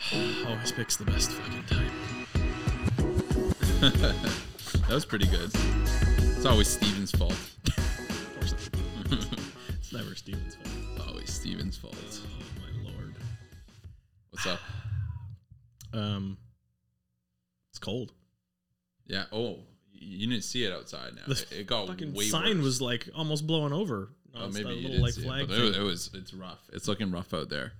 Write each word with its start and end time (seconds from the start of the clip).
Always 0.46 0.72
picks 0.72 0.96
the 0.96 1.04
best 1.04 1.32
fucking 1.32 1.64
time. 1.64 1.90
that 4.88 4.90
was 4.94 5.04
pretty 5.04 5.26
good. 5.26 5.50
It's 5.54 6.44
always 6.46 6.68
Steven's 6.68 7.10
fault. 7.10 7.32
Of 7.32 8.34
course 8.34 8.54
it's 9.68 9.92
never 9.92 10.14
Steven's 10.14 10.54
fault. 10.54 10.68
It's 10.96 11.06
always 11.06 11.32
Steven's 11.32 11.76
fault. 11.76 11.96
Oh 11.96 12.60
my 12.60 12.90
lord. 12.90 13.14
What's 14.30 14.46
up? 14.46 14.60
Um, 15.92 16.38
it's 17.70 17.78
cold. 17.78 18.12
Yeah. 19.06 19.24
Oh, 19.32 19.58
you 19.92 20.28
didn't 20.28 20.44
see 20.44 20.64
it 20.64 20.72
outside 20.72 21.14
now. 21.16 21.22
The 21.26 21.32
It, 21.32 21.52
it 21.60 21.66
got 21.66 21.88
Fucking 21.88 22.14
way 22.14 22.24
sign 22.26 22.56
worse. 22.58 22.64
was 22.64 22.80
like 22.80 23.08
almost 23.16 23.46
blowing 23.46 23.72
over. 23.72 24.10
Oh, 24.34 24.48
maybe 24.48 24.74
you 24.74 24.88
didn't 24.88 25.02
like 25.02 25.14
see 25.14 25.22
it, 25.22 25.48
but 25.48 25.58
it, 25.58 25.76
it 25.76 25.82
was. 25.82 26.10
It's 26.14 26.32
rough. 26.32 26.60
It's 26.72 26.86
looking 26.86 27.10
rough 27.10 27.34
out 27.34 27.48
there. 27.48 27.72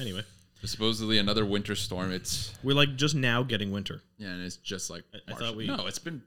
Anyway, 0.00 0.22
Supposedly 0.64 1.18
another 1.18 1.46
winter 1.46 1.74
storm. 1.76 2.10
It's 2.12 2.52
we're 2.64 2.74
like 2.74 2.96
just 2.96 3.14
now 3.14 3.42
getting 3.42 3.70
winter. 3.70 4.02
yeah, 4.18 4.28
and 4.28 4.42
it's 4.44 4.56
just 4.56 4.90
like 4.90 5.04
I- 5.14 5.18
I 5.18 5.30
March. 5.30 5.40
thought 5.42 5.56
we- 5.56 5.66
no. 5.66 5.86
It's 5.86 5.98
been. 5.98 6.22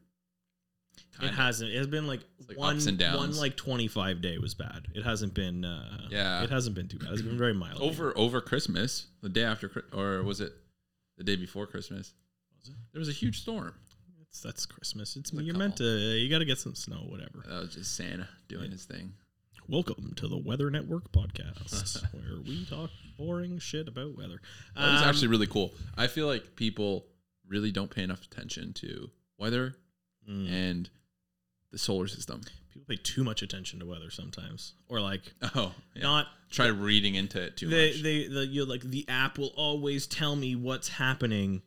It 0.97 1.19
kinda- 1.19 1.33
hasn't. 1.35 1.69
It 1.71 1.77
has 1.77 1.87
been 1.87 2.07
like, 2.07 2.21
like 2.47 2.57
one 2.57 2.77
ups 2.77 2.85
and 2.87 2.97
downs. 2.97 3.17
one 3.17 3.35
like 3.35 3.55
twenty 3.57 3.87
five 3.87 4.21
day 4.21 4.37
was 4.37 4.53
bad. 4.53 4.87
It 4.95 5.03
hasn't 5.03 5.33
been. 5.33 5.65
uh 5.65 6.07
Yeah. 6.09 6.43
It 6.43 6.49
hasn't 6.49 6.75
been 6.75 6.87
too 6.87 6.97
bad. 6.99 7.11
It's 7.11 7.21
been 7.21 7.37
very 7.37 7.53
mild. 7.53 7.81
over 7.81 8.17
over 8.17 8.39
Christmas, 8.41 9.07
the 9.21 9.29
day 9.29 9.43
after, 9.43 9.67
Chri- 9.69 9.93
or 9.93 10.23
was 10.23 10.39
it 10.41 10.53
the 11.17 11.23
day 11.23 11.35
before 11.35 11.67
Christmas? 11.67 12.13
Was 12.59 12.69
it? 12.69 12.75
There 12.93 12.99
was 12.99 13.09
a 13.09 13.13
huge 13.13 13.41
storm. 13.41 13.73
It's, 14.21 14.39
that's 14.39 14.65
Christmas. 14.65 15.17
It's 15.17 15.33
a 15.33 15.43
you're 15.43 15.57
meant 15.57 15.75
to. 15.77 15.83
You 15.83 16.29
got 16.29 16.39
to 16.39 16.45
get 16.45 16.57
some 16.57 16.73
snow. 16.75 17.03
Whatever. 17.09 17.43
That 17.47 17.61
was 17.63 17.75
just 17.75 17.95
Santa 17.95 18.29
doing 18.47 18.71
his 18.71 18.85
thing. 18.85 19.13
Welcome 19.71 20.11
to 20.17 20.27
the 20.27 20.35
Weather 20.37 20.69
Network 20.69 21.13
podcast, 21.13 22.03
where 22.13 22.41
we 22.45 22.65
talk 22.65 22.89
boring 23.17 23.57
shit 23.59 23.87
about 23.87 24.17
weather. 24.17 24.41
That 24.75 24.91
was 24.91 25.01
Um, 25.01 25.07
actually 25.07 25.27
really 25.29 25.47
cool. 25.47 25.73
I 25.97 26.07
feel 26.07 26.27
like 26.27 26.57
people 26.57 27.05
really 27.47 27.71
don't 27.71 27.89
pay 27.89 28.03
enough 28.03 28.21
attention 28.25 28.73
to 28.73 29.09
weather 29.37 29.75
mm, 30.29 30.51
and 30.51 30.89
the 31.71 31.77
solar 31.77 32.07
system. 32.09 32.41
people 32.69 32.83
pay 32.85 32.97
too 33.01 33.23
much 33.23 33.41
attention 33.41 33.79
to 33.79 33.85
weather 33.85 34.09
sometimes, 34.11 34.73
or 34.89 34.99
like 34.99 35.33
Oh, 35.55 35.71
yeah. 35.95 36.01
not 36.03 36.27
try 36.49 36.67
reading 36.67 37.15
into 37.15 37.41
it 37.41 37.55
too 37.55 37.69
they 37.69 37.91
much. 37.93 38.01
they 38.03 38.27
the 38.27 38.45
you 38.45 38.65
like 38.65 38.81
the 38.81 39.07
app 39.07 39.37
will 39.37 39.53
always 39.55 40.05
tell 40.05 40.35
me 40.35 40.53
what's 40.53 40.89
happening. 40.89 41.61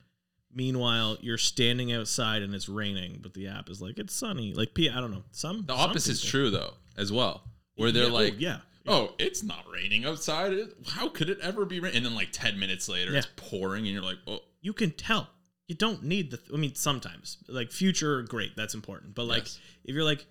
Meanwhile, 0.53 1.17
you're 1.23 1.39
standing 1.39 1.91
outside 1.91 2.43
and 2.43 2.55
it's 2.55 2.69
raining, 2.69 3.21
but 3.23 3.33
the 3.33 3.47
app 3.49 3.71
is 3.71 3.81
like 3.81 3.99
it's 3.99 4.15
sunny. 4.15 4.53
Like 4.53 4.75
P, 4.75 4.91
I 4.91 5.01
don't 5.01 5.11
know. 5.11 5.25
Some 5.31 5.65
the 5.67 5.75
some 5.75 5.89
opposite's 5.91 6.21
people- 6.21 6.31
true 6.31 6.51
though, 6.51 6.75
as 6.99 7.11
well. 7.11 7.45
Where 7.77 7.91
they're 7.93 8.05
Yeah, 8.05 8.11
oh, 8.11 8.13
like, 8.15 8.35
yeah, 8.41 8.61
"Oh, 8.87 9.15
it's 9.19 9.43
not 9.43 9.69
raining 9.71 10.05
outside. 10.05 10.57
How 10.87 11.09
could 11.09 11.29
it 11.29 11.41
ever 11.41 11.65
be 11.65 11.81
raining?" 11.81 11.99
And 11.99 12.07
then 12.07 12.15
like 12.15 12.31
ten 12.33 12.59
minutes 12.59 12.89
later, 12.89 13.13
Yeah. 13.13 13.19
it's 13.19 13.29
pouring, 13.37 13.85
and 13.87 13.93
you're 13.95 14.03
like, 14.03 14.19
"Oh, 14.27 14.41
you 14.61 14.73
can 14.73 14.93
tell. 14.93 15.31
You 15.67 15.75
don't 15.75 16.03
need 16.05 16.31
the. 16.31 16.41
I 16.53 16.57
mean, 16.57 16.75
sometimes 16.75 17.39
like 17.49 17.73
future, 17.73 18.23
great, 18.23 18.55
that's 18.57 18.75
important. 18.75 19.15
But 19.15 19.25
like 19.25 19.45
Yes. 19.45 19.61
if 19.85 19.95
you're 19.95 20.05
like, 20.05 20.27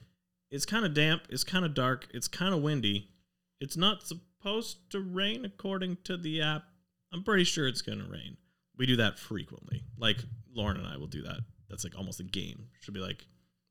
it's 0.52 0.66
kind 0.66 0.86
of 0.86 0.94
damp, 0.94 1.24
it's 1.30 1.44
kind 1.44 1.66
of 1.66 1.74
dark, 1.74 2.08
it's 2.14 2.28
kind 2.28 2.54
of 2.54 2.62
windy, 2.62 3.10
it's 3.60 3.76
not 3.76 4.06
supposed 4.08 4.90
to 4.92 5.00
rain 5.00 5.44
according 5.46 5.98
to 6.04 6.16
the 6.18 6.42
app. 6.42 6.66
I'm 7.12 7.24
pretty 7.24 7.44
sure 7.44 7.68
it's 7.68 7.82
gonna 7.82 8.06
rain. 8.08 8.38
We 8.78 8.86
do 8.86 8.96
that 8.98 9.18
frequently. 9.20 9.84
Like 9.98 10.18
Lauren 10.52 10.78
and 10.78 10.88
I 10.88 10.98
will 10.98 11.08
do 11.08 11.24
that. 11.24 11.40
That's 11.70 11.84
like 11.84 11.98
almost 11.98 12.20
a 12.20 12.24
game. 12.24 12.70
She'll 12.82 12.94
be 12.94 13.00
like, 13.00 13.26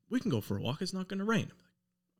we 0.09 0.19
can 0.19 0.29
go 0.31 0.41
for 0.41 0.57
a 0.57 0.61
walk. 0.61 0.81
It's 0.81 0.93
not 0.93 1.07
gonna 1.07 1.25
rain. 1.25 1.51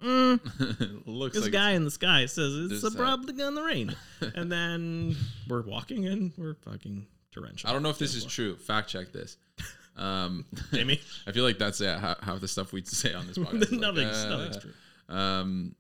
Mm, 0.04 1.04
looks 1.06 1.36
this 1.36 1.44
like 1.44 1.54
guy 1.54 1.72
in 1.72 1.86
the 1.86 1.92
sky 1.92 2.26
says 2.26 2.72
it's 2.72 2.82
that. 2.82 2.96
probably 2.96 3.34
gonna 3.34 3.64
rain, 3.64 3.96
and 4.36 4.52
then 4.52 5.16
we're 5.48 5.62
walking 5.62 6.06
and 6.08 6.32
we're 6.38 6.56
fucking 6.56 7.08
torrential. 7.32 7.70
I 7.70 7.74
don't 7.74 7.84
know 7.84 7.90
if 7.90 8.00
this 8.00 8.14
is 8.14 8.26
true. 8.26 8.56
Fact 8.58 8.90
check 8.90 9.12
this. 9.12 9.38
Um, 9.96 10.46
Amy? 10.74 11.00
I 11.28 11.32
feel 11.34 11.44
like 11.44 11.60
that's 11.60 11.80
yeah, 11.80 12.00
how, 12.00 12.16
how 12.20 12.38
the 12.40 12.48
stuff 12.48 12.74
we 12.74 12.84
say 12.84 13.14
on 13.14 13.28
this 13.28 13.38
podcast. 13.38 13.72
Like, 13.72 13.80
nothing's, 13.80 14.26
uh, 14.26 14.30
nothing's 14.30 14.58
true. 14.58 14.72
Um, 15.08 15.76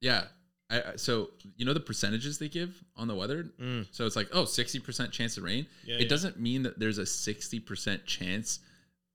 yeah. 0.00 0.24
I, 0.70 0.80
I- 0.80 0.96
so 0.96 1.28
you 1.56 1.66
know 1.66 1.74
the 1.74 1.80
percentages 1.80 2.38
they 2.38 2.48
give 2.48 2.82
on 2.96 3.08
the 3.08 3.14
weather. 3.14 3.44
Mm. 3.60 3.86
So 3.90 4.06
it's 4.06 4.16
like 4.16 4.28
oh 4.32 4.46
60 4.46 4.78
percent 4.80 5.12
chance 5.12 5.36
of 5.36 5.44
rain. 5.44 5.66
Yeah, 5.84 5.96
it 5.96 6.02
yeah. 6.04 6.08
doesn't 6.08 6.40
mean 6.40 6.62
that 6.62 6.78
there's 6.78 6.96
a 6.96 7.04
sixty 7.04 7.60
percent 7.60 8.06
chance. 8.06 8.60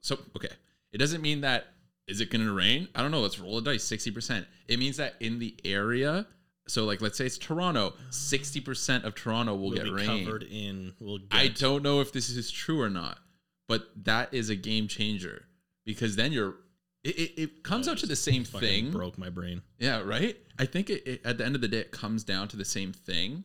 So 0.01 0.19
okay, 0.35 0.53
it 0.91 0.99
doesn't 0.99 1.23
mean 1.23 1.41
that 1.41 1.65
is 2.07 2.21
it 2.21 2.29
going 2.29 2.45
to 2.45 2.53
rain? 2.53 2.87
I 2.95 3.01
don't 3.01 3.11
know. 3.11 3.21
Let's 3.21 3.39
roll 3.39 3.57
a 3.57 3.61
dice. 3.61 3.83
Sixty 3.83 4.11
percent. 4.11 4.47
It 4.67 4.79
means 4.79 4.97
that 4.97 5.15
in 5.19 5.39
the 5.39 5.55
area. 5.65 6.25
So 6.67 6.83
like 6.85 7.01
let's 7.01 7.17
say 7.17 7.25
it's 7.25 7.37
Toronto. 7.37 7.93
Sixty 8.09 8.61
percent 8.61 9.05
of 9.05 9.15
Toronto 9.15 9.53
will 9.55 9.69
We'll 9.69 9.75
get 9.77 9.83
be 9.85 9.91
rain. 9.91 10.25
covered 10.25 10.43
in. 10.43 10.93
We'll 10.99 11.19
get. 11.19 11.27
I 11.31 11.47
don't 11.47 11.83
know 11.83 12.01
if 12.01 12.11
this 12.11 12.29
is 12.29 12.51
true 12.51 12.81
or 12.81 12.89
not, 12.89 13.19
but 13.67 13.87
that 14.03 14.33
is 14.33 14.49
a 14.49 14.55
game 14.55 14.87
changer 14.87 15.45
because 15.85 16.15
then 16.15 16.31
you're. 16.31 16.55
It, 17.03 17.17
it, 17.19 17.41
it 17.41 17.63
comes 17.63 17.87
out 17.87 17.99
to 17.99 18.05
the 18.05 18.17
same 18.17 18.43
thing. 18.43 18.91
Broke 18.91 19.17
my 19.17 19.29
brain. 19.29 19.61
Yeah, 19.79 20.01
right. 20.01 20.35
I 20.59 20.65
think 20.65 20.89
it, 20.89 21.07
it, 21.07 21.21
at 21.25 21.37
the 21.37 21.45
end 21.45 21.55
of 21.55 21.61
the 21.61 21.67
day, 21.69 21.77
it 21.77 21.91
comes 21.91 22.25
down 22.25 22.49
to 22.49 22.57
the 22.57 22.65
same 22.65 22.91
thing. 22.91 23.43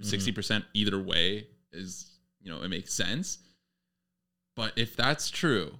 Mm-hmm. 0.00 0.04
60 0.04 0.32
percent 0.32 0.64
either 0.74 1.00
way 1.00 1.46
is 1.72 2.18
you 2.40 2.50
know 2.52 2.62
it 2.62 2.68
makes 2.68 2.92
sense. 2.94 3.38
But 4.54 4.72
if 4.76 4.94
that's 4.96 5.30
true, 5.30 5.72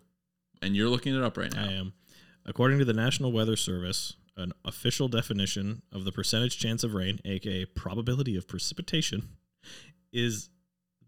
and 0.62 0.74
you're 0.74 0.88
looking 0.88 1.14
it 1.14 1.22
up 1.22 1.36
right 1.36 1.54
now, 1.54 1.64
I 1.68 1.72
am. 1.72 1.92
According 2.50 2.80
to 2.80 2.84
the 2.84 2.92
National 2.92 3.30
Weather 3.30 3.54
Service, 3.54 4.16
an 4.36 4.52
official 4.64 5.06
definition 5.06 5.82
of 5.92 6.04
the 6.04 6.10
percentage 6.10 6.58
chance 6.58 6.82
of 6.82 6.94
rain, 6.94 7.20
aka 7.24 7.64
probability 7.64 8.36
of 8.36 8.48
precipitation, 8.48 9.28
is 10.12 10.50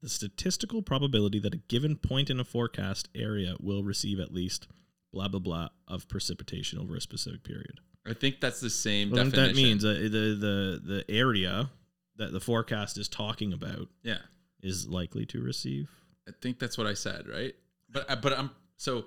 the 0.01 0.09
statistical 0.09 0.83
probability 0.83 1.41
that 1.41 1.53
a 1.53 1.57
given 1.57 1.97
point 1.97 2.31
in 2.31 2.39
a 2.39 2.45
forecast 2.45 3.09
area 3.13 3.57
will 3.61 3.83
receive 3.83 4.21
at 4.21 4.33
least 4.33 4.69
blah 5.13 5.27
blah 5.27 5.41
blah 5.41 5.69
of 5.89 6.07
precipitation 6.07 6.79
over 6.79 6.95
a 6.95 7.01
specific 7.01 7.43
period. 7.43 7.81
I 8.07 8.15
think 8.15 8.41
that's 8.41 8.61
the 8.61 8.71
same 8.71 9.11
Well, 9.11 9.25
definition. 9.25 9.55
that 9.55 9.57
means 9.61 9.85
uh, 9.85 9.95
the 9.95 10.37
the 10.39 10.81
the 10.85 11.05
area 11.09 11.71
that 12.17 12.33
the 12.33 12.41
forecast 12.41 12.99
is 12.99 13.09
talking 13.09 13.53
about 13.53 13.89
yeah, 14.05 14.19
is 14.63 14.87
likely 14.87 15.27
to 15.27 15.43
receive. 15.43 15.91
I 16.29 16.31
think 16.41 16.61
that's 16.61 16.79
what 16.79 16.87
I 16.87 16.95
said, 16.95 17.27
right? 17.27 17.55
But 17.91 18.09
uh, 18.09 18.15
but 18.15 18.33
I'm 18.39 18.51
so 18.77 19.07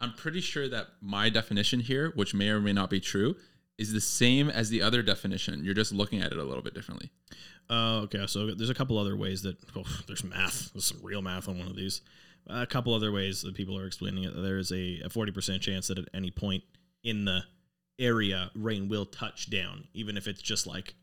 I'm 0.00 0.12
pretty 0.12 0.40
sure 0.40 0.68
that 0.68 0.88
my 1.00 1.28
definition 1.30 1.80
here, 1.80 2.12
which 2.14 2.34
may 2.34 2.48
or 2.48 2.60
may 2.60 2.72
not 2.72 2.90
be 2.90 3.00
true, 3.00 3.36
is 3.78 3.92
the 3.92 4.00
same 4.00 4.48
as 4.48 4.70
the 4.70 4.82
other 4.82 5.02
definition. 5.02 5.64
You're 5.64 5.74
just 5.74 5.92
looking 5.92 6.20
at 6.20 6.32
it 6.32 6.38
a 6.38 6.44
little 6.44 6.62
bit 6.62 6.74
differently. 6.74 7.10
Uh, 7.68 8.00
okay, 8.02 8.26
so 8.26 8.54
there's 8.54 8.70
a 8.70 8.74
couple 8.74 8.98
other 8.98 9.16
ways 9.16 9.42
that 9.42 9.56
oh, 9.76 9.84
there's 10.06 10.24
math. 10.24 10.72
There's 10.72 10.86
some 10.86 11.00
real 11.02 11.22
math 11.22 11.48
on 11.48 11.58
one 11.58 11.68
of 11.68 11.76
these. 11.76 12.02
a 12.46 12.66
couple 12.66 12.94
other 12.94 13.12
ways 13.12 13.42
that 13.42 13.54
people 13.54 13.78
are 13.78 13.86
explaining 13.86 14.24
it. 14.24 14.32
There 14.34 14.58
is 14.58 14.70
a, 14.70 15.00
a 15.04 15.08
40% 15.08 15.60
chance 15.60 15.88
that 15.88 15.98
at 15.98 16.08
any 16.14 16.30
point 16.30 16.62
in 17.02 17.24
the 17.24 17.42
area, 17.98 18.50
rain 18.54 18.88
will 18.88 19.06
touch 19.06 19.50
down, 19.50 19.88
even 19.94 20.16
if 20.16 20.26
it's 20.26 20.42
just 20.42 20.66
like 20.66 20.94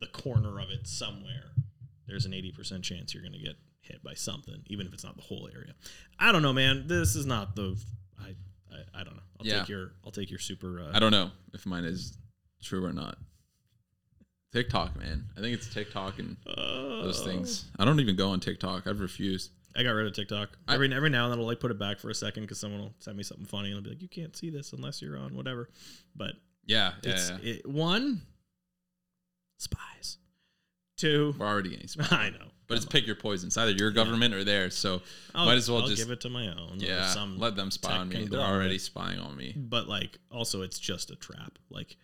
the 0.00 0.06
corner 0.06 0.58
of 0.58 0.70
it 0.70 0.86
somewhere. 0.86 1.52
There's 2.06 2.26
an 2.26 2.32
80% 2.32 2.82
chance 2.82 3.14
you're 3.14 3.22
going 3.22 3.32
to 3.32 3.38
get 3.38 3.56
hit 3.80 4.02
by 4.02 4.14
something, 4.14 4.62
even 4.66 4.86
if 4.86 4.92
it's 4.92 5.04
not 5.04 5.16
the 5.16 5.22
whole 5.22 5.48
area. 5.54 5.74
I 6.18 6.32
don't 6.32 6.42
know, 6.42 6.52
man. 6.52 6.86
This 6.86 7.14
is 7.14 7.26
not 7.26 7.56
the. 7.56 7.76
I 8.20 8.34
I, 8.72 9.00
I 9.00 9.04
don't 9.04 9.14
know. 9.16 9.22
I'll 9.40 9.46
Yeah. 9.46 9.60
take 9.60 9.68
your 9.68 9.92
I'll 10.04 10.12
take 10.12 10.30
your 10.30 10.38
super. 10.38 10.80
Uh, 10.80 10.90
I 10.92 10.98
don't 10.98 11.12
know 11.12 11.30
if 11.52 11.66
mine 11.66 11.84
is 11.84 12.16
true 12.62 12.84
or 12.84 12.92
not. 12.92 13.18
TikTok, 14.52 14.96
man. 14.96 15.24
I 15.36 15.40
think 15.40 15.54
it's 15.54 15.72
TikTok 15.72 16.18
and 16.20 16.36
those 16.46 17.20
Oh. 17.20 17.24
things. 17.24 17.64
I 17.78 17.84
don't 17.84 17.98
even 18.00 18.14
go 18.16 18.30
on 18.30 18.38
TikTok. 18.40 18.86
I've 18.86 19.00
refused. 19.00 19.50
I 19.76 19.82
got 19.82 19.90
rid 19.90 20.06
of 20.06 20.12
TikTok. 20.12 20.56
I- 20.68 20.74
Every 20.74 20.92
every 20.94 21.10
now 21.10 21.24
and 21.24 21.32
then 21.32 21.40
I'll 21.40 21.46
like 21.46 21.58
put 21.58 21.72
it 21.72 21.78
back 21.78 21.98
for 21.98 22.08
a 22.10 22.14
second 22.14 22.44
because 22.44 22.60
someone 22.60 22.80
will 22.80 22.94
send 23.00 23.16
me 23.16 23.24
something 23.24 23.46
funny 23.46 23.70
and 23.70 23.76
I'll 23.78 23.82
be 23.82 23.90
like, 23.90 24.02
"You 24.02 24.08
can't 24.08 24.36
see 24.36 24.50
this 24.50 24.72
unless 24.72 25.02
you're 25.02 25.16
on 25.18 25.34
whatever." 25.34 25.68
But 26.14 26.34
Yeah, 26.64 26.92
yeah. 27.02 27.12
it's 27.12 27.30
yeah. 27.30 27.38
It, 27.42 27.66
one 27.68 28.22
spies, 29.58 30.18
two. 30.96 31.34
We're 31.38 31.46
already 31.46 31.70
getting 31.70 31.88
spied. 31.88 32.08
I 32.12 32.30
know, 32.30 32.50
But 32.66 32.76
it's 32.78 32.86
pick 32.86 33.06
your 33.06 33.16
poison. 33.16 33.48
It's 33.48 33.56
either 33.58 33.72
your 33.72 33.90
government 33.90 34.32
or 34.34 34.42
theirs. 34.44 34.74
So. 34.76 35.02
I'll, 35.34 35.46
might 35.46 35.56
as 35.56 35.70
well 35.70 35.82
I'll 35.82 35.88
just- 35.88 36.00
give 36.02 36.10
it 36.10 36.20
to 36.22 36.30
my 36.30 36.48
own. 36.48 36.58
or 36.80 36.84
yeah, 36.84 37.08
some, 37.08 37.38
let 37.38 37.56
them 37.56 37.70
spy 37.70 37.90
tech 37.90 37.98
on 38.00 38.08
me. 38.08 38.14
They're 38.14 38.22
conglomerate. 38.24 38.54
already 38.54 38.78
spying 38.78 39.18
on 39.18 39.36
me. 39.36 39.52
but 39.56 39.86
like 39.88 40.18
also 40.30 40.62
it's 40.62 40.78
just 40.78 41.10
a 41.10 41.16
trap. 41.16 41.58
Like, 41.70 41.96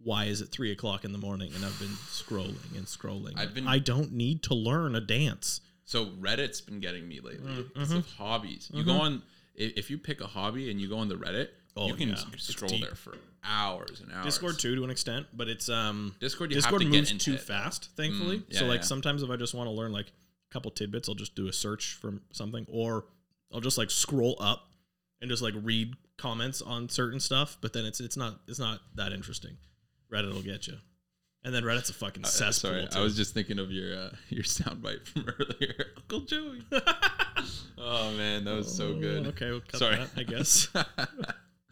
why 0.00 0.24
is 0.26 0.40
it 0.40 0.46
three 0.50 0.72
o'clock 0.72 1.04
in 1.04 1.12
the 1.12 1.18
morning 1.18 1.52
and 1.54 1.64
I've 1.64 1.78
been 1.78 1.88
scrolling 1.88 2.76
and 2.76 2.86
scrolling? 2.86 3.38
I've 3.38 3.52
been- 3.54 3.66
I 3.68 3.78
don't 3.80 4.12
need 4.12 4.42
to 4.44 4.54
learn 4.54 4.94
a 4.94 5.00
dance. 5.00 5.60
So 5.84 6.06
Reddit's 6.20 6.60
been 6.60 6.80
getting 6.80 7.08
me 7.08 7.20
lately. 7.20 7.46
Mm, 7.52 7.70
It's 7.76 7.92
mhm. 7.92 7.96
of 7.98 8.06
hobbies. 8.12 8.70
You 8.72 8.84
go 8.84 8.92
on 9.00 9.22
i- 9.60 9.72
if 9.76 9.90
you 9.90 9.98
pick 9.98 10.20
a 10.20 10.26
hobby 10.26 10.70
and 10.70 10.80
you 10.80 10.88
go 10.88 10.98
on 10.98 11.08
the 11.08 11.16
Reddit, 11.16 11.48
Oh, 11.76 11.86
you 11.88 11.94
can 11.94 12.08
yeah. 12.08 12.14
s- 12.14 12.26
It's 12.32 12.44
scroll 12.48 12.68
deep. 12.70 12.84
there 12.84 12.94
for 12.94 13.16
hours 13.44 14.00
and 14.00 14.12
hours. 14.12 14.24
Discord 14.24 14.58
too 14.58 14.74
to 14.76 14.84
an 14.84 14.90
extent, 14.90 15.26
but 15.32 15.48
it's 15.48 15.68
um 15.68 16.14
Discord, 16.20 16.50
you 16.50 16.56
Discord 16.56 16.82
have 16.82 16.90
to 16.90 16.96
moves 16.96 17.08
get 17.10 17.14
into 17.14 17.24
too 17.32 17.34
it. 17.34 17.40
fast, 17.40 17.90
thankfully. 17.96 18.38
Mm, 18.38 18.44
yeah, 18.48 18.58
so 18.60 18.66
like 18.66 18.80
yeah. 18.80 18.84
sometimes 18.86 19.22
if 19.22 19.30
I 19.30 19.36
just 19.36 19.54
want 19.54 19.68
to 19.68 19.72
learn 19.72 19.92
like 19.92 20.06
a 20.06 20.52
couple 20.52 20.70
tidbits, 20.70 21.08
I'll 21.08 21.14
just 21.14 21.34
do 21.34 21.48
a 21.48 21.52
search 21.52 21.94
from 22.00 22.20
something, 22.32 22.66
or 22.68 23.04
I'll 23.52 23.60
just 23.60 23.78
like 23.78 23.90
scroll 23.90 24.36
up 24.40 24.68
and 25.20 25.30
just 25.30 25.42
like 25.42 25.54
read 25.62 25.94
comments 26.16 26.60
on 26.62 26.88
certain 26.88 27.20
stuff. 27.20 27.56
But 27.60 27.72
then 27.72 27.84
it's 27.84 28.00
it's 28.00 28.16
not 28.16 28.40
it's 28.48 28.58
not 28.58 28.80
that 28.96 29.12
interesting. 29.12 29.56
Reddit 30.12 30.32
will 30.32 30.40
get 30.42 30.66
you, 30.66 30.74
And 31.44 31.54
then 31.54 31.64
Reddit's 31.64 31.90
a 31.90 31.92
fucking 31.94 32.24
Uh, 32.24 32.28
cesspool. 32.28 32.70
sorry, 32.70 32.88
I 32.94 33.00
was 33.02 33.14
just 33.14 33.34
thinking 33.34 33.58
of 33.58 33.70
your 33.70 33.94
uh, 33.96 34.10
your 34.30 34.42
soundbite 34.44 35.06
from 35.06 35.26
earlier, 35.38 35.86
Uncle 35.98 36.20
Joey. 36.20 36.62
oh 37.78 38.10
man, 38.16 38.44
that 38.44 38.54
was 38.54 38.74
so 38.74 38.94
good. 38.94 39.26
Oh, 39.26 39.28
Okay, 39.30 39.50
we'll 39.50 39.60
cut 39.60 39.78
Sorry. 39.78 39.96
that, 39.96 40.08
I 40.16 40.22
guess. 40.22 40.68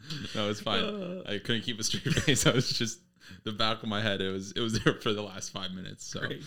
no, 0.35 0.49
it's 0.49 0.61
fine. 0.61 0.83
Uh. 0.83 1.23
I 1.27 1.37
couldn't 1.39 1.61
keep 1.63 1.79
a 1.79 1.83
straight 1.83 2.13
face. 2.23 2.45
I 2.47 2.51
was 2.51 2.71
just 2.71 2.99
the 3.43 3.51
back 3.51 3.83
of 3.83 3.89
my 3.89 4.01
head. 4.01 4.21
It 4.21 4.31
was 4.31 4.51
it 4.53 4.59
was 4.61 4.79
there 4.79 4.93
for 4.95 5.13
the 5.13 5.21
last 5.21 5.51
five 5.51 5.71
minutes. 5.71 6.05
So 6.05 6.19
Great. 6.21 6.43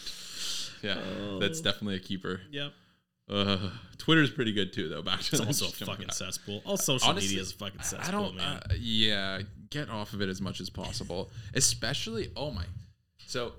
yeah, 0.83 0.95
that's 1.41 1.61
Oh. 1.61 1.65
definitely 1.65 1.97
a 1.97 2.01
keeper. 2.01 2.41
Yep. 2.51 2.73
Uh, 3.29 3.71
Twitter's 3.99 4.31
pretty 4.31 4.53
good 4.53 4.73
too, 4.73 4.89
though. 4.89 5.03
Back 5.03 5.21
to 5.21 5.37
It's 5.37 5.41
also 5.41 5.67
a 5.67 5.87
fucking 5.87 6.11
cesspool. 6.11 6.63
All 6.65 6.77
social 6.77 7.11
Honestly, 7.11 7.29
media 7.29 7.43
is 7.43 7.53
a 7.53 7.57
fucking 7.57 7.81
cesspool, 7.83 8.09
I 8.09 8.11
don't. 8.11 8.37
man. 8.37 8.57
Uh, 8.57 8.75
yeah, 8.77 9.41
get 9.71 9.89
off 9.89 10.15
of 10.15 10.21
it 10.21 10.29
as 10.29 10.41
much 10.41 10.61
as 10.61 10.69
possible. 10.69 11.31
Especially, 11.55 12.33
oh 12.37 12.51
my. 12.51 12.65
So, 13.29 13.53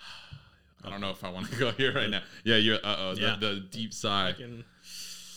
I 0.84 0.90
don't 0.90 1.00
know 1.00 1.10
if 1.10 1.22
I 1.22 1.30
want 1.30 1.50
to 1.50 1.56
go 1.60 1.70
here 1.72 1.94
right 1.94 2.10
now. 2.10 2.22
Yeah, 2.44 2.56
you're. 2.56 2.76
Uh 2.76 2.96
oh. 2.98 3.14
Yeah. 3.16 3.36
The, 3.38 3.46
the 3.54 3.60
deep 3.60 3.92
sigh. 3.94 4.32
Fucking- 4.32 4.64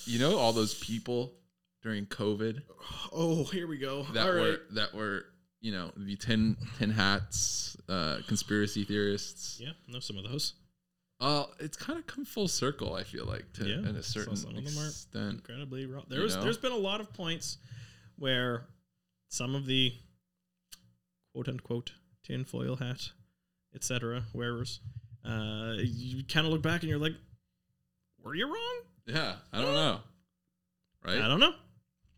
You 0.06 0.18
know 0.20 0.38
all 0.38 0.54
those 0.54 0.74
people 0.74 1.34
during 1.82 2.06
COVID 2.06 2.62
oh, 3.14 3.44
here 3.46 3.68
we 3.68 3.78
go. 3.78 4.04
that 4.14 4.28
All 4.28 4.34
were 4.34 4.50
right. 4.52 4.60
that 4.72 4.94
were 4.94 5.26
you 5.60 5.72
know 5.72 5.92
the 5.96 6.16
tin 6.16 6.58
tin 6.78 6.92
hats, 6.92 7.78
uh, 7.90 8.18
conspiracy 8.28 8.84
theorists. 8.84 9.60
Yeah, 9.62 9.72
know 9.88 10.00
some 10.00 10.18
of 10.18 10.24
those. 10.24 10.54
Uh, 11.20 11.46
it's 11.60 11.78
kind 11.78 12.00
of 12.00 12.08
come 12.08 12.26
full 12.26 12.48
circle. 12.48 12.96
I 12.96 13.04
feel 13.04 13.26
like 13.26 13.54
to 13.54 13.66
Yeah, 13.66 13.78
in 13.78 13.96
a 13.96 14.02
so 14.02 14.22
certain 14.22 14.36
some 14.36 14.56
of 14.58 14.66
them 14.66 14.84
are 14.84 14.88
extent. 14.88 15.34
Incredibly 15.36 15.86
wrong. 15.86 16.06
You 16.08 16.16
There 16.16 16.24
was, 16.24 16.36
know? 16.36 16.44
there's 16.44 16.58
been 16.58 16.72
a 16.72 16.78
lot 16.78 17.00
of 17.00 17.14
points 17.14 17.58
where 18.18 18.66
some 19.30 19.54
of 19.54 19.68
the 19.68 19.94
quote 21.32 21.48
unquote 21.48 21.92
tinfoil 22.24 22.76
hat, 22.78 23.10
etc. 23.76 24.24
wearers, 24.34 24.80
uh, 25.24 25.74
you 25.78 26.24
kind 26.24 26.48
of 26.48 26.54
look 26.54 26.64
back 26.64 26.82
and 26.82 26.90
you're 26.90 26.98
like, 27.00 27.14
were 28.24 28.34
you 28.34 28.48
wrong? 28.48 28.82
Yeah, 29.06 29.36
I 29.54 29.62
don't 29.62 29.76
know. 29.76 30.00
Right? 31.06 31.20
I 31.22 31.28
don't 31.28 31.40
know. 31.40 31.54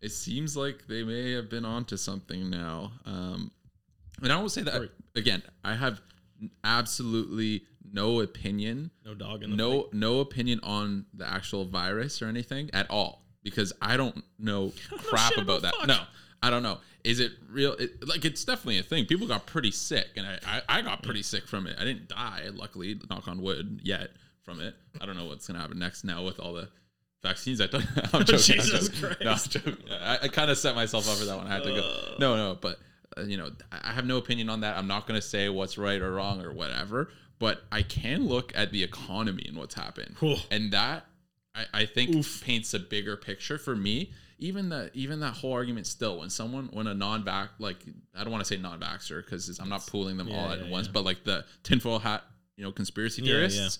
It 0.03 0.11
seems 0.11 0.55
like 0.57 0.85
they 0.87 1.03
may 1.03 1.31
have 1.31 1.49
been 1.49 1.65
onto 1.65 1.97
something 1.97 2.49
now. 2.49 2.91
Um, 3.05 3.51
and 4.21 4.31
I 4.31 4.39
will 4.41 4.49
say 4.49 4.61
that 4.63 4.79
Right. 4.79 4.91
again. 5.15 5.41
I 5.63 5.75
have 5.75 6.01
absolutely 6.63 7.63
no 7.91 8.21
opinion, 8.21 8.91
No 9.05 9.13
dog 9.13 9.43
in 9.43 9.51
the 9.51 9.55
no 9.55 9.89
no 9.91 10.19
opinion 10.19 10.59
on 10.63 11.05
the 11.13 11.27
actual 11.27 11.65
virus 11.65 12.21
or 12.21 12.27
anything 12.27 12.69
at 12.73 12.89
all 12.89 13.23
because 13.43 13.73
I 13.81 13.97
don't 13.97 14.15
know 14.39 14.73
don't 14.89 14.91
know 14.91 14.97
crap 15.09 15.33
shit 15.33 15.41
about 15.43 15.59
about 15.59 15.79
that. 15.79 15.87
No, 15.87 15.99
I 16.41 16.49
don't 16.49 16.63
know. 16.63 16.79
Is 17.03 17.19
it 17.19 17.33
real? 17.49 17.73
It, 17.73 18.07
like 18.07 18.23
it's 18.25 18.45
definitely 18.45 18.79
a 18.79 18.83
thing. 18.83 19.05
People 19.05 19.27
got 19.27 19.45
pretty 19.45 19.71
sick, 19.71 20.07
and 20.15 20.25
I, 20.25 20.39
I 20.47 20.79
I 20.79 20.81
got 20.81 21.03
pretty 21.03 21.21
sick 21.23 21.47
from 21.47 21.67
it. 21.67 21.75
I 21.79 21.83
didn't 21.83 22.07
die, 22.07 22.49
luckily, 22.53 22.99
knock 23.09 23.27
on 23.27 23.41
wood, 23.41 23.81
yet 23.83 24.11
from 24.43 24.61
it. 24.61 24.73
I 25.01 25.05
don't 25.05 25.17
know 25.17 25.25
what's 25.25 25.45
gonna 25.47 25.59
happen 25.59 25.79
next 25.79 26.03
now 26.05 26.23
with 26.23 26.39
all 26.39 26.53
the 26.53 26.69
vaccines. 27.23 27.61
I 27.61 27.67
don't. 27.67 27.85
I'm 28.13 28.23
joking. 28.25 28.59
I'm 28.59 28.65
joking. 28.65 29.15
Christ. 29.17 29.57
No. 29.65 29.95
I, 30.01 30.19
I 30.23 30.27
kind 30.27 30.51
of 30.51 30.57
set 30.57 30.75
myself 30.75 31.09
up 31.09 31.17
for 31.17 31.25
that 31.25 31.37
one. 31.37 31.47
I 31.47 31.53
had 31.53 31.63
to 31.63 31.69
go. 31.69 32.15
No, 32.19 32.35
no, 32.35 32.57
but 32.59 32.79
uh, 33.17 33.21
you 33.21 33.37
know, 33.37 33.49
I 33.71 33.91
have 33.93 34.05
no 34.05 34.17
opinion 34.17 34.49
on 34.49 34.61
that. 34.61 34.77
I'm 34.77 34.87
not 34.87 35.07
gonna 35.07 35.21
say 35.21 35.49
what's 35.49 35.77
right 35.77 36.01
or 36.01 36.13
wrong 36.13 36.41
or 36.41 36.53
whatever. 36.53 37.09
But 37.39 37.63
I 37.71 37.81
can 37.81 38.27
look 38.27 38.53
at 38.55 38.71
the 38.71 38.83
economy 38.83 39.45
and 39.47 39.57
what's 39.57 39.75
happened, 39.75 40.15
Whew. 40.19 40.37
and 40.51 40.71
that 40.71 41.05
I, 41.55 41.65
I 41.73 41.85
think 41.85 42.15
Oof. 42.15 42.43
paints 42.43 42.73
a 42.73 42.79
bigger 42.79 43.17
picture 43.17 43.57
for 43.57 43.75
me. 43.75 44.11
Even 44.39 44.69
the 44.69 44.91
even 44.93 45.19
that 45.21 45.33
whole 45.35 45.53
argument 45.53 45.87
still 45.87 46.19
when 46.19 46.29
someone 46.29 46.69
when 46.73 46.87
a 46.87 46.93
non-vax 46.93 47.49
like 47.59 47.77
I 48.15 48.23
don't 48.23 48.31
want 48.31 48.43
to 48.43 48.47
say 48.47 48.61
non-vaxxer 48.61 49.23
because 49.23 49.57
I'm 49.59 49.69
not 49.69 49.85
pooling 49.87 50.17
them 50.17 50.27
Yeah, 50.27 50.37
all 50.37 50.51
at 50.51 50.65
yeah, 50.65 50.71
once, 50.71 50.87
yeah. 50.87 50.91
but 50.93 51.05
like 51.05 51.23
the 51.23 51.45
tinfoil 51.63 51.99
hat 51.99 52.23
you 52.57 52.63
know 52.63 52.71
conspiracy 52.71 53.21
theorists 53.21 53.79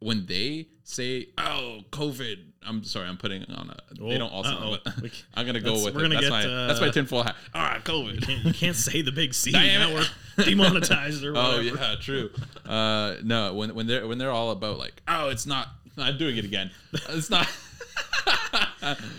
when 0.00 0.26
they 0.26 0.68
say 0.82 1.28
oh 1.38 1.80
COVID 1.90 2.36
I'm 2.66 2.84
sorry 2.84 3.08
I'm 3.08 3.16
putting 3.16 3.42
on 3.50 3.70
a 3.70 3.94
they 3.94 4.14
Oh, 4.14 4.18
don't 4.18 4.32
also 4.32 4.78
We- 5.02 5.10
I'm 5.34 5.46
gonna 5.46 5.60
go 5.60 5.82
with 5.84 5.94
we're 5.94 6.00
it 6.04 6.10
gonna 6.10 6.14
that's 6.16 6.24
get, 6.26 6.30
my 6.30 6.66
that's 6.66 6.80
my 6.80 6.88
uh, 6.88 6.92
tinfoil 6.92 7.22
hat 7.22 7.36
ah 7.54 7.80
COVID 7.84 8.22
Can't- 8.26 8.44
you 8.44 8.52
can't 8.52 8.76
say 8.76 9.00
the 9.02 9.12
big 9.12 9.32
C. 9.34 9.50
Now 9.52 9.94
we're 9.94 10.04
demonetized 10.44 11.24
or 11.24 11.32
whatever. 11.32 11.56
Oh 11.56 11.60
yeah, 11.60 11.94
true. 12.00 12.30
Uh, 12.66 13.14
no, 13.22 13.54
when 13.54 13.74
when 13.74 13.86
they're 13.86 14.06
when 14.06 14.18
they're 14.18 14.30
all 14.32 14.50
about 14.50 14.78
like, 14.78 15.00
oh, 15.08 15.28
it's 15.28 15.46
not. 15.46 15.68
I'm 15.96 16.18
doing 16.18 16.36
it 16.36 16.44
again. 16.44 16.70
It's 17.10 17.30
not. 17.30 17.46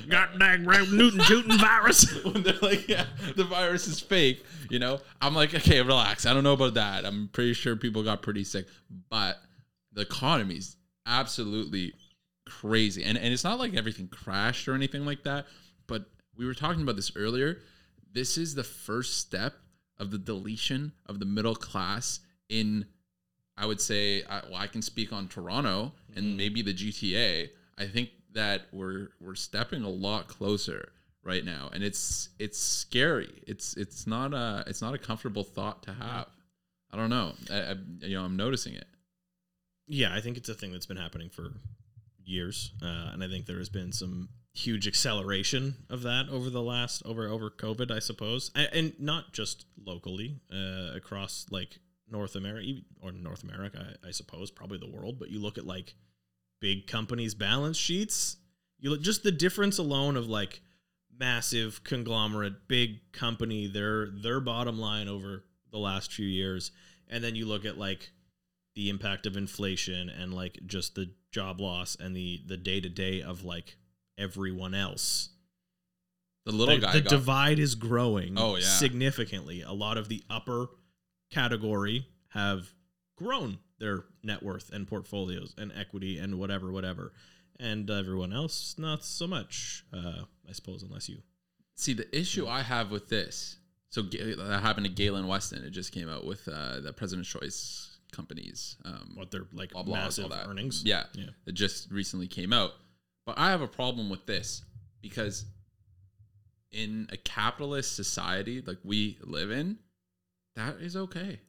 God 0.09 0.29
dang 0.39 0.65
Ram 0.65 0.95
Newton 0.95 1.21
tootin' 1.25 1.57
virus. 1.57 2.23
when 2.23 2.43
they're 2.43 2.53
like, 2.61 2.87
yeah, 2.87 3.05
the 3.35 3.43
virus 3.45 3.87
is 3.87 3.99
fake. 3.99 4.43
You 4.69 4.79
know, 4.79 4.99
I'm 5.21 5.33
like, 5.35 5.53
okay, 5.55 5.81
relax. 5.81 6.25
I 6.25 6.33
don't 6.33 6.43
know 6.43 6.53
about 6.53 6.73
that. 6.75 7.05
I'm 7.05 7.29
pretty 7.31 7.53
sure 7.53 7.75
people 7.75 8.03
got 8.03 8.21
pretty 8.21 8.43
sick, 8.43 8.65
but 9.09 9.39
the 9.95 10.01
economy's 10.01 10.77
absolutely 11.07 11.93
crazy, 12.47 13.03
and 13.03 13.17
and 13.17 13.33
it's 13.33 13.43
not 13.43 13.57
like 13.57 13.73
everything 13.73 14.07
crashed 14.07 14.67
or 14.67 14.75
anything 14.75 15.05
like 15.05 15.23
that. 15.23 15.47
But 15.87 16.05
we 16.35 16.45
were 16.45 16.53
talking 16.53 16.83
about 16.83 16.95
this 16.95 17.11
earlier. 17.15 17.61
This 18.13 18.37
is 18.37 18.53
the 18.53 18.63
first 18.63 19.17
step 19.17 19.55
of 19.97 20.11
the 20.11 20.17
deletion 20.17 20.91
of 21.07 21.19
the 21.19 21.25
middle 21.25 21.55
class 21.55 22.19
in 22.49 22.85
I 23.57 23.65
would 23.65 23.79
say, 23.79 24.23
I, 24.23 24.41
well, 24.49 24.55
I 24.55 24.67
can 24.67 24.81
speak 24.81 25.13
on 25.13 25.27
Toronto 25.27 25.93
and 26.15 26.25
mm-hmm. 26.25 26.37
maybe 26.37 26.61
the 26.61 26.73
GTA. 26.73 27.49
I 27.77 27.85
think 27.87 28.09
that 28.33 28.63
we're 28.71 29.09
we're 29.21 29.35
stepping 29.35 29.83
a 29.83 29.89
lot 29.89 30.27
closer 30.27 30.91
right 31.23 31.43
now, 31.43 31.69
and 31.73 31.83
it's 31.83 32.29
it's 32.37 32.59
scary. 32.59 33.41
It's 33.47 33.75
it's 33.77 34.05
not 34.05 34.33
a 34.33 34.63
it's 34.67 34.81
not 34.81 34.93
a 34.93 34.97
comfortable 34.97 35.43
thought 35.43 35.83
to 35.83 35.93
have. 35.93 36.27
I 36.91 36.97
don't 36.97 37.09
know. 37.09 37.33
I, 37.51 37.55
I, 37.55 37.75
you 38.01 38.15
know, 38.15 38.23
I'm 38.23 38.37
noticing 38.37 38.75
it. 38.75 38.87
Yeah, 39.87 40.13
I 40.13 40.21
think 40.21 40.37
it's 40.37 40.49
a 40.49 40.55
thing 40.55 40.71
that's 40.71 40.85
been 40.85 40.97
happening 40.97 41.29
for 41.29 41.53
years, 42.23 42.73
uh, 42.81 43.11
and 43.13 43.23
I 43.23 43.27
think 43.27 43.45
there 43.45 43.59
has 43.59 43.69
been 43.69 43.91
some 43.91 44.29
huge 44.53 44.87
acceleration 44.87 45.75
of 45.89 46.01
that 46.03 46.29
over 46.29 46.49
the 46.49 46.61
last 46.61 47.03
over 47.05 47.27
over 47.27 47.49
COVID, 47.49 47.91
I 47.91 47.99
suppose, 47.99 48.51
and, 48.55 48.69
and 48.73 48.93
not 48.99 49.33
just 49.33 49.65
locally 49.77 50.39
uh, 50.51 50.95
across 50.95 51.45
like 51.51 51.79
North 52.09 52.35
America 52.35 52.81
or 53.01 53.11
North 53.11 53.43
America, 53.43 53.95
I, 54.03 54.07
I 54.07 54.11
suppose, 54.11 54.51
probably 54.51 54.77
the 54.77 54.89
world. 54.89 55.19
But 55.19 55.29
you 55.29 55.39
look 55.39 55.57
at 55.57 55.67
like 55.67 55.93
big 56.59 56.87
companies' 56.87 57.35
balance 57.35 57.77
sheets, 57.77 58.37
you 58.79 58.89
look 58.89 59.01
just 59.01 59.23
the 59.23 59.31
difference 59.31 59.77
alone 59.77 60.17
of 60.17 60.27
like 60.27 60.61
massive 61.17 61.83
conglomerate, 61.83 62.67
big 62.67 63.11
company, 63.11 63.67
their 63.67 64.09
their 64.09 64.39
bottom 64.39 64.79
line 64.79 65.07
over 65.07 65.43
the 65.71 65.77
last 65.77 66.11
few 66.11 66.27
years, 66.27 66.71
and 67.07 67.23
then 67.23 67.35
you 67.35 67.45
look 67.45 67.65
at 67.65 67.77
like 67.77 68.11
the 68.75 68.89
impact 68.89 69.25
of 69.25 69.37
inflation 69.37 70.09
and 70.09 70.33
like 70.33 70.59
just 70.65 70.95
the 70.95 71.11
job 71.31 71.59
loss 71.61 71.95
and 71.99 72.15
the 72.15 72.41
the 72.45 72.57
day 72.57 72.79
to 72.81 72.89
day 72.89 73.21
of 73.21 73.43
like 73.43 73.77
everyone 74.17 74.73
else. 74.73 75.29
The 76.45 76.51
little 76.51 76.75
the, 76.75 76.81
guy 76.81 76.93
the 76.93 77.01
got 77.01 77.09
divide 77.09 77.59
is 77.59 77.73
growing 77.75 78.37
Oh, 78.37 78.55
yeah. 78.55 78.65
significantly. 78.65 79.61
A 79.63 79.71
lot 79.73 79.97
of 79.97 80.09
the 80.09 80.23
upper 80.29 80.67
category 81.31 82.07
have 82.29 82.73
grown 83.17 83.57
their 83.79 84.03
net 84.23 84.43
worth 84.43 84.71
and 84.71 84.87
portfolios 84.87 85.55
and 85.57 85.71
equity 85.75 86.17
and 86.19 86.37
whatever, 86.37 86.71
whatever. 86.71 87.13
And 87.59 87.89
everyone 87.89 88.33
else, 88.33 88.75
not 88.77 89.03
so 89.05 89.25
much, 89.27 89.85
uh, 89.93 90.23
I 90.47 90.51
suppose, 90.51 90.83
unless 90.83 91.07
you. 91.09 91.19
See, 91.75 91.93
the 91.93 92.17
issue 92.17 92.47
I 92.47 92.61
have 92.61 92.91
with 92.91 93.07
this, 93.09 93.57
so 93.89 94.01
that 94.01 94.59
happened 94.61 94.85
to 94.85 94.91
Galen 94.91 95.25
Weston. 95.25 95.63
It 95.63 95.69
just 95.71 95.93
came 95.93 96.09
out 96.09 96.25
with 96.25 96.47
uh, 96.47 96.81
the 96.81 96.91
President's 96.91 97.29
Choice 97.29 97.94
companies. 98.15 98.77
Um, 98.85 99.11
What 99.15 99.31
they're 99.31 99.47
like 99.53 99.71
blah, 99.71 99.83
blah, 99.83 99.95
all 99.97 100.03
massive 100.03 100.29
that. 100.29 100.47
earnings. 100.47 100.83
Yeah, 100.85 101.03
Yeah. 101.13 101.29
It 101.45 101.53
just 101.53 101.91
recently 101.91 102.27
came 102.27 102.53
out. 102.53 102.71
But 103.25 103.37
I 103.39 103.49
have 103.51 103.61
a 103.61 103.67
problem 103.67 104.09
with 104.09 104.25
this 104.25 104.63
because 105.01 105.45
in 106.71 107.07
a 107.11 107.17
capitalist 107.17 107.95
society 107.95 108.61
like 108.65 108.77
we 108.83 109.17
live 109.23 109.51
in, 109.51 109.77
that 110.55 110.75
is 110.79 110.95
okay. 110.95 111.39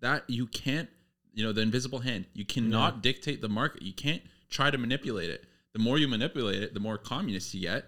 That 0.00 0.24
you 0.28 0.46
can't, 0.46 0.88
you 1.32 1.44
know, 1.44 1.52
the 1.52 1.60
invisible 1.62 1.98
hand. 2.00 2.26
You 2.34 2.44
cannot 2.44 3.02
dictate 3.02 3.40
the 3.42 3.48
market. 3.48 3.82
You 3.82 3.92
can't 3.92 4.22
try 4.48 4.70
to 4.70 4.78
manipulate 4.78 5.30
it. 5.30 5.44
The 5.72 5.78
more 5.80 5.98
you 5.98 6.08
manipulate 6.08 6.62
it, 6.62 6.72
the 6.74 6.80
more 6.80 6.96
communist 6.98 7.52
you 7.54 7.62
get. 7.62 7.86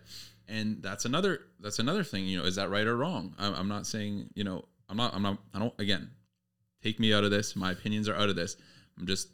And 0.48 0.82
that's 0.82 1.04
another 1.04 1.40
that's 1.60 1.78
another 1.78 2.02
thing, 2.02 2.24
you 2.26 2.36
know, 2.38 2.44
is 2.44 2.56
that 2.56 2.70
right 2.70 2.86
or 2.86 2.96
wrong? 2.96 3.34
I'm, 3.38 3.54
I'm 3.54 3.68
not 3.68 3.86
saying, 3.86 4.30
you 4.34 4.42
know, 4.42 4.64
I'm 4.88 4.96
not 4.96 5.14
I'm 5.14 5.22
not 5.22 5.38
I 5.54 5.60
don't 5.60 5.74
again, 5.78 6.10
take 6.82 7.00
me 7.00 7.12
out 7.12 7.24
of 7.24 7.30
this. 7.30 7.56
My 7.56 7.72
opinions 7.72 8.08
are 8.08 8.14
out 8.14 8.28
of 8.28 8.36
this. 8.36 8.56
I'm 8.98 9.06
just 9.06 9.28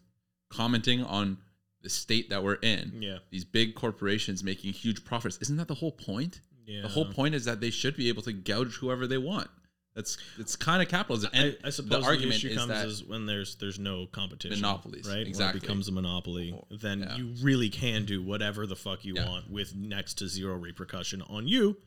commenting 0.48 1.02
on 1.02 1.38
the 1.82 1.90
state 1.90 2.30
that 2.30 2.42
we're 2.42 2.54
in. 2.54 2.98
Yeah. 3.00 3.18
These 3.30 3.44
big 3.44 3.74
corporations 3.74 4.42
making 4.42 4.72
huge 4.72 5.04
profits. 5.04 5.38
Isn't 5.38 5.56
that 5.56 5.68
the 5.68 5.74
whole 5.74 5.92
point? 5.92 6.40
Yeah. 6.66 6.82
The 6.82 6.88
whole 6.88 7.04
point 7.04 7.34
is 7.34 7.44
that 7.44 7.60
they 7.60 7.70
should 7.70 7.96
be 7.96 8.08
able 8.08 8.22
to 8.22 8.32
gouge 8.32 8.76
whoever 8.76 9.06
they 9.06 9.18
want. 9.18 9.48
That's 9.94 10.18
it's 10.38 10.56
kind 10.56 10.82
of 10.82 10.88
capitalism. 10.88 11.30
And 11.32 11.56
I, 11.64 11.68
I 11.68 11.70
suppose 11.70 12.02
the 12.02 12.06
argument 12.06 12.36
issue 12.36 12.48
is 12.48 12.58
comes 12.58 12.68
that 12.68 12.86
is 12.86 13.04
when 13.04 13.24
there's 13.24 13.56
there's 13.56 13.78
no 13.78 14.06
competition, 14.06 14.60
Monopolies, 14.60 15.08
right? 15.08 15.18
When 15.18 15.26
exactly. 15.26 15.58
it 15.58 15.62
becomes 15.62 15.88
a 15.88 15.92
monopoly, 15.92 16.54
then 16.70 17.00
yeah. 17.00 17.16
you 17.16 17.32
really 17.40 17.70
can 17.70 18.04
do 18.04 18.22
whatever 18.22 18.66
the 18.66 18.76
fuck 18.76 19.06
you 19.06 19.14
Yeah. 19.16 19.26
want 19.26 19.50
with 19.50 19.74
next 19.74 20.14
to 20.18 20.28
zero 20.28 20.56
repercussion 20.56 21.22
on 21.22 21.48
you 21.48 21.78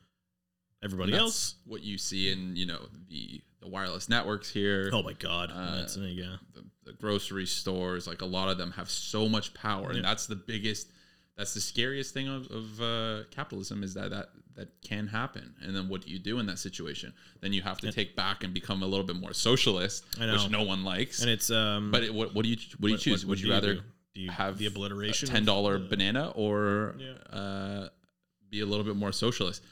Everybody 0.82 1.12
And 1.12 1.20
else. 1.20 1.56
what 1.66 1.82
you 1.82 1.98
see 1.98 2.30
in 2.30 2.56
you 2.56 2.66
know 2.66 2.80
the 3.08 3.40
the 3.60 3.68
wireless 3.68 4.08
networks 4.08 4.50
here. 4.50 4.90
Oh 4.92 5.02
my 5.02 5.12
god. 5.12 5.50
Uh, 5.54 5.76
that's 5.76 5.96
yeah. 5.98 6.36
the, 6.54 6.64
the 6.84 6.92
grocery 6.94 7.46
stores, 7.46 8.06
like 8.06 8.22
a 8.22 8.26
lot 8.26 8.48
of 8.48 8.56
them 8.56 8.70
have 8.72 8.88
so 8.90 9.28
much 9.28 9.52
power, 9.52 9.90
Yeah. 9.90 9.96
and 9.96 10.04
that's 10.04 10.26
the 10.26 10.36
biggest, 10.36 10.88
that's 11.36 11.52
the 11.52 11.60
scariest 11.60 12.14
thing 12.14 12.28
of, 12.28 12.46
of 12.50 12.80
uh, 12.80 13.24
capitalism 13.30 13.82
is 13.82 13.92
that 13.94 14.10
that 14.10 14.30
that 14.56 14.68
can 14.82 15.06
happen. 15.06 15.54
And 15.62 15.76
then 15.76 15.88
what 15.90 16.00
do 16.06 16.10
you 16.10 16.18
do 16.18 16.38
in 16.38 16.46
that 16.46 16.58
situation? 16.58 17.12
Then 17.42 17.52
you 17.52 17.60
have 17.62 17.78
to 17.80 17.92
take 17.92 18.16
back 18.16 18.42
and 18.44 18.54
become 18.54 18.82
a 18.82 18.86
little 18.86 19.04
bit 19.06 19.16
more 19.16 19.34
socialist, 19.34 20.04
I 20.18 20.24
know. 20.26 20.32
which 20.32 20.48
no 20.50 20.62
one 20.62 20.82
likes. 20.82 21.20
And 21.20 21.30
it's 21.30 21.50
um. 21.50 21.90
but 21.90 22.02
it, 22.02 22.14
what 22.14 22.34
what 22.34 22.42
do 22.44 22.48
you 22.48 22.56
what 22.78 22.88
do 22.88 22.92
you 22.92 22.98
choose? 22.98 23.26
would 23.26 23.38
do 23.38 23.46
you 23.46 23.52
rather 23.52 23.74
do? 23.74 23.80
Do 24.14 24.20
you 24.22 24.30
have 24.30 24.56
the 24.56 24.64
obliteration? 24.66 25.28
ten 25.28 25.44
dollar 25.44 25.78
banana 25.78 26.30
or 26.34 26.96
Yeah. 26.98 27.12
uh, 27.38 27.88
be 28.50 28.60
a 28.60 28.66
little 28.66 28.84
bit 28.86 28.96
more 28.96 29.12
socialist? 29.12 29.62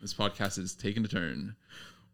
This 0.00 0.14
podcast 0.14 0.58
is 0.58 0.74
taking 0.74 1.04
a 1.04 1.08
turn. 1.08 1.56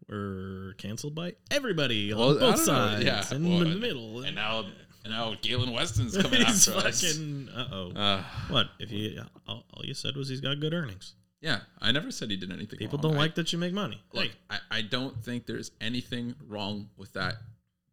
We're 0.09 0.75
canceled 0.79 1.15
by 1.15 1.35
everybody 1.51 2.13
on 2.13 2.19
Well, 2.19 2.37
I 2.37 2.51
both 2.53 2.61
sides 2.61 3.05
Yeah, 3.05 3.25
and 3.31 3.49
well, 3.49 3.59
in 3.63 3.65
the 3.65 3.71
and- 3.73 3.81
middle. 3.81 4.23
And 4.23 4.37
now 4.37 4.65
and 5.05 5.13
now 5.13 5.35
Galen 5.43 5.71
Weston's 5.73 6.17
coming 6.23 6.45
he's 6.45 6.69
after 6.69 6.87
us. 6.89 7.01
fucking. 7.03 7.49
Uh 7.55 7.69
oh. 7.73 7.93
Uh, 7.93 8.23
what 8.49 8.67
if 8.79 8.91
you? 8.91 9.23
All, 9.47 9.65
all 9.73 9.85
you 9.85 9.95
said 9.95 10.17
was 10.17 10.29
he's 10.29 10.41
got 10.41 10.61
good 10.61 10.73
earnings. 10.75 11.15
Yeah, 11.41 11.61
I 11.81 11.93
never 11.93 12.11
said 12.11 12.31
he 12.31 12.37
did 12.37 12.51
anything. 12.53 12.79
People 12.79 12.99
wrong. 12.99 13.13
don't 13.13 13.19
I- 13.21 13.25
like 13.25 13.35
that 13.35 13.53
you 13.53 13.59
make 13.59 13.73
money. 13.75 14.03
Like 14.13 14.31
Hey, 14.51 14.57
I, 14.71 14.79
I 14.79 14.83
don't 14.83 15.23
think 15.23 15.47
there's 15.47 15.71
anything 15.81 16.35
wrong 16.49 16.89
with 16.97 17.13
that, 17.15 17.35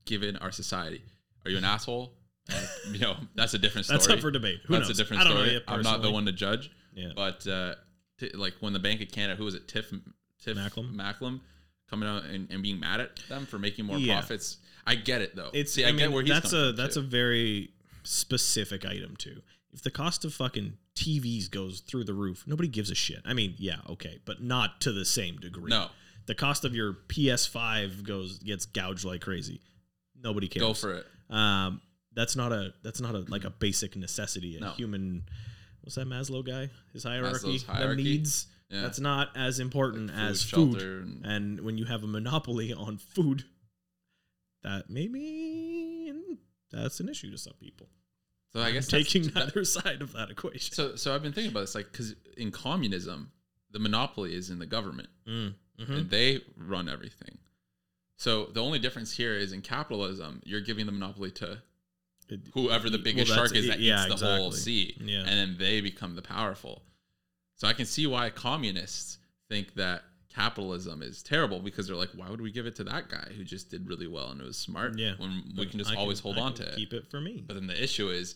given 0.05 0.38
our 0.38 0.51
society. 0.51 1.01
Are 1.45 1.51
you 1.51 1.57
an 1.57 1.65
asshole? 1.65 2.13
Uh, 2.51 2.60
you 2.91 3.00
know, 3.00 3.15
that's 3.36 3.53
a 3.53 3.57
different 3.57 3.86
story. 3.86 3.98
that's 4.00 4.10
up 4.10 4.19
for 4.19 4.31
debate. 4.31 4.60
Who 4.65 4.74
that's 4.74 4.88
knows? 4.88 4.98
a 4.98 5.01
different 5.03 5.21
I 5.21 5.25
don't 5.25 5.33
know 5.36 5.45
story. 5.45 5.63
I'm 5.67 5.81
not 5.81 6.01
the 6.01 6.12
one 6.12 6.25
to 6.25 6.31
judge. 6.31 6.71
Yeah. 6.93 7.10
But 7.15 7.45
uh, 7.48 7.75
like 8.34 8.54
when 8.60 8.74
the 8.74 8.80
Bank 8.80 9.01
of 9.01 9.12
Canada, 9.12 9.36
who 9.38 9.46
was 9.46 9.56
it, 9.56 9.68
Tiff, 9.68 9.92
Tiff 10.44 10.56
Macklem? 10.58 10.94
Macklem, 10.94 11.42
coming 11.90 12.08
out 12.10 12.24
and, 12.25 12.50
and 12.51 12.62
being 12.63 12.80
mad 12.80 13.00
at 13.01 13.16
them 13.30 13.46
for 13.46 13.60
making 13.60 13.86
more 13.86 13.98
Yeah. 13.98 14.20
profits. 14.20 14.58
I 14.86 14.96
get 14.96 15.22
it 15.22 15.36
though. 15.36 15.50
It's. 15.54 15.74
See, 15.74 15.86
I, 15.86 15.90
I, 15.90 15.92
mean, 15.92 16.00
get 16.00 16.12
where 16.12 16.24
he's 16.24 16.32
that's 16.32 16.51
coming 16.51 16.66
a 16.66 16.70
from, 16.70 16.75
that's 16.78 16.94
too. 16.96 17.00
a 17.01 17.04
very 17.04 17.70
specific 18.04 18.86
item 18.86 19.16
too. 19.16 19.42
If 19.74 19.84
the 19.84 19.92
cost 19.92 20.25
of 20.25 20.34
fucking 20.34 20.74
TVs 20.96 21.50
goes 21.50 21.80
through 21.82 22.04
the 22.06 22.13
roof, 22.13 22.44
nobody 22.46 22.68
gives 22.68 22.92
a 22.92 22.96
shit. 22.96 23.20
I 23.25 23.34
mean, 23.34 23.54
yeah, 23.58 23.78
okay, 23.90 24.20
but 24.25 24.42
not 24.44 24.82
to 24.82 24.92
the 24.92 25.06
same 25.06 25.38
degree. 25.38 25.70
no. 25.70 25.88
The 26.28 26.36
cost 26.36 26.66
of 26.66 26.75
your 26.75 26.94
PS5 27.08 28.04
goes 28.04 28.38
gets 28.40 28.66
gouged 28.66 29.04
like 29.06 29.22
crazy. 29.22 29.60
Nobody 30.22 30.48
cares. 30.48 30.62
Go 30.62 30.74
for 30.74 30.94
it. 30.94 31.06
Um, 31.30 31.82
that's 32.13 32.36
not 32.36 32.51
a 32.51 32.74
that's 32.84 33.01
not 33.01 33.16
a 33.16 33.20
like 33.28 33.44
a 33.44 33.50
basic 33.50 33.96
necessity. 33.96 34.58
A 34.58 34.60
No. 34.62 34.72
human, 34.72 35.24
what's 35.81 35.95
that 35.95 36.07
Maslow 36.07 36.45
guy? 36.45 36.69
His 36.93 37.03
hierarchy, 37.03 37.59
Maslow's 37.59 37.65
the 37.65 37.95
needs. 37.95 38.47
Yeah. 38.69 38.81
That's 38.81 39.00
not 39.00 39.29
as 39.35 39.59
important 39.59 40.07
Like 40.09 40.17
as 40.31 40.43
food. 40.43 40.81
and- 40.81 41.25
And 41.25 41.61
when 41.61 41.77
you 41.77 41.85
have 41.85 42.03
a 42.03 42.07
monopoly 42.07 42.71
on 42.73 42.97
food, 42.97 43.43
that 44.63 44.89
maybe 44.89 46.13
that's 46.71 47.00
an 47.00 47.09
issue 47.09 47.31
to 47.31 47.38
some 47.38 47.53
people. 47.59 47.89
so 48.53 48.61
I 48.61 48.71
guess 48.71 48.91
I'm 48.93 49.01
taking 49.03 49.25
neither 49.35 49.63
side 49.65 50.01
of 50.01 50.13
that 50.13 50.29
equation. 50.29 50.73
So, 50.73 50.95
so 50.95 51.13
I've 51.15 51.23
been 51.23 51.33
thinking 51.33 51.51
about 51.51 51.61
this, 51.61 51.75
like, 51.75 51.91
because 51.91 52.15
in 52.38 52.51
communism, 52.51 53.31
the 53.71 53.79
monopoly 53.79 54.33
is 54.35 54.50
in 54.50 54.59
the 54.59 54.65
government, 54.65 55.09
Mm, 55.27 55.53
mhm. 55.79 55.89
and 55.97 56.09
they 56.09 56.41
run 56.57 56.88
everything. 56.89 57.38
So 58.17 58.45
the 58.47 58.61
only 58.61 58.77
difference 58.79 59.11
here 59.13 59.33
is 59.33 59.51
in 59.51 59.61
capitalism, 59.61 60.41
you're 60.45 60.61
giving 60.61 60.85
the 60.85 60.91
monopoly 60.91 61.31
to 61.31 61.61
whoever 62.53 62.89
the 62.89 62.97
biggest 62.97 63.29
that's- 63.29 63.50
shark 63.50 63.55
is 63.57 63.67
that 63.67 63.79
yeah, 63.79 64.07
eats 64.07 64.21
the 64.21 64.25
whole 64.38 64.51
sea, 64.51 64.95
Yeah. 65.01 65.19
and 65.19 65.27
then 65.29 65.55
they 65.57 65.81
become 65.81 66.15
the 66.15 66.21
powerful. 66.21 66.83
So 67.55 67.67
I 67.67 67.73
can 67.73 67.85
see 67.85 68.07
why 68.07 68.29
communists 68.29 69.19
think 69.50 69.75
that 69.75 70.03
capitalism 70.29 71.01
is 71.01 71.21
terrible 71.21 71.59
because 71.59 71.88
they're 71.88 71.95
like, 71.95 72.09
why 72.15 72.29
would 72.29 72.41
we 72.41 72.51
give 72.51 72.65
it 72.65 72.75
to 72.77 72.83
that 72.85 73.09
guy 73.09 73.27
who 73.35 73.43
just 73.43 73.69
did 73.69 73.88
really 73.88 74.07
well 74.07 74.31
and 74.31 74.41
it 74.41 74.45
was 74.45 74.57
smart? 74.57 74.97
Yeah. 74.97 75.13
when 75.17 75.43
we 75.57 75.65
can 75.65 75.77
just 75.77 75.91
I 75.91 75.95
always 75.95 76.19
hold 76.19 76.38
I 76.38 76.41
on 76.41 76.53
can 76.53 76.65
to 76.65 76.71
it. 76.71 76.75
Keep 76.77 76.93
it 76.93 77.11
for 77.11 77.19
me. 77.21 77.43
But 77.45 77.55
then 77.55 77.67
the 77.67 77.81
issue 77.81 78.09
is, 78.09 78.35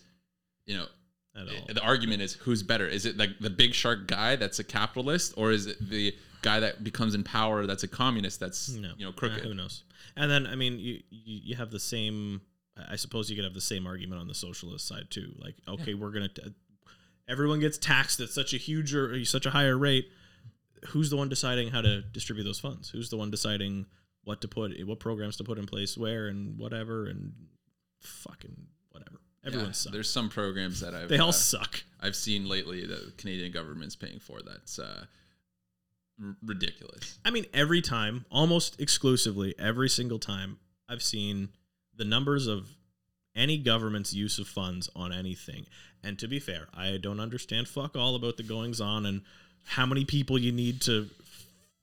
you 0.66 0.76
know, 0.78 0.88
At 1.36 1.48
all. 1.48 1.66
the 1.74 1.82
argument 1.82 2.22
is 2.22 2.34
who's 2.34 2.64
better? 2.64 2.88
Is 2.88 3.06
it 3.06 3.18
like 3.18 3.40
the 3.40 3.50
big 3.50 3.74
shark 3.74 4.08
guy 4.08 4.36
that's 4.36 4.60
a 4.60 4.64
capitalist, 4.64 5.34
or 5.38 5.52
is 5.52 5.66
it 5.68 5.90
the 5.90 6.16
guy 6.42 6.60
that 6.60 6.84
becomes 6.84 7.16
in 7.16 7.24
power 7.24 7.66
that's 7.66 7.84
a 7.84 7.88
communist 7.88 8.40
that's 8.40 8.70
No, 8.70 8.92
you 8.98 9.06
know 9.06 9.10
Uh, 9.10 9.14
crooked? 9.14 9.40
who 9.44 9.54
knows? 9.54 9.84
And 10.16 10.30
then 10.30 10.46
I 10.48 10.56
mean, 10.56 10.78
you, 10.80 11.02
you 11.10 11.40
you 11.44 11.56
have 11.56 11.72
the 11.72 11.80
same. 11.80 12.42
I 12.90 12.96
suppose 12.98 13.30
you 13.30 13.36
could 13.36 13.46
have 13.46 13.54
the 13.54 13.62
same 13.62 13.88
argument 13.88 14.20
on 14.22 14.28
the 14.28 14.34
socialist 14.34 14.88
side 14.88 15.08
too. 15.10 15.34
Like, 15.38 15.56
okay, 15.68 15.94
we're 15.94 16.12
gonna. 16.12 16.30
T- 16.30 16.54
everyone 17.28 17.60
gets 17.60 17.78
taxed 17.78 18.20
at 18.20 18.30
such 18.30 18.54
a 18.54 18.58
huge 18.58 18.94
or 18.94 19.24
such 19.26 19.46
a 19.46 19.50
higher 19.52 19.78
rate. 19.78 20.10
Who's 20.90 21.10
the 21.10 21.18
one 21.18 21.30
deciding 21.30 21.70
how 21.70 21.82
to 21.82 22.02
distribute 22.02 22.44
those 22.44 22.60
funds? 22.60 22.90
Who's 22.90 23.10
the 23.10 23.18
one 23.18 23.32
deciding 23.32 23.86
what 24.24 24.42
to 24.42 24.48
put, 24.48 24.74
what 24.86 25.00
programs 25.00 25.38
to 25.38 25.44
put 25.44 25.58
in 25.58 25.66
place, 25.66 25.98
where, 25.98 26.28
and 26.28 26.58
whatever, 26.58 27.06
and 27.06 27.34
fucking 28.02 28.56
whatever. 28.90 29.22
Everyone 29.46 29.68
Yeah, 29.68 29.74
sucks. 29.74 29.94
There's 29.94 30.10
some 30.10 30.30
programs 30.30 30.80
that 30.82 30.94
I've 30.94 31.10
They 31.10 31.20
all 31.20 31.30
uh, 31.30 31.34
suck. 31.34 31.84
I've 32.02 32.16
seen 32.16 32.48
lately 32.50 32.86
that 32.86 33.06
the 33.06 33.12
Canadian 33.14 33.52
government's 33.52 33.96
paying 33.96 34.20
for. 34.20 34.42
That's 34.42 34.80
uh, 34.80 35.06
r- 36.22 36.36
ridiculous. 36.44 37.20
I 37.24 37.30
mean, 37.30 37.46
every 37.54 37.82
time, 37.82 38.26
almost 38.32 38.82
exclusively, 38.82 39.54
every 39.60 39.90
single 39.90 40.20
time, 40.20 40.58
I've 40.90 41.04
seen 41.04 41.50
the 41.98 42.06
numbers 42.06 42.48
of 42.48 42.68
any 43.36 43.58
government's 43.58 44.14
use 44.14 44.40
of 44.40 44.48
funds 44.48 44.90
on 44.96 45.12
anything. 45.12 45.66
And 46.04 46.18
to 46.20 46.28
be 46.28 46.40
fair, 46.40 46.68
I 46.74 46.98
don't 46.98 47.20
understand 47.20 47.68
fuck 47.68 47.96
all 47.96 48.16
about 48.16 48.38
the 48.38 48.44
goings 48.44 48.80
on 48.80 49.06
and 49.06 49.22
how 49.64 49.86
many 49.86 50.06
people 50.06 50.38
you 50.38 50.52
need 50.52 50.82
to 50.84 51.10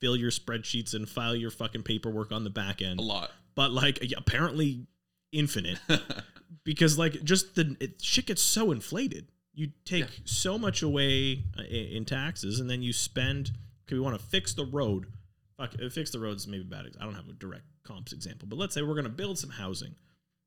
fill 0.01 0.17
your 0.17 0.31
spreadsheets 0.31 0.95
and 0.95 1.09
file 1.09 1.35
your 1.37 1.51
fucking 1.51 1.83
paperwork 1.83 2.33
on 2.33 2.45
the 2.45 2.51
back 2.51 2.81
end. 2.83 3.01
A 3.01 3.03
lot. 3.03 3.31
But 3.55 3.73
like, 3.73 4.03
apparently 4.17 4.87
infinite 5.33 5.79
because 6.65 6.99
like 6.99 7.23
just 7.25 7.55
the 7.55 7.77
it, 7.81 8.01
shit 8.03 8.27
gets 8.27 8.43
so 8.43 8.71
inflated. 8.73 9.27
You 9.55 9.71
take 9.85 10.05
Yeah. 10.05 10.11
so 10.25 10.59
much 10.59 10.83
away 10.83 11.45
uh, 11.59 11.63
in 11.65 12.05
taxes, 12.07 12.59
and 12.61 12.71
then 12.71 12.83
you 12.83 12.93
spend. 12.93 13.51
Okay, 13.87 13.95
we 13.97 14.01
want 14.01 14.19
to 14.19 14.25
fix 14.25 14.55
the 14.55 14.65
road. 14.65 15.07
Uh, 15.63 15.89
fix 15.89 16.11
the 16.11 16.19
roads 16.19 16.47
maybe 16.47 16.65
bad. 16.65 16.87
I 17.01 17.05
don't 17.05 17.15
have 17.15 17.29
a 17.29 17.33
direct 17.33 17.65
comps 17.85 18.13
example, 18.13 18.49
but 18.49 18.59
let's 18.59 18.75
say 18.75 18.83
we're 18.83 18.95
gonna 18.95 19.09
build 19.09 19.39
some 19.39 19.51
housing. 19.51 19.95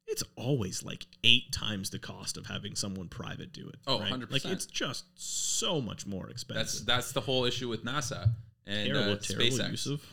It's 0.07 0.23
always 0.35 0.83
like 0.83 1.05
eight 1.23 1.51
times 1.51 1.89
the 1.89 1.97
cost 1.99 2.37
of 2.37 2.45
having 2.45 2.75
someone 2.75 3.07
private 3.07 3.51
do 3.53 3.67
it. 3.67 3.75
Oh, 3.87 3.99
right? 3.99 4.11
100%. 4.13 4.31
Like 4.31 4.45
it's 4.45 4.65
just 4.67 5.05
so 5.15 5.81
much 5.81 6.05
more 6.05 6.29
expensive. 6.29 6.65
that's 6.65 6.81
that's 6.81 7.11
the 7.11 7.21
whole 7.21 7.45
issue 7.45 7.67
with 7.69 7.83
NASA 7.83 8.29
and 8.67 8.87
terrible, 8.87 9.13
uh, 9.13 9.17
terrible 9.17 9.45
SpaceX. 9.57 9.71
use 9.71 9.87
of. 9.87 10.05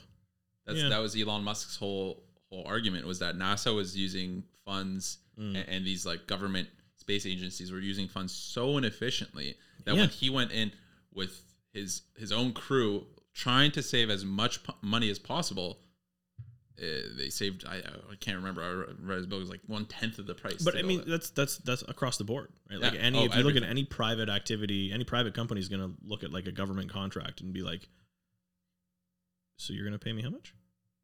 That's 0.66 0.78
Yeah. 0.80 0.88
that 0.90 0.98
was 0.98 1.14
Elon 1.16 1.42
Musk's 1.44 1.76
whole 1.76 2.22
whole 2.50 2.64
argument 2.66 3.06
was 3.06 3.18
that 3.18 3.36
NASA 3.36 3.74
was 3.74 3.96
using 3.96 4.44
funds 4.64 5.18
Mm. 5.38 5.56
and, 5.56 5.68
and 5.68 5.86
these 5.86 6.04
like 6.04 6.26
government 6.26 6.68
space 6.96 7.24
agencies 7.24 7.72
were 7.72 7.80
using 7.80 8.06
funds 8.06 8.34
so 8.34 8.76
inefficiently 8.76 9.56
that 9.84 9.94
Yeah. 9.94 10.02
when 10.02 10.10
he 10.10 10.28
went 10.28 10.52
in 10.52 10.70
with 11.14 11.42
his 11.72 12.02
his 12.18 12.30
own 12.32 12.52
crew 12.52 13.06
trying 13.34 13.70
to 13.72 13.82
save 13.82 14.10
as 14.10 14.24
much 14.24 14.62
po- 14.62 14.74
money 14.82 15.10
as 15.10 15.18
possible, 15.18 15.78
uh, 16.80 16.84
they 17.16 17.28
saved 17.28 17.64
I, 17.66 17.76
I 17.76 18.14
can't 18.20 18.36
remember 18.36 18.62
I 18.62 18.92
read 19.02 19.18
his 19.18 19.26
book 19.26 19.36
it 19.36 19.40
was 19.40 19.50
like 19.50 19.60
one 19.66 19.86
tenth 19.86 20.18
of 20.18 20.26
the 20.26 20.34
price. 20.34 20.62
But 20.62 20.76
I 20.76 20.82
mean, 20.82 21.02
that's 21.06 21.30
that's 21.30 21.58
that's 21.58 21.82
across 21.82 22.16
the 22.18 22.24
board, 22.24 22.48
right? 22.70 22.80
Like 22.80 22.94
Yeah. 22.94 23.00
any, 23.00 23.18
Oh, 23.18 23.24
if 23.26 23.36
you 23.36 23.42
look 23.42 23.56
at 23.56 23.62
any 23.62 23.84
private 23.84 24.28
activity, 24.28 24.90
any 24.92 25.04
private 25.04 25.34
company 25.34 25.60
is 25.60 25.68
going 25.68 25.82
to 25.82 25.94
look 26.04 26.24
at 26.24 26.32
like 26.32 26.46
a 26.46 26.52
government 26.52 26.90
contract 26.90 27.40
and 27.40 27.52
be 27.52 27.62
like, 27.62 27.88
"So 29.58 29.72
you're 29.72 29.84
going 29.84 29.98
to 29.98 30.04
pay 30.04 30.12
me 30.12 30.22
how 30.22 30.30
much?" 30.30 30.54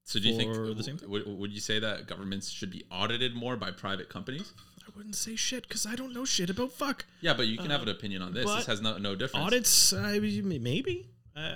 so 0.05 0.19
do 0.19 0.27
you 0.29 0.37
think 0.39 0.55
the 0.55 0.83
same 0.83 0.97
thing? 0.97 1.11
would, 1.11 1.27
would 1.27 1.53
you 1.53 1.61
say 1.61 1.79
that 1.79 2.07
governments 2.07 2.49
should 2.49 2.71
be 2.71 2.83
audited 2.91 3.35
more 3.35 3.57
by 3.57 3.71
private 3.71 4.09
companies? 4.09 4.55
I 4.81 4.91
wouldn't 4.97 5.17
say 5.17 5.37
shit 5.37 5.69
because 5.69 5.85
I 5.85 5.95
don't 5.97 6.15
know 6.15 6.25
shit 6.25 6.49
about 6.49 6.73
fuck 6.73 7.05
Yeah, 7.21 7.35
but 7.35 7.47
you 7.47 7.59
can 7.59 7.69
have 7.71 7.81
Uh, 7.81 7.85
an 7.85 7.89
opinion 7.91 8.23
on 8.23 8.33
this. 8.33 8.47
This 8.47 8.67
has 8.67 8.81
no 8.81 8.97
no 8.97 9.15
difference. 9.15 9.47
audits. 9.47 9.93
I 9.93 10.19
mean, 10.19 10.63
maybe 10.63 11.11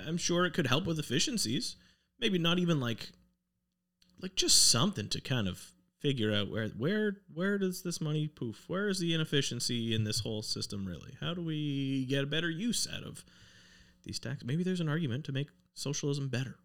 I'm 0.07 0.17
sure 0.17 0.45
it 0.45 0.53
could 0.53 0.67
help 0.67 0.85
with 0.85 0.99
efficiencies. 0.99 1.75
Maybe 2.19 2.37
not 2.37 2.59
even 2.59 2.79
like, 2.79 3.09
like 4.21 4.35
just 4.35 4.69
something 4.71 5.09
to 5.09 5.19
kind 5.21 5.47
of 5.47 5.61
figure 5.99 6.33
out 6.33 6.49
where 6.51 6.67
where 6.69 7.17
where 7.33 7.57
does 7.57 7.81
this 7.83 8.01
money 8.01 8.27
poof? 8.27 8.65
Where 8.67 8.87
is 8.89 8.99
the 8.99 9.13
inefficiency 9.13 9.93
in 9.95 10.03
this 10.03 10.19
whole 10.19 10.41
system 10.41 10.85
really? 10.85 11.13
How 11.21 11.33
do 11.33 11.41
we 11.41 12.05
get 12.05 12.23
a 12.23 12.27
better 12.27 12.49
use 12.49 12.87
out 12.93 13.03
of 13.03 13.23
these 14.03 14.19
taxes? 14.19 14.45
Maybe 14.45 14.63
there's 14.63 14.81
an 14.81 14.89
argument 14.89 15.25
to 15.25 15.31
make 15.31 15.47
socialism 15.73 16.27
better 16.29 16.55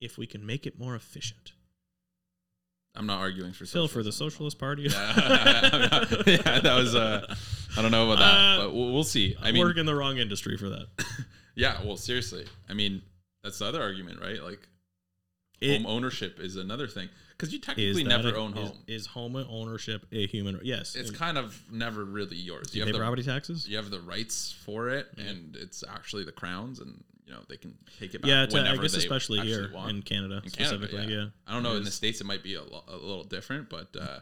if 0.00 0.18
we 0.18 0.26
can 0.26 0.44
make 0.44 0.66
it 0.66 0.78
more 0.78 0.94
efficient. 0.94 1.52
I'm 2.94 3.06
not 3.06 3.20
arguing 3.20 3.54
for 3.54 3.64
Phil 3.64 3.88
for 3.88 4.02
the. 4.02 4.12
Socialist 4.12 4.58
Party. 4.58 4.82
yeah, 4.82 4.90
yeah, 6.26 6.60
that 6.60 6.74
was. 6.76 6.94
Uh, 6.94 7.34
I 7.76 7.80
don't 7.80 7.90
know 7.90 8.04
about 8.10 8.18
that, 8.18 8.34
Uh, 8.60 8.64
but 8.64 8.74
we'll, 8.74 8.92
we'll 8.92 9.04
see. 9.04 9.34
I 9.40 9.48
I 9.48 9.52
mean, 9.52 9.64
work 9.64 9.78
in 9.78 9.86
the 9.86 9.94
wrong 9.94 10.18
industry 10.18 10.58
for 10.58 10.68
that. 10.68 10.86
yeah. 11.54 11.82
Well, 11.84 11.96
seriously, 11.96 12.46
I 12.68 12.74
mean, 12.74 13.02
that's 13.42 13.58
the 13.58 13.66
other 13.66 13.82
argument, 13.82 14.20
right? 14.20 14.42
Like, 14.42 14.68
It- 15.60 15.76
home 15.78 15.86
ownership 15.86 16.40
is 16.40 16.56
another 16.56 16.86
thing 16.88 17.08
because 17.30 17.52
you 17.52 17.58
technically 17.60 18.04
never 18.04 18.30
a- 18.34 18.38
own 18.38 18.56
is- 18.56 18.68
home. 18.70 18.78
Is, 18.86 19.06
home 19.06 19.36
ownership 19.36 20.06
a 20.12 20.26
human? 20.26 20.60
Yes. 20.64 20.94
it's 20.96 21.10
And 21.10 21.18
kind 21.18 21.38
of 21.38 21.60
never 21.70 22.04
really 22.04 22.36
yours. 22.36 22.68
do 22.68 22.78
You 22.78 22.82
you 22.82 22.86
have 22.86 22.92
pay 22.94 22.98
the 22.98 23.02
property 23.02 23.22
taxes. 23.22 23.68
you 23.68 23.76
have 23.76 23.90
the 23.90 24.00
rights 24.00 24.52
for 24.64 24.88
it, 24.90 25.08
Yeah. 25.16 25.24
and 25.24 25.56
it's 25.56 25.84
actually 25.88 26.24
the 26.24 26.32
crown's, 26.32 26.80
and 26.80 27.04
you 27.26 27.32
know 27.32 27.44
they 27.48 27.56
can 27.56 27.78
take 28.00 28.14
it 28.14 28.22
back. 28.22 28.28
yeah, 28.28 28.46
to, 28.46 28.70
I 28.70 28.76
guess 28.76 28.94
especially 28.94 29.40
here 29.46 29.70
want. 29.72 29.90
in 29.90 30.02
Canada 30.02 30.40
In 30.44 30.50
Canada, 30.50 30.84
specifically. 30.86 31.14
yeah. 31.14 31.26
I 31.46 31.52
don't 31.54 31.62
know. 31.62 31.76
In 31.76 31.84
the 31.84 31.90
states, 31.92 32.20
it 32.20 32.24
might 32.24 32.42
be 32.42 32.54
a, 32.54 32.62
lo- 32.64 32.84
a 32.88 32.96
little 32.96 33.24
different, 33.24 33.68
but 33.70 33.94
uh, 33.96 34.18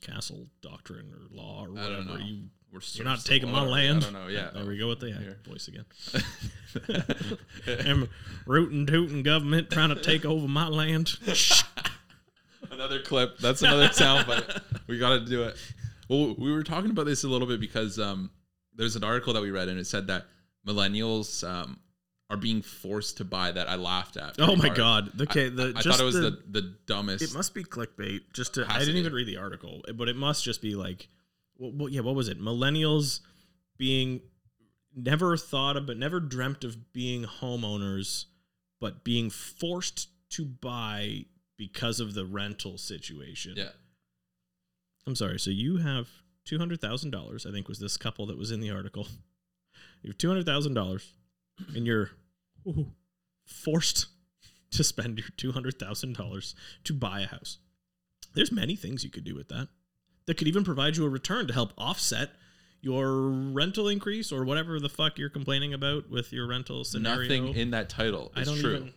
castle 0.00 0.46
doctrine 0.62 1.12
or 1.12 1.34
law 1.36 1.60
or 1.62 1.62
I 1.62 1.66
don't 1.66 1.74
whatever. 1.74 2.04
know. 2.04 2.24
You 2.24 2.42
we're 2.72 2.80
you're 2.92 3.04
not 3.04 3.24
taking 3.24 3.50
my 3.50 3.62
land. 3.62 3.98
I 3.98 4.10
don't 4.10 4.12
know. 4.12 4.26
Yeah, 4.28 4.50
There 4.52 4.64
we 4.66 4.76
go 4.76 4.88
with 4.88 5.00
the 5.00 5.12
Here. 5.12 5.38
voice 5.48 5.68
again. 5.68 5.84
I'm 7.86 8.08
rootin' 8.46 8.86
tootin' 8.86 9.22
government 9.22 9.70
trying 9.70 9.90
to 9.90 10.00
take 10.00 10.24
over 10.24 10.46
my 10.48 10.68
land. 10.68 11.12
another 12.70 13.00
clip. 13.00 13.38
That's 13.38 13.62
another 13.62 13.92
sound, 13.92 14.26
but 14.26 14.62
we 14.86 14.98
got 14.98 15.10
to 15.10 15.20
do 15.24 15.44
it. 15.44 15.56
Well, 16.08 16.34
we 16.38 16.52
were 16.52 16.62
talking 16.62 16.90
about 16.90 17.06
this 17.06 17.24
a 17.24 17.28
little 17.28 17.48
bit 17.48 17.60
because 17.60 17.98
um, 17.98 18.30
there's 18.74 18.96
an 18.96 19.04
article 19.04 19.32
that 19.34 19.42
we 19.42 19.50
read 19.50 19.68
and 19.68 19.78
it 19.78 19.86
said 19.86 20.06
that 20.08 20.26
millennials 20.66 21.48
um, 21.48 21.78
are 22.28 22.36
being 22.36 22.60
forced 22.62 23.18
to 23.18 23.24
buy 23.24 23.52
that. 23.52 23.68
I 23.68 23.76
laughed 23.76 24.16
at. 24.16 24.36
Oh 24.38 24.56
my 24.56 24.68
god. 24.68 25.20
Okay, 25.20 25.48
the 25.48 25.72
I 25.76 25.82
just 25.82 25.98
thought 25.98 26.00
it 26.00 26.04
was 26.04 26.14
the, 26.14 26.42
the, 26.48 26.60
the, 26.60 26.74
dumbest. 26.86 27.22
It 27.22 27.34
must 27.34 27.54
be 27.54 27.62
clickbait. 27.62 28.20
Just 28.32 28.54
to, 28.54 28.66
I 28.68 28.80
didn't 28.80 28.96
even 28.96 29.12
read 29.12 29.28
the 29.28 29.36
article, 29.36 29.82
but 29.94 30.08
it 30.08 30.16
must 30.16 30.42
just 30.44 30.60
be 30.60 30.74
like, 30.74 31.08
well, 31.56 31.72
well, 31.74 31.88
yeah, 31.88 32.00
what 32.00 32.14
was 32.14 32.28
it? 32.28 32.40
Millennials 32.40 33.20
being 33.78 34.22
never 34.94 35.36
thought 35.36 35.76
of, 35.76 35.86
but 35.86 35.96
never 35.96 36.18
dreamt 36.18 36.64
of 36.64 36.92
being 36.92 37.24
homeowners, 37.24 38.24
but 38.80 39.04
being 39.04 39.30
forced 39.30 40.08
to 40.30 40.44
buy 40.44 41.26
because 41.56 42.00
of 42.00 42.14
the 42.14 42.24
rental 42.24 42.76
situation. 42.76 43.54
yeah. 43.56 43.70
I'm 45.06 45.14
sorry. 45.14 45.38
So 45.38 45.50
you 45.50 45.76
have 45.76 46.08
two 46.44 46.58
hundred 46.58 46.80
thousand 46.80 47.12
dollars. 47.12 47.46
I 47.46 47.52
think 47.52 47.68
was 47.68 47.78
this 47.78 47.96
couple 47.96 48.26
that 48.26 48.36
was 48.36 48.50
in 48.50 48.60
the 48.60 48.70
article. 48.70 49.06
You 50.02 50.10
have 50.10 50.18
two 50.18 50.28
hundred 50.28 50.46
thousand 50.46 50.74
dollars, 50.74 51.14
and 51.74 51.86
you're 51.86 52.10
ooh, 52.66 52.92
forced 53.46 54.06
to 54.72 54.84
spend 54.84 55.18
your 55.18 55.28
two 55.36 55.52
hundred 55.52 55.78
thousand 55.78 56.16
dollars 56.16 56.54
to 56.84 56.92
buy 56.92 57.20
a 57.20 57.26
house. 57.26 57.58
There's 58.34 58.52
many 58.52 58.76
things 58.76 59.04
you 59.04 59.10
could 59.10 59.24
do 59.24 59.34
with 59.34 59.48
that. 59.48 59.68
That 60.26 60.36
could 60.36 60.48
even 60.48 60.64
provide 60.64 60.96
you 60.96 61.04
a 61.06 61.08
return 61.08 61.46
to 61.46 61.52
help 61.54 61.72
offset 61.78 62.30
your 62.80 63.30
rental 63.30 63.88
increase 63.88 64.30
or 64.32 64.44
whatever 64.44 64.78
the 64.80 64.88
fuck 64.88 65.18
you're 65.18 65.30
complaining 65.30 65.72
about 65.72 66.10
with 66.10 66.32
your 66.32 66.46
rental 66.48 66.84
scenario. 66.84 67.22
Nothing 67.22 67.54
in 67.54 67.70
that 67.70 67.88
title 67.88 68.32
I 68.34 68.40
is 68.40 68.48
don't 68.48 68.58
true. 68.58 68.74
even. 68.76 68.92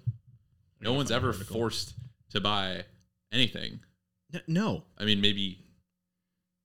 no 0.82 0.94
one's 0.94 1.12
ever 1.12 1.32
forced. 1.34 1.50
forced 1.52 1.94
to 2.32 2.42
buy 2.42 2.84
anything. 3.32 3.80
No, 4.48 4.84
I 4.98 5.06
mean, 5.06 5.22
maybe 5.22 5.64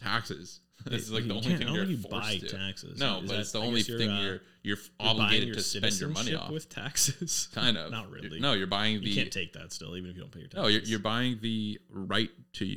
taxes. 0.05 0.61
This 0.87 1.03
is 1.03 1.13
like 1.13 1.23
You 1.23 1.29
the 1.29 1.35
only 1.37 1.57
thing 1.57 1.69
you're 1.75 1.85
you 1.85 1.97
forced 1.97 2.11
buy 2.29 2.37
to. 2.37 2.49
taxes. 2.49 2.99
No, 3.01 3.17
Is 3.19 3.21
but 3.23 3.29
that- 3.35 3.41
it's 3.41 3.53
the 3.53 3.61
I 3.63 3.65
only 3.65 3.81
you're, 3.81 3.99
thing 3.99 4.11
uh, 4.11 4.21
you're 4.21 4.41
you're 4.63 4.77
You're 4.77 4.79
obligated 5.09 5.49
your 5.49 5.55
to 5.57 5.63
spend 5.63 5.99
your 6.01 6.11
money 6.11 6.35
off. 6.35 6.51
with 6.51 6.69
taxes. 6.69 7.49
kind 7.55 7.79
of. 7.79 7.91
Not 7.99 8.11
really. 8.11 8.39
No, 8.41 8.53
you're 8.53 8.67
buying 8.67 9.01
the 9.01 9.09
you 9.09 9.15
can't 9.15 9.33
take 9.33 9.53
that 9.55 9.73
still, 9.73 9.97
even 9.97 10.11
if 10.11 10.17
you 10.17 10.23
don't 10.23 10.33
pay 10.33 10.41
your 10.41 10.49
taxes. 10.49 10.63
No, 10.63 10.69
you're, 10.69 10.83
you're 10.83 10.99
buying 10.99 11.39
the 11.41 11.79
right 11.91 12.31
to 12.55 12.77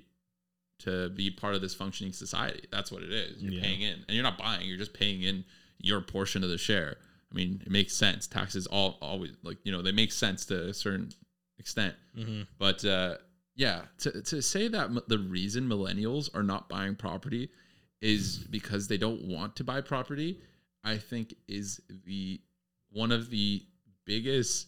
to 0.80 1.10
be 1.10 1.32
part 1.32 1.56
of 1.56 1.62
this 1.62 1.74
functioning 1.74 2.14
society. 2.14 2.66
That's 2.72 2.92
what 2.92 3.02
it 3.04 3.12
is. 3.12 3.42
You're 3.42 3.54
Yeah. 3.54 3.62
paying 3.62 3.82
in, 3.82 3.94
and 4.08 4.16
you're 4.16 4.24
not 4.24 4.38
buying. 4.38 4.68
You're 4.68 4.78
just 4.78 4.94
paying 4.94 5.24
in 5.24 5.44
your 5.80 6.00
portion 6.02 6.44
of 6.44 6.50
the 6.50 6.58
share. 6.58 6.98
I 7.32 7.36
mean, 7.36 7.62
it 7.66 7.72
makes 7.72 7.94
sense. 7.94 8.28
Taxes 8.28 8.68
all 8.68 8.98
always 9.02 9.32
like 9.44 9.58
you 9.64 9.72
know 9.72 9.82
they 9.82 9.92
make 9.92 10.12
sense 10.14 10.46
to 10.46 10.70
a 10.70 10.74
certain 10.74 11.10
extent, 11.60 11.96
hmm 12.16 12.44
but 12.60 12.86
uh, 12.86 13.16
yeah, 13.58 13.82
to 14.00 14.22
to 14.22 14.42
say 14.42 14.70
that 14.70 14.90
the 15.10 15.18
reason 15.20 15.68
millennials 15.68 16.34
are 16.34 16.44
not 16.44 16.70
buying 16.70 16.96
property 16.96 17.50
is 18.02 18.38
because 18.38 18.88
they 18.88 18.98
don't 18.98 19.24
want 19.24 19.56
to 19.58 19.64
buy 19.66 19.82
property, 19.82 20.40
I 20.84 20.98
think 20.98 21.34
is 21.48 21.82
the 22.06 22.40
one 22.92 23.12
of 23.12 23.30
the 23.30 23.64
biggest 24.06 24.68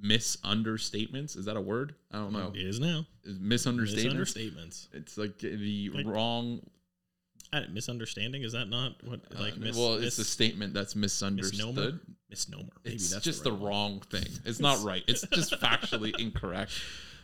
misunderstatements. 0.00 1.36
Is 1.36 1.44
that 1.46 1.56
a 1.56 1.60
word? 1.60 1.94
I 2.12 2.16
don't 2.18 2.32
know. 2.32 2.52
It 2.54 2.66
is 2.66 2.80
now. 2.80 3.04
Is 3.24 3.38
misunderstatement. 3.38 4.18
Misunderstatements. 4.18 4.88
It's 4.92 5.18
like 5.18 5.38
the 5.38 5.90
Like- 5.90 6.06
wrong. 6.06 6.60
Uh, 7.50 7.62
misunderstanding 7.72 8.42
is 8.42 8.52
that 8.52 8.66
not 8.68 9.02
what 9.04 9.20
like 9.40 9.54
uh, 9.54 9.58
mis- 9.58 9.74
well, 9.76 9.94
it's 9.94 10.02
mis- 10.04 10.18
a 10.18 10.24
statement 10.24 10.74
that's 10.74 10.94
misunderstood. 10.94 11.74
misnomer? 11.74 12.00
misnomer? 12.28 12.68
Maybe 12.84 12.96
It's 12.96 13.08
that's 13.10 13.24
just 13.24 13.42
the, 13.42 13.48
the 13.50 13.56
right 13.56 13.62
one. 13.62 13.70
wrong 13.70 14.00
thing. 14.10 14.26
It's 14.44 14.60
not 14.68 14.82
right. 14.84 15.02
It's 15.08 15.22
just 15.28 15.52
factually 15.54 16.14
incorrect. 16.20 16.72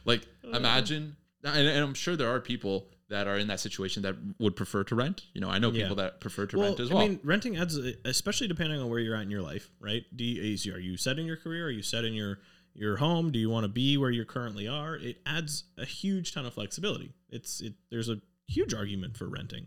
Like 0.05 0.27
Uh. 0.45 0.57
imagine, 0.57 1.17
and, 1.43 1.67
and 1.69 1.79
I'm 1.85 1.95
sure 1.95 2.17
there 2.17 2.29
are 2.35 2.41
people 2.41 2.89
that 3.09 3.27
are 3.27 3.37
in 3.39 3.49
that 3.49 3.61
situation 3.61 4.03
that 4.03 4.17
would 4.39 4.57
prefer 4.57 4.83
to 4.85 4.95
rent. 4.95 5.27
You 5.35 5.41
know, 5.41 5.49
I 5.51 5.59
know 5.59 5.71
Yeah. 5.71 5.83
people 5.83 5.97
that 5.97 6.21
prefer 6.21 6.47
to 6.47 6.57
Well, 6.57 6.69
rent 6.69 6.81
as 6.81 6.89
well. 6.91 7.03
I 7.05 7.09
mean, 7.09 7.21
renting 7.23 7.57
adds, 7.57 7.77
especially 8.05 8.49
depending 8.49 8.81
on 8.81 8.89
where 8.89 8.99
you're 8.99 9.15
at 9.15 9.23
in 9.23 9.31
your 9.31 9.43
life, 9.43 9.71
right? 9.79 10.05
Do 10.17 10.25
you, 10.25 10.43
is, 10.55 10.67
are 10.67 10.81
you 10.81 10.97
set 10.97 11.19
in 11.19 11.27
your 11.27 11.37
career? 11.37 11.67
Are 11.67 11.71
you 11.71 11.83
set 11.83 12.05
in 12.05 12.15
your 12.15 12.41
your 12.77 12.97
home? 12.97 13.31
Do 13.31 13.39
you 13.39 13.49
want 13.51 13.63
to 13.65 13.69
be 13.69 13.97
where 13.97 14.11
you 14.11 14.25
currently 14.25 14.67
are? 14.67 14.97
It 14.97 15.21
adds 15.25 15.65
a 15.79 15.85
huge 15.85 16.33
ton 16.33 16.45
of 16.45 16.55
flexibility. 16.55 17.13
It's 17.29 17.61
it. 17.61 17.75
There's 17.91 18.09
a 18.09 18.21
huge 18.49 18.75
argument 18.75 19.17
for 19.17 19.29
renting. 19.29 19.67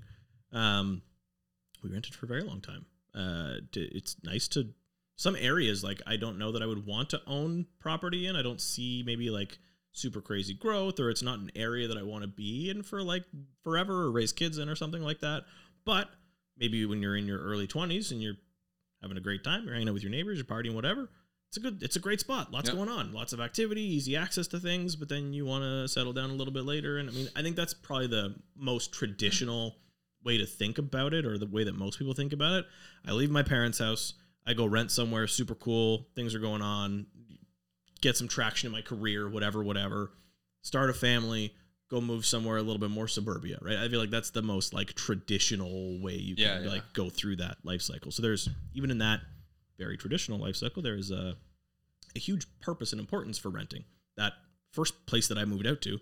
Um, 0.51 1.03
we 1.83 1.89
rented 1.89 2.15
for 2.15 2.25
a 2.25 2.27
very 2.29 2.41
long 2.43 2.59
time. 2.59 2.85
Uh, 3.15 3.59
it's 3.73 4.17
nice 4.23 4.47
to 4.49 4.73
some 5.15 5.35
areas 5.37 5.83
like 5.83 6.01
I 6.05 6.17
don't 6.17 6.37
know 6.37 6.51
that 6.51 6.61
I 6.61 6.65
would 6.65 6.85
want 6.85 7.09
to 7.11 7.21
own 7.27 7.67
property 7.79 8.25
in. 8.27 8.35
I 8.35 8.41
don't 8.41 8.59
see 8.61 9.03
maybe 9.05 9.29
like 9.29 9.57
super 9.97 10.21
crazy 10.21 10.53
growth 10.53 10.99
or 10.99 11.09
it's 11.09 11.23
not 11.23 11.39
an 11.39 11.51
area 11.55 11.87
that 11.87 11.97
I 11.97 12.03
want 12.03 12.21
to 12.23 12.27
be 12.27 12.69
in 12.69 12.83
for 12.83 13.01
like 13.01 13.23
forever 13.63 14.03
or 14.03 14.11
raise 14.11 14.31
kids 14.31 14.57
in 14.57 14.69
or 14.69 14.75
something 14.75 15.01
like 15.01 15.19
that. 15.21 15.43
But 15.85 16.09
maybe 16.57 16.85
when 16.85 17.01
you're 17.01 17.15
in 17.17 17.25
your 17.25 17.39
early 17.39 17.67
20s 17.67 18.11
and 18.11 18.21
you're 18.21 18.35
having 19.01 19.17
a 19.17 19.21
great 19.21 19.43
time, 19.43 19.63
you're 19.65 19.73
hanging 19.73 19.89
out 19.89 19.93
with 19.93 20.03
your 20.03 20.11
neighbors, 20.11 20.37
you're 20.37 20.45
partying, 20.45 20.73
whatever. 20.73 21.09
It's 21.49 21.57
a 21.57 21.59
good, 21.61 21.81
it's 21.81 21.95
a 21.95 21.99
great 21.99 22.19
spot. 22.19 22.51
Lots 22.51 22.69
Yeah. 22.69 22.75
going 22.75 22.89
on, 22.89 23.13
lots 23.13 23.31
of 23.31 23.39
activity, 23.39 23.81
easy 23.81 24.15
access 24.15 24.47
to 24.47 24.59
things. 24.59 24.95
But 24.95 25.09
then 25.09 25.33
you 25.33 25.45
want 25.45 25.63
to 25.63 25.87
settle 25.87 26.13
down 26.13 26.29
a 26.29 26.33
little 26.33 26.53
bit 26.53 26.65
later. 26.65 26.97
And 26.97 27.09
I 27.09 27.13
mean, 27.13 27.29
I 27.35 27.41
think 27.41 27.55
that's 27.55 27.73
probably 27.73 28.07
the 28.07 28.35
most 28.55 28.91
traditional 28.91 29.77
way 30.23 30.37
to 30.37 30.45
think 30.45 30.77
about 30.77 31.13
it, 31.13 31.25
or 31.25 31.37
the 31.37 31.45
way 31.47 31.63
that 31.63 31.75
most 31.75 31.97
people 31.97 32.13
think 32.13 32.33
about 32.33 32.53
it. 32.53 32.65
I 33.05 33.11
leave 33.13 33.29
my 33.31 33.43
parents' 33.43 33.79
house, 33.79 34.13
I 34.45 34.53
go 34.53 34.65
rent 34.65 34.91
somewhere 34.91 35.25
super 35.27 35.55
cool, 35.55 36.07
things 36.15 36.35
are 36.35 36.39
going 36.39 36.61
on, 36.61 37.05
get 38.01 38.17
some 38.17 38.27
traction 38.27 38.67
in 38.67 38.71
my 38.73 38.81
career, 38.81 39.27
whatever, 39.29 39.63
whatever. 39.63 40.11
Start 40.61 40.89
a 40.89 40.93
family, 40.93 41.53
go 41.89 42.01
move 42.01 42.25
somewhere 42.25 42.57
a 42.57 42.61
little 42.61 42.79
bit 42.79 42.89
more 42.89 43.07
suburbia, 43.07 43.57
right? 43.61 43.77
I 43.77 43.87
feel 43.89 43.99
like 43.99 44.09
that's 44.09 44.31
the 44.31 44.41
most 44.41 44.73
like 44.73 44.93
traditional 44.93 45.99
way 46.01 46.15
you 46.15 46.35
can 46.35 46.43
Yeah, 46.43 46.59
yeah. 46.59 46.69
like 46.69 46.93
go 46.93 47.09
through 47.09 47.37
that 47.37 47.57
life 47.63 47.81
cycle. 47.81 48.11
So 48.11 48.21
there's 48.21 48.49
even 48.73 48.91
in 48.91 48.97
that 48.99 49.21
very 49.77 49.97
traditional 49.97 50.39
life 50.39 50.55
cycle, 50.55 50.81
there 50.81 50.95
is 50.97 51.11
a 51.11 51.35
a 52.15 52.19
huge 52.19 52.47
purpose 52.61 52.91
and 52.93 52.99
importance 52.99 53.37
for 53.37 53.49
renting. 53.49 53.83
That 54.15 54.33
first 54.71 55.05
place 55.05 55.27
that 55.27 55.37
I 55.37 55.45
moved 55.45 55.67
out 55.67 55.81
to, 55.81 55.99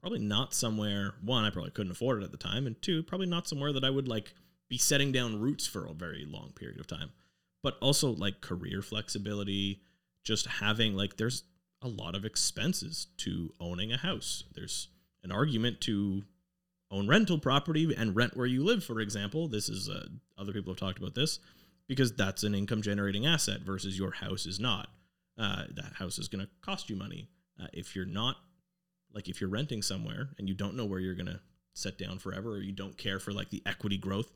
probably 0.00 0.18
not 0.18 0.52
somewhere 0.52 1.14
one 1.22 1.44
I 1.44 1.50
probably 1.50 1.70
couldn't 1.70 1.92
afford 1.92 2.22
it 2.22 2.24
at 2.24 2.32
the 2.32 2.36
time, 2.38 2.66
and 2.66 2.80
two 2.82 3.02
probably 3.02 3.26
not 3.26 3.46
somewhere 3.48 3.72
that 3.72 3.84
I 3.84 3.90
would 3.90 4.08
like 4.08 4.34
be 4.68 4.78
setting 4.78 5.12
down 5.12 5.40
roots 5.40 5.66
for 5.66 5.86
a 5.86 5.92
very 5.92 6.26
long 6.28 6.52
period 6.56 6.80
of 6.80 6.86
time. 6.86 7.10
But 7.62 7.78
also 7.80 8.10
like 8.10 8.40
career 8.40 8.82
flexibility, 8.82 9.80
just 10.24 10.46
having 10.46 10.94
like 10.96 11.16
there's 11.16 11.44
a 11.82 11.88
lot 11.88 12.14
of 12.14 12.24
expenses 12.24 13.08
to 13.18 13.52
owning 13.60 13.92
a 13.92 13.98
house. 13.98 14.44
There's 14.54 14.88
an 15.22 15.30
argument 15.30 15.80
to 15.82 16.22
own 16.90 17.08
rental 17.08 17.38
property 17.38 17.94
and 17.96 18.16
rent 18.16 18.36
where 18.36 18.46
you 18.46 18.64
live, 18.64 18.84
for 18.84 19.00
example. 19.00 19.48
This 19.48 19.68
is 19.68 19.88
uh, 19.88 20.06
other 20.38 20.52
people 20.52 20.72
have 20.72 20.80
talked 20.80 20.98
about 20.98 21.14
this 21.14 21.40
because 21.86 22.12
that's 22.12 22.42
an 22.42 22.54
income 22.54 22.82
generating 22.82 23.26
asset 23.26 23.60
versus 23.60 23.98
your 23.98 24.12
house 24.12 24.46
is 24.46 24.58
not. 24.58 24.88
Uh, 25.36 25.64
that 25.74 25.92
house 25.94 26.18
is 26.18 26.28
going 26.28 26.44
to 26.44 26.50
cost 26.62 26.88
you 26.88 26.96
money. 26.96 27.28
Uh, 27.60 27.66
if 27.72 27.94
you're 27.94 28.06
not, 28.06 28.36
like, 29.12 29.28
if 29.28 29.40
you're 29.40 29.50
renting 29.50 29.82
somewhere 29.82 30.30
and 30.38 30.48
you 30.48 30.54
don't 30.54 30.76
know 30.76 30.84
where 30.84 31.00
you're 31.00 31.14
going 31.14 31.26
to 31.26 31.40
set 31.74 31.98
down 31.98 32.18
forever 32.18 32.52
or 32.52 32.60
you 32.60 32.72
don't 32.72 32.96
care 32.96 33.18
for 33.18 33.32
like 33.32 33.50
the 33.50 33.62
equity 33.66 33.98
growth, 33.98 34.30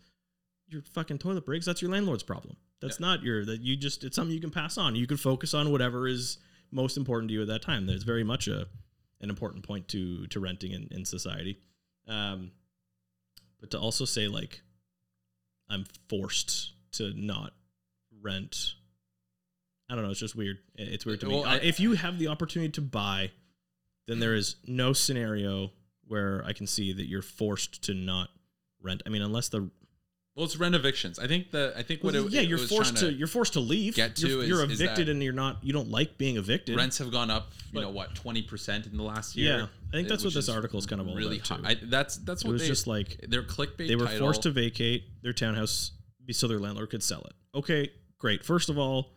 your 0.68 0.82
fucking 0.82 1.18
toilet 1.18 1.46
breaks. 1.46 1.64
That's 1.64 1.80
your 1.80 1.90
landlord's 1.90 2.22
problem. 2.22 2.56
That's 2.80 3.00
not 3.00 3.22
your, 3.22 3.44
that 3.44 3.60
you 3.60 3.76
just, 3.76 4.04
it's 4.04 4.14
something 4.16 4.34
you 4.34 4.40
can 4.40 4.50
pass 4.50 4.78
on. 4.78 4.94
You 4.94 5.06
can 5.06 5.16
focus 5.16 5.52
on 5.54 5.72
whatever 5.72 6.06
is 6.06 6.38
most 6.70 6.96
important 6.96 7.28
to 7.30 7.34
you 7.34 7.42
at 7.42 7.48
that 7.48 7.62
time. 7.62 7.86
There's 7.86 8.04
very 8.04 8.22
much 8.24 8.46
a, 8.46 8.66
an 9.20 9.30
important 9.30 9.66
point 9.66 9.88
to, 9.88 10.26
to 10.28 10.38
renting 10.40 10.72
in, 10.72 10.88
in 10.92 11.04
society. 11.04 11.58
Um, 12.06 12.52
but 13.60 13.72
to 13.72 13.78
also 13.80 14.04
say 14.04 14.28
like, 14.28 14.60
I'm 15.68 15.84
forced 16.08 16.72
to 16.92 17.12
not 17.14 17.52
rent. 18.22 18.74
I 19.90 19.94
don't 19.94 20.04
know. 20.04 20.10
It's 20.10 20.20
just 20.20 20.36
weird. 20.36 20.58
It's 20.76 21.04
weird 21.04 21.20
to 21.20 21.28
Well, 21.28 21.42
me. 21.44 21.50
I- 21.50 21.56
if 21.56 21.80
you 21.80 21.94
have 21.94 22.18
the 22.18 22.28
opportunity 22.28 22.70
to 22.72 22.80
buy, 22.80 23.32
then 24.06 24.20
there 24.20 24.34
is 24.34 24.56
no 24.66 24.92
scenario 24.92 25.72
where 26.06 26.42
I 26.46 26.52
can 26.52 26.66
see 26.66 26.92
that 26.94 27.06
you're 27.08 27.22
forced 27.22 27.82
to 27.84 27.94
not 27.94 28.28
rent. 28.80 29.02
I 29.04 29.10
mean, 29.10 29.20
unless 29.22 29.48
the 29.48 29.68
well, 30.38 30.44
it's 30.44 30.56
rent 30.56 30.76
evictions. 30.76 31.18
I 31.18 31.26
think 31.26 31.50
the 31.50 31.74
I 31.76 31.82
think 31.82 32.04
what 32.04 32.14
it, 32.14 32.30
yeah, 32.30 32.42
it 32.42 32.48
you're 32.48 32.60
was 32.60 32.68
forced 32.68 32.96
trying 32.96 33.10
to, 33.10 33.18
you're 33.18 33.26
forced 33.26 33.54
to 33.54 33.60
leave. 33.60 33.96
get 33.96 34.20
you're, 34.20 34.42
to 34.42 34.46
you're 34.46 34.64
is- 34.64 34.70
is 34.70 34.80
evicted 34.80 35.08
and 35.08 35.20
you're 35.20 35.32
not 35.32 35.56
you 35.64 35.72
don't 35.72 35.90
like 35.90 36.16
being 36.16 36.36
evicted. 36.36 36.76
rents 36.76 36.98
have 36.98 37.10
gone 37.10 37.28
up. 37.28 37.50
You 37.72 37.80
know 37.80 37.90
what, 37.90 38.14
twenty 38.14 38.42
percent 38.42 38.86
in 38.86 38.96
the 38.96 39.02
last 39.02 39.34
year. 39.36 39.58
Yeah, 39.58 39.66
I 39.88 39.96
think 39.96 40.06
uh, 40.06 40.10
that's 40.10 40.22
what 40.22 40.34
this 40.34 40.48
article 40.48 40.78
is 40.78 40.86
kind 40.86 41.00
of 41.00 41.08
all 41.08 41.16
really 41.16 41.38
about. 41.38 41.64
high. 41.64 41.70
I, 41.70 41.76
that's 41.82 42.18
that's 42.18 42.44
it 42.44 42.48
was 42.52 42.62
they, 42.62 42.68
just 42.68 42.86
like 42.86 43.20
their 43.28 43.42
clickbait. 43.42 43.88
they 43.88 43.96
were 43.96 44.04
title, 44.04 44.20
forced 44.20 44.42
to 44.42 44.52
vacate 44.52 45.02
their 45.22 45.32
townhouse 45.32 45.90
so 46.30 46.46
their 46.46 46.60
landlord 46.60 46.90
could 46.90 47.02
sell 47.02 47.22
it. 47.22 47.32
Okay, 47.56 47.90
great. 48.18 48.44
First 48.44 48.68
of 48.68 48.78
all, 48.78 49.10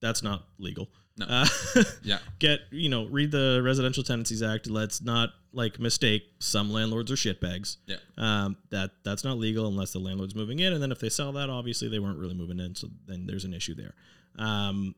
That's 0.00 0.24
not 0.24 0.44
legal. 0.58 0.88
No. 1.16 1.26
Uh, 1.28 1.46
Yeah. 2.02 2.18
get 2.38 2.60
you 2.70 2.88
know 2.88 3.06
read 3.06 3.30
the 3.30 3.60
Residential 3.64 4.02
Tenancies 4.02 4.42
Act. 4.42 4.68
Let's 4.68 5.00
not 5.02 5.30
like 5.52 5.78
mistake 5.78 6.24
some 6.40 6.72
landlords 6.72 7.10
are 7.12 7.14
shitbags. 7.16 7.76
Yeah. 7.86 7.96
Um, 8.18 8.56
that 8.70 8.90
that's 9.04 9.22
not 9.24 9.38
legal 9.38 9.66
unless 9.68 9.92
the 9.92 10.00
landlord's 10.00 10.34
moving 10.34 10.58
in, 10.58 10.72
and 10.72 10.82
then 10.82 10.90
if 10.92 10.98
they 10.98 11.08
sell 11.08 11.32
that, 11.32 11.48
obviously 11.50 11.88
they 11.88 11.98
weren't 12.00 12.18
really 12.18 12.34
moving 12.34 12.58
in, 12.58 12.74
so 12.74 12.88
then 13.06 13.26
there's 13.26 13.44
an 13.44 13.54
issue 13.54 13.74
there. 13.74 13.94
Um, 14.36 14.94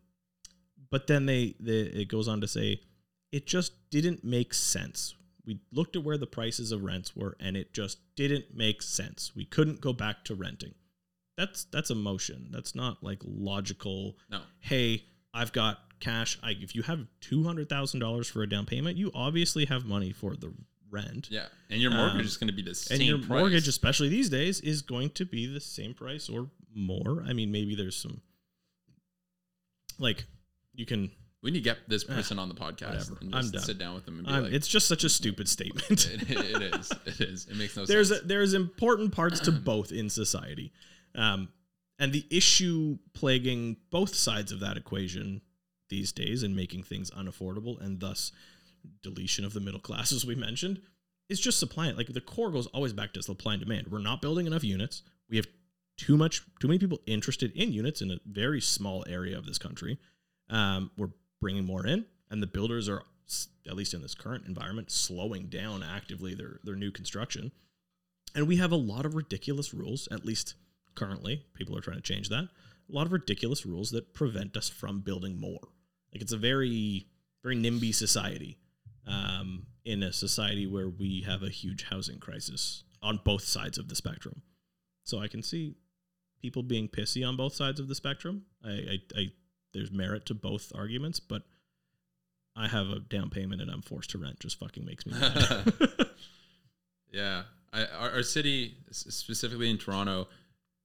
but 0.90 1.06
then 1.06 1.26
they, 1.26 1.54
they 1.60 1.80
it 1.80 2.08
goes 2.08 2.28
on 2.28 2.40
to 2.40 2.48
say 2.48 2.80
it 3.32 3.46
just 3.46 3.72
didn't 3.90 4.24
make 4.24 4.54
sense. 4.54 5.14
We 5.44 5.60
looked 5.70 5.94
at 5.96 6.02
where 6.02 6.16
the 6.18 6.26
prices 6.26 6.72
of 6.72 6.82
rents 6.82 7.14
were, 7.14 7.36
and 7.38 7.56
it 7.56 7.74
just 7.74 7.98
didn't 8.16 8.46
make 8.54 8.80
sense. 8.82 9.32
We 9.36 9.44
couldn't 9.44 9.80
go 9.80 9.92
back 9.92 10.24
to 10.24 10.34
renting. 10.34 10.74
That's 11.36 11.64
that's 11.64 11.90
emotion. 11.90 12.48
That's 12.50 12.74
not 12.74 13.02
like 13.02 13.20
logical. 13.24 14.16
No. 14.30 14.40
Hey, 14.60 15.04
I've 15.34 15.52
got 15.52 15.80
cash. 16.00 16.38
I, 16.42 16.52
if 16.60 16.74
you 16.74 16.82
have 16.82 17.06
two 17.20 17.44
hundred 17.44 17.68
thousand 17.68 18.00
dollars 18.00 18.28
for 18.28 18.42
a 18.42 18.48
down 18.48 18.66
payment, 18.66 18.96
you 18.96 19.10
obviously 19.14 19.64
have 19.66 19.84
money 19.84 20.12
for 20.12 20.36
the 20.36 20.52
rent. 20.90 21.28
Yeah. 21.30 21.46
And 21.70 21.80
your 21.80 21.90
mortgage 21.90 22.20
Um, 22.20 22.26
is 22.26 22.36
going 22.36 22.48
to 22.48 22.54
be 22.54 22.62
the 22.62 22.74
same 22.74 22.96
and 23.00 23.06
your 23.08 23.18
price. 23.18 23.28
mortgage, 23.28 23.68
especially 23.68 24.08
these 24.08 24.28
days, 24.28 24.60
is 24.60 24.82
going 24.82 25.10
to 25.10 25.24
be 25.24 25.46
the 25.46 25.60
same 25.60 25.94
price 25.94 26.28
or 26.28 26.48
more. 26.74 27.24
I 27.26 27.32
mean, 27.32 27.50
maybe 27.50 27.74
there's 27.74 27.96
some 27.96 28.20
like 29.98 30.24
you 30.74 30.86
can. 30.86 31.10
we 31.42 31.50
need 31.50 31.58
to 31.58 31.64
get 31.64 31.78
this 31.88 32.04
person 32.04 32.38
on 32.38 32.48
the 32.48 32.54
podcast 32.54 33.10
whatever. 33.10 33.16
and 33.22 33.34
I'm 33.34 33.50
done. 33.50 33.62
sit 33.62 33.78
down 33.78 33.94
with 33.94 34.04
them 34.04 34.18
and 34.18 34.26
be 34.26 34.32
I'm, 34.32 34.42
like, 34.44 34.52
it's 34.52 34.68
just 34.68 34.86
such 34.88 35.04
a 35.04 35.08
stupid 35.08 35.48
statement. 35.48 36.06
it, 36.12 36.30
it 36.30 36.74
is. 36.74 36.92
It 37.06 37.20
is. 37.20 37.46
It 37.50 37.56
makes 37.56 37.76
no 37.76 37.84
there's 37.86 38.08
sense. 38.10 38.22
a, 38.22 38.26
there's 38.26 38.54
important 38.54 39.12
parts 39.12 39.40
to 39.40 39.52
both 39.52 39.90
in 39.92 40.10
society, 40.10 40.72
um, 41.14 41.48
and 41.98 42.12
the 42.12 42.26
issue 42.30 42.98
plaguing 43.14 43.76
both 43.90 44.14
sides 44.14 44.52
of 44.52 44.60
that 44.60 44.76
equation 44.76 45.40
these 45.88 46.12
days 46.12 46.42
and 46.42 46.56
making 46.56 46.82
things 46.82 47.10
unaffordable 47.10 47.80
and 47.80 48.00
thus 48.00 48.32
deletion 49.02 49.44
of 49.44 49.52
the 49.52 49.60
middle 49.60 49.80
class, 49.80 50.12
as 50.12 50.24
we 50.24 50.34
mentioned, 50.34 50.80
is 51.28 51.40
just 51.40 51.58
supply. 51.58 51.90
Like 51.90 52.12
the 52.12 52.20
core 52.20 52.50
goes 52.50 52.66
always 52.68 52.92
back 52.92 53.12
to 53.14 53.22
supply 53.22 53.54
and 53.54 53.62
demand. 53.62 53.88
We're 53.88 53.98
not 53.98 54.22
building 54.22 54.46
enough 54.46 54.64
units. 54.64 55.02
We 55.28 55.36
have 55.36 55.46
too 55.96 56.16
much, 56.16 56.42
too 56.60 56.68
many 56.68 56.78
people 56.78 57.00
interested 57.06 57.52
in 57.52 57.72
units 57.72 58.00
in 58.00 58.10
a 58.10 58.20
very 58.26 58.60
small 58.60 59.04
area 59.08 59.36
of 59.36 59.46
this 59.46 59.58
country. 59.58 59.98
Um, 60.48 60.90
we're 60.96 61.10
bringing 61.40 61.64
more 61.64 61.86
in, 61.86 62.06
and 62.30 62.42
the 62.42 62.46
builders 62.46 62.88
are, 62.88 63.02
at 63.66 63.74
least 63.74 63.94
in 63.94 64.02
this 64.02 64.14
current 64.14 64.46
environment, 64.46 64.90
slowing 64.90 65.46
down 65.46 65.82
actively 65.82 66.34
their 66.34 66.60
their 66.62 66.76
new 66.76 66.90
construction. 66.90 67.50
And 68.34 68.46
we 68.46 68.56
have 68.56 68.70
a 68.70 68.76
lot 68.76 69.06
of 69.06 69.14
ridiculous 69.14 69.72
rules, 69.72 70.08
at 70.12 70.24
least 70.24 70.54
currently. 70.94 71.44
People 71.54 71.76
are 71.76 71.80
trying 71.80 71.96
to 71.96 72.02
change 72.02 72.28
that. 72.28 72.48
A 72.88 72.92
lot 72.92 73.06
of 73.06 73.12
ridiculous 73.12 73.64
rules 73.66 73.90
that 73.90 74.14
prevent 74.14 74.56
us 74.56 74.68
from 74.68 75.00
building 75.00 75.40
more. 75.40 75.68
Like 76.16 76.22
it's 76.22 76.32
a 76.32 76.38
very, 76.38 77.08
very 77.42 77.56
NIMBY 77.56 77.94
society. 77.94 78.56
Um, 79.06 79.66
in 79.84 80.02
a 80.02 80.12
society 80.14 80.66
where 80.66 80.88
we 80.88 81.20
have 81.26 81.42
a 81.42 81.50
huge 81.50 81.84
housing 81.84 82.18
crisis 82.18 82.84
on 83.02 83.20
both 83.22 83.44
sides 83.44 83.76
of 83.76 83.88
the 83.88 83.94
spectrum. 83.94 84.40
So 85.04 85.20
I 85.20 85.28
can 85.28 85.42
see 85.42 85.76
people 86.40 86.62
being 86.62 86.88
pissy 86.88 87.26
on 87.26 87.36
both 87.36 87.54
sides 87.54 87.78
of 87.78 87.86
the 87.86 87.94
spectrum. 87.94 88.46
I, 88.64 88.70
I, 88.70 88.98
I 89.14 89.32
there's 89.74 89.92
merit 89.92 90.24
to 90.26 90.34
both 90.34 90.72
arguments, 90.74 91.20
but 91.20 91.42
I 92.56 92.66
have 92.66 92.88
a 92.88 92.98
down 92.98 93.28
payment 93.28 93.60
and 93.60 93.70
I'm 93.70 93.82
forced 93.82 94.10
to 94.10 94.18
rent. 94.18 94.40
Just 94.40 94.58
fucking 94.58 94.86
makes 94.86 95.04
me 95.04 95.12
mad. 95.12 95.72
Yeah, 97.12 97.42
I, 97.72 97.84
our, 97.84 98.10
our 98.10 98.22
city, 98.22 98.78
specifically 98.90 99.70
in 99.70 99.78
Toronto, 99.78 100.28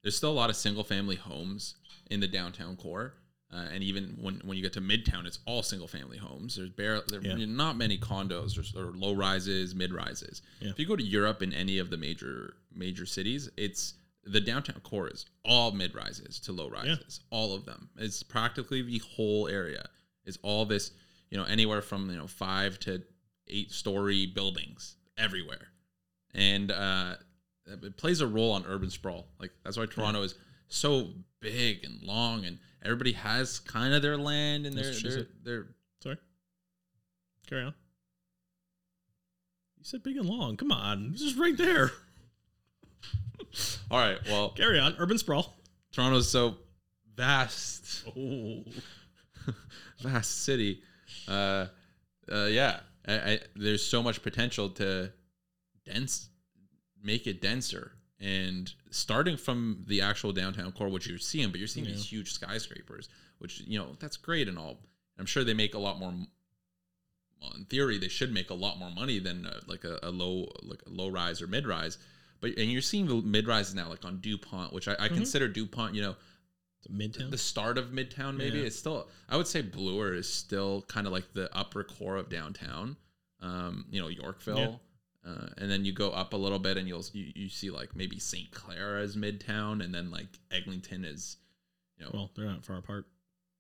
there's 0.04 0.16
still 0.16 0.32
a 0.32 0.34
lot 0.34 0.50
of 0.50 0.56
single 0.58 0.84
family 0.84 1.16
homes 1.16 1.76
in 2.10 2.20
the 2.20 2.28
downtown 2.28 2.76
core. 2.76 3.16
Uh, 3.54 3.68
and 3.74 3.84
even 3.84 4.18
when, 4.22 4.36
when 4.46 4.56
you 4.56 4.64
get 4.64 4.72
to 4.74 4.82
midtown, 4.82 5.26
it's 5.26 5.40
all 5.46 5.62
single 5.62 5.88
family 5.88 6.18
homes. 6.18 6.56
There's 6.56 6.70
bare, 6.70 7.02
there 7.08 7.22
Yeah. 7.22 7.46
not 7.46 7.76
many 7.76 7.98
condos 7.98 8.58
or, 8.58 8.80
or 8.82 8.92
low 8.94 9.14
rises, 9.14 9.76
mid 9.76 9.94
rises. 9.94 10.42
Yeah. 10.62 10.70
If 10.70 10.80
you 10.80 10.86
go 10.88 10.96
to 10.96 11.04
Europe 11.04 11.42
in 11.42 11.52
any 11.54 11.78
of 11.78 11.90
the 11.90 11.98
major 11.98 12.54
major 12.74 13.06
cities, 13.06 13.50
it's 13.58 13.96
the 14.24 14.40
downtown 14.40 14.80
core 14.84 15.10
is 15.10 15.26
all 15.44 15.72
mid 15.72 15.94
rises 15.96 16.40
to 16.42 16.52
low 16.54 16.70
rises, 16.70 17.20
all 17.30 17.54
of 17.54 17.66
them. 17.66 17.90
It's 17.98 18.24
practically 18.24 18.82
the 18.84 19.00
whole 19.00 19.48
area. 19.48 19.86
is 20.26 20.38
all 20.44 20.66
this, 20.66 20.92
you 21.30 21.38
know, 21.38 21.44
anywhere 21.46 21.82
from 21.82 22.10
you 22.10 22.18
know 22.18 22.28
five 22.28 22.80
to 22.82 23.02
eight 23.48 23.72
story 23.72 24.28
buildings 24.28 24.96
everywhere 25.18 25.68
and 26.34 26.72
uh, 26.72 27.16
it 27.68 27.98
plays 27.98 28.22
a 28.22 28.28
role 28.28 28.52
on 28.52 28.64
urban 28.68 28.90
sprawl. 28.90 29.28
Like 29.40 29.52
that's 29.64 29.78
why 29.78 29.86
Toronto 29.88 30.22
is 30.24 30.36
so 30.68 31.10
big 31.42 31.84
and 31.84 32.02
long, 32.04 32.46
and 32.46 32.60
everybody 32.84 33.14
has 33.14 33.60
kind 33.60 33.94
of 33.94 34.02
their 34.02 34.18
land 34.18 34.66
and 34.66 34.76
their 34.76 34.86
That's 34.86 35.04
what 35.04 35.12
she 35.12 35.18
their, 35.18 35.28
their 35.44 35.68
Sorry. 36.02 36.18
Carry 37.48 37.64
on. 37.64 37.74
You 39.78 39.84
said 39.84 40.04
big 40.04 40.18
and 40.18 40.28
long. 40.28 40.58
Come 40.58 40.72
on. 40.72 41.12
This 41.12 41.22
is 41.22 41.36
right 41.38 41.58
there. 41.58 41.92
All 43.92 44.00
right, 44.00 44.18
well, 44.28 44.50
Carry 44.50 44.80
on. 44.80 44.96
Urban 44.98 45.18
sprawl. 45.18 45.54
Toronto's 45.92 46.30
so 46.30 46.56
vast, 47.16 48.06
Oh. 48.18 48.64
vast 50.00 50.44
city. 50.44 50.82
Uh, 51.28 51.66
uh, 52.32 52.46
yeah, 52.46 52.80
I, 53.08 53.14
I, 53.14 53.40
there's 53.56 53.86
so 53.86 54.02
much 54.02 54.22
potential 54.24 54.70
to 54.70 55.12
dense, 55.86 56.30
make 57.04 57.28
it 57.28 57.42
denser. 57.42 57.92
And 58.22 58.72
starting 58.92 59.36
from 59.36 59.84
the 59.88 60.02
actual 60.02 60.32
downtown 60.32 60.72
core, 60.74 60.90
which 60.90 61.08
you're 61.08 61.18
seeing, 61.18 61.50
but 61.50 61.58
you're 61.60 61.68
seeing 61.68 61.88
Yeah. 61.88 61.94
these 61.94 62.06
huge 62.06 62.32
skyscrapers, 62.34 63.10
which 63.40 63.62
you 63.62 63.80
know 63.80 63.96
that's 64.00 64.16
great 64.16 64.48
and 64.48 64.58
all. 64.60 64.80
I'm 65.18 65.26
sure 65.26 65.44
they 65.44 65.56
make 65.56 65.74
a 65.74 65.80
lot 65.80 65.98
more. 66.00 66.14
Well, 67.42 67.54
in 67.58 67.66
theory, 67.66 67.98
they 67.98 68.08
should 68.08 68.32
make 68.32 68.52
a 68.52 68.54
lot 68.54 68.78
more 68.78 68.92
money 68.92 69.18
than 69.18 69.48
uh, 69.48 69.62
like 69.66 69.84
a, 69.84 69.98
a 70.04 70.12
low, 70.12 70.52
like 70.62 70.84
a 70.86 70.90
low 70.90 71.10
rise 71.10 71.42
or 71.42 71.48
mid 71.48 71.66
rise. 71.66 71.98
But 72.40 72.58
and 72.58 72.72
you're 72.72 72.82
seeing 72.84 73.08
the 73.08 73.16
mid 73.16 73.48
rises 73.48 73.74
now, 73.74 73.90
like 73.90 74.06
on 74.06 74.20
Dupont, 74.20 74.72
which 74.74 74.88
I, 74.88 74.96
I 75.00 75.10
Mhm. 75.10 75.16
consider 75.16 75.48
Dupont. 75.48 75.96
You 75.96 76.02
know, 76.04 76.16
Midtown. 76.92 77.32
the 77.32 77.38
start 77.40 77.80
of 77.80 77.88
Midtown. 77.88 78.38
Maybe 78.38 78.60
Yeah. 78.60 78.66
it's 78.66 78.76
still. 78.78 79.10
I 79.30 79.38
would 79.38 79.48
say 79.48 79.64
Bloor 79.64 80.14
is 80.14 80.32
still 80.32 80.84
kind 80.84 81.08
of 81.08 81.14
like 81.14 81.34
the 81.34 81.52
upper 81.56 81.84
core 81.84 82.18
of 82.18 82.30
downtown. 82.30 82.98
Um, 83.40 83.86
you 83.90 84.00
know, 84.00 84.08
Yorkville. 84.10 84.80
Uh, 85.26 85.48
and 85.58 85.70
then 85.70 85.86
you 85.86 85.94
go 85.94 86.10
up 86.12 86.34
a 86.34 86.38
little 86.38 86.58
bit, 86.60 86.78
and 86.78 86.88
you'll 86.88 87.04
you, 87.14 87.32
you 87.36 87.50
see 87.50 87.70
like 87.70 87.96
maybe 87.96 88.18
St. 88.20 88.50
Clair 88.52 88.98
as 88.98 89.16
Midtown, 89.16 89.84
and 89.84 89.94
then 89.94 90.10
like 90.10 90.40
Eglinton 90.52 91.06
is, 91.06 91.38
you 91.98 92.06
know, 92.06 92.12
well, 92.14 92.32
they're 92.36 92.46
not 92.46 92.66
far 92.66 92.78
apart. 92.78 93.06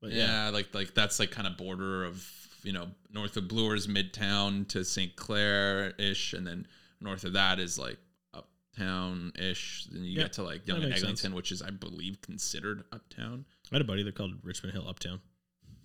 But 0.01 0.11
yeah, 0.11 0.49
like 0.49 0.73
like 0.73 0.95
that's 0.95 1.19
like 1.19 1.29
kind 1.29 1.47
of 1.47 1.57
border 1.57 2.03
of 2.05 2.25
you 2.63 2.73
know 2.73 2.87
north 3.13 3.37
of 3.37 3.47
Bloor's 3.47 3.85
Midtown 3.87 4.67
to 4.69 4.83
St. 4.83 5.15
Clair 5.15 5.93
ish, 5.99 6.33
and 6.33 6.47
then 6.47 6.65
north 6.99 7.23
of 7.25 7.33
that 7.33 7.59
is 7.59 7.77
like 7.77 7.99
uptown 8.33 9.31
ish. 9.37 9.85
Then 9.91 10.03
you 10.03 10.13
Yeah, 10.17 10.23
get 10.23 10.33
to 10.33 10.43
like 10.43 10.65
Yonge 10.67 10.83
and 10.85 10.93
Eglinton, 10.93 11.17
sense. 11.17 11.33
which 11.35 11.51
is 11.51 11.61
I 11.61 11.69
believe 11.69 12.21
considered 12.21 12.83
uptown. 12.91 13.45
I 13.71 13.75
had 13.75 13.81
a 13.81 13.85
buddy 13.85 14.01
that 14.01 14.15
called 14.15 14.33
Richmond 14.41 14.73
Hill 14.73 14.87
Uptown. 14.87 15.21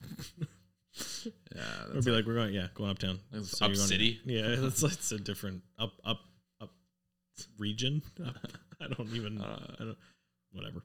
Yeah, 1.54 1.62
It 1.88 1.94
would 1.94 2.04
be 2.04 2.10
like, 2.10 2.26
we're 2.26 2.34
going, 2.34 2.54
yeah, 2.54 2.68
going 2.74 2.90
uptown. 2.90 3.18
It's 3.32 3.60
you're 3.60 3.68
up 3.70 3.74
going- 3.74 3.86
city? 3.88 4.20
Yeah, 4.24 4.42
it's, 4.46 4.82
it's 4.82 5.12
a 5.12 5.18
different 5.18 5.62
up, 5.78 5.92
up, 6.04 6.20
up 6.60 6.70
region. 7.58 8.02
Up, 8.24 8.34
I 8.80 8.86
don't 8.88 9.08
even, 9.14 9.40
Uh, 9.40 9.58
I 9.80 9.84
don't, 9.84 9.98
whatever. 10.52 10.82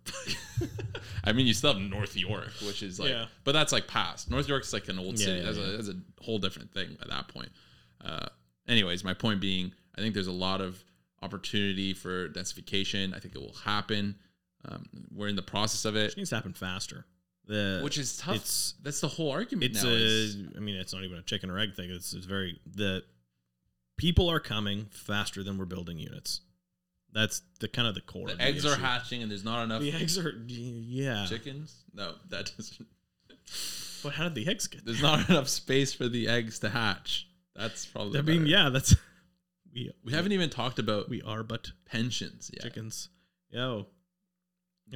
I 1.24 1.32
mean, 1.34 1.48
you 1.48 1.54
still 1.54 1.74
have 1.74 1.82
North 1.82 2.16
York, 2.18 2.52
which 2.66 2.84
is 2.84 3.00
like, 3.00 3.10
Yeah. 3.10 3.26
but 3.44 3.52
that's 3.54 3.72
like 3.72 3.88
past. 3.88 4.30
North 4.30 4.48
York's 4.48 4.74
like 4.74 4.88
an 4.90 5.00
old 5.00 5.20
Yeah, 5.20 5.26
city. 5.26 5.40
yeah, 5.40 5.46
that's. 5.46 5.58
A, 5.58 5.62
that's 5.62 5.90
a 5.90 5.96
whole 6.24 6.40
different 6.40 6.74
thing 6.74 6.98
at 7.02 7.10
that 7.10 7.28
point. 7.28 7.50
Uh, 8.04 8.28
anyways, 8.68 9.04
my 9.04 9.14
point 9.14 9.40
being, 9.40 9.74
I 9.98 10.02
think 10.02 10.14
there's 10.14 10.28
a 10.28 10.32
lot 10.32 10.62
of 10.62 10.84
opportunity 11.22 11.94
for 11.94 12.30
densification. 12.30 13.16
I 13.16 13.20
think 13.20 13.36
it 13.36 13.40
will 13.42 13.54
happen. 13.64 14.16
Um, 14.68 14.86
we're 15.14 15.28
in 15.28 15.36
the 15.36 15.42
process 15.42 15.86
of 15.86 15.96
it 15.96 16.12
it, 16.12 16.18
needs 16.18 16.30
to 16.32 16.36
happen 16.36 16.54
faster. 16.54 17.06
The 17.52 17.82
which 17.84 17.98
is 17.98 18.18
tough. 18.18 18.38
It's 18.38 18.76
that's 18.82 19.02
the 19.02 19.08
whole 19.10 19.30
argument 19.32 19.72
it's 19.72 19.84
now. 19.84 19.90
a. 19.90 19.94
is- 19.94 20.38
I 20.56 20.60
mean, 20.60 20.76
it's 20.76 20.94
not 20.94 21.04
even 21.04 21.18
a 21.18 21.22
chicken 21.22 21.50
or 21.50 21.60
egg 21.60 21.76
thing. 21.76 21.90
It's 21.92 22.14
it's 22.14 22.26
very 22.26 22.60
the 22.66 23.04
people 23.98 24.30
are 24.32 24.40
coming 24.40 24.86
faster 24.92 25.44
than 25.44 25.58
we're 25.58 25.66
building 25.66 25.98
units. 26.00 26.42
That's 27.14 27.42
the 27.60 27.68
kind 27.68 27.88
of 27.90 27.94
the 27.94 28.00
core. 28.02 28.28
the 28.28 28.34
of 28.36 28.40
eggs 28.40 28.66
are 28.66 28.72
issue. 28.74 28.82
hatching, 28.82 29.22
and 29.22 29.30
there's 29.30 29.44
not 29.44 29.64
enough 29.66 29.82
The 29.82 29.92
eggs 29.92 30.18
are 30.18 30.34
yeah. 30.48 31.26
chickens. 31.28 31.84
No, 31.94 32.14
that 32.30 32.52
doesn't. 32.58 32.88
But 34.04 34.14
how 34.14 34.24
did 34.24 34.34
the 34.36 34.48
eggs 34.50 34.66
get? 34.68 34.84
There's 34.84 35.02
not 35.02 35.30
enough 35.30 35.48
space 35.48 35.94
for 35.94 36.08
the 36.08 36.28
eggs 36.28 36.58
to 36.60 36.70
hatch. 36.70 37.28
That's 37.56 37.86
probably. 37.86 38.18
I 38.18 38.24
mean, 38.24 38.40
better. 38.40 38.50
yeah, 38.50 38.70
that's 38.70 38.96
we 39.76 39.92
We 40.04 40.14
haven't 40.14 40.32
even 40.32 40.50
talked 40.50 40.80
about 40.80 41.08
we 41.10 41.22
are 41.22 41.44
but 41.44 41.72
pensions 41.86 42.50
yet. 42.54 42.64
chickens. 42.64 43.10
Yo, 43.52 43.86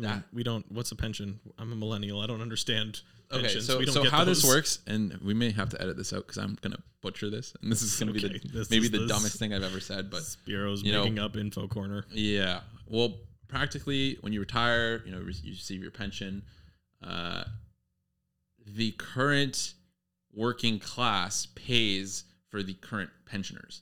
That- 0.03 0.23
we 0.33 0.43
don't. 0.43 0.69
What's 0.71 0.91
a 0.91 0.95
pension? 0.95 1.39
I'm 1.57 1.71
a 1.71 1.75
millennial. 1.75 2.19
I 2.21 2.27
don't 2.27 2.41
understand. 2.41 3.01
Pensions. 3.29 3.55
Okay, 3.55 3.59
so 3.61 3.79
we 3.79 3.85
don't 3.85 3.93
so 3.93 4.03
get 4.03 4.11
how 4.11 4.23
this 4.23 4.43
works, 4.45 4.79
and 4.87 5.17
we 5.23 5.33
may 5.33 5.51
have 5.51 5.69
to 5.69 5.81
edit 5.81 5.97
this 5.97 6.13
out 6.13 6.27
because 6.27 6.37
I'm 6.37 6.57
gonna 6.61 6.77
butcher 7.01 7.29
this, 7.29 7.53
and 7.61 7.71
this 7.71 7.81
is 7.81 7.97
gonna 7.99 8.11
be 8.11 8.19
the 8.19 8.67
maybe 8.69 8.87
the 8.87 9.07
dumbest 9.07 9.39
thing 9.39 9.53
I've 9.53 9.63
ever 9.63 9.79
said, 9.79 10.09
but 10.11 10.21
Spiro's 10.23 10.83
you 10.83 10.91
know- 10.91 11.03
making 11.03 11.19
up 11.19 11.35
info 11.35 11.67
corner. 11.67 12.05
yeah. 12.11 12.61
Well, 12.87 13.15
practically, 13.47 14.17
when 14.21 14.31
you 14.31 14.39
retire, 14.39 15.01
you 15.05 15.11
know, 15.11 15.19
you 15.19 15.25
receive 15.25 15.81
your 15.81 15.91
pension. 15.91 16.43
Uh, 17.01 17.45
the 18.65 18.91
current 18.91 19.73
working 20.33 20.79
class 20.79 21.47
pays 21.55 22.25
for 22.49 22.61
the 22.63 22.73
current 22.75 23.09
pensioners. 23.25 23.81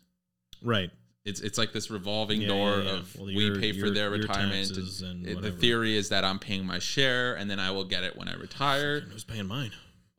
Right. 0.62 0.90
It's 1.26 1.40
it's 1.40 1.58
like 1.58 1.72
this 1.72 1.90
revolving 1.90 2.42
Yeah, 2.42 2.48
door 2.50 2.78
yeah, 2.80 2.84
yeah. 2.84 2.92
of 2.98 3.16
Well, 3.16 3.26
we 3.28 3.46
your- 3.46 3.60
pay 3.60 3.72
for 3.72 3.86
your- 3.86 3.92
their 3.94 4.10
retirement. 4.10 4.70
and 5.02 5.26
It- 5.26 5.42
the 5.42 5.52
theory 5.52 5.96
is 5.96 6.10
that 6.10 6.26
I'm 6.26 6.38
paying 6.40 6.66
my 6.66 6.80
share 6.80 7.36
and 7.38 7.50
then 7.50 7.60
I 7.60 7.72
will 7.72 7.86
get 7.86 8.04
it 8.04 8.16
when 8.18 8.28
I 8.28 8.34
retire. 8.36 9.00
Who's 9.02 9.24
paying 9.24 9.48
mine? 9.48 9.72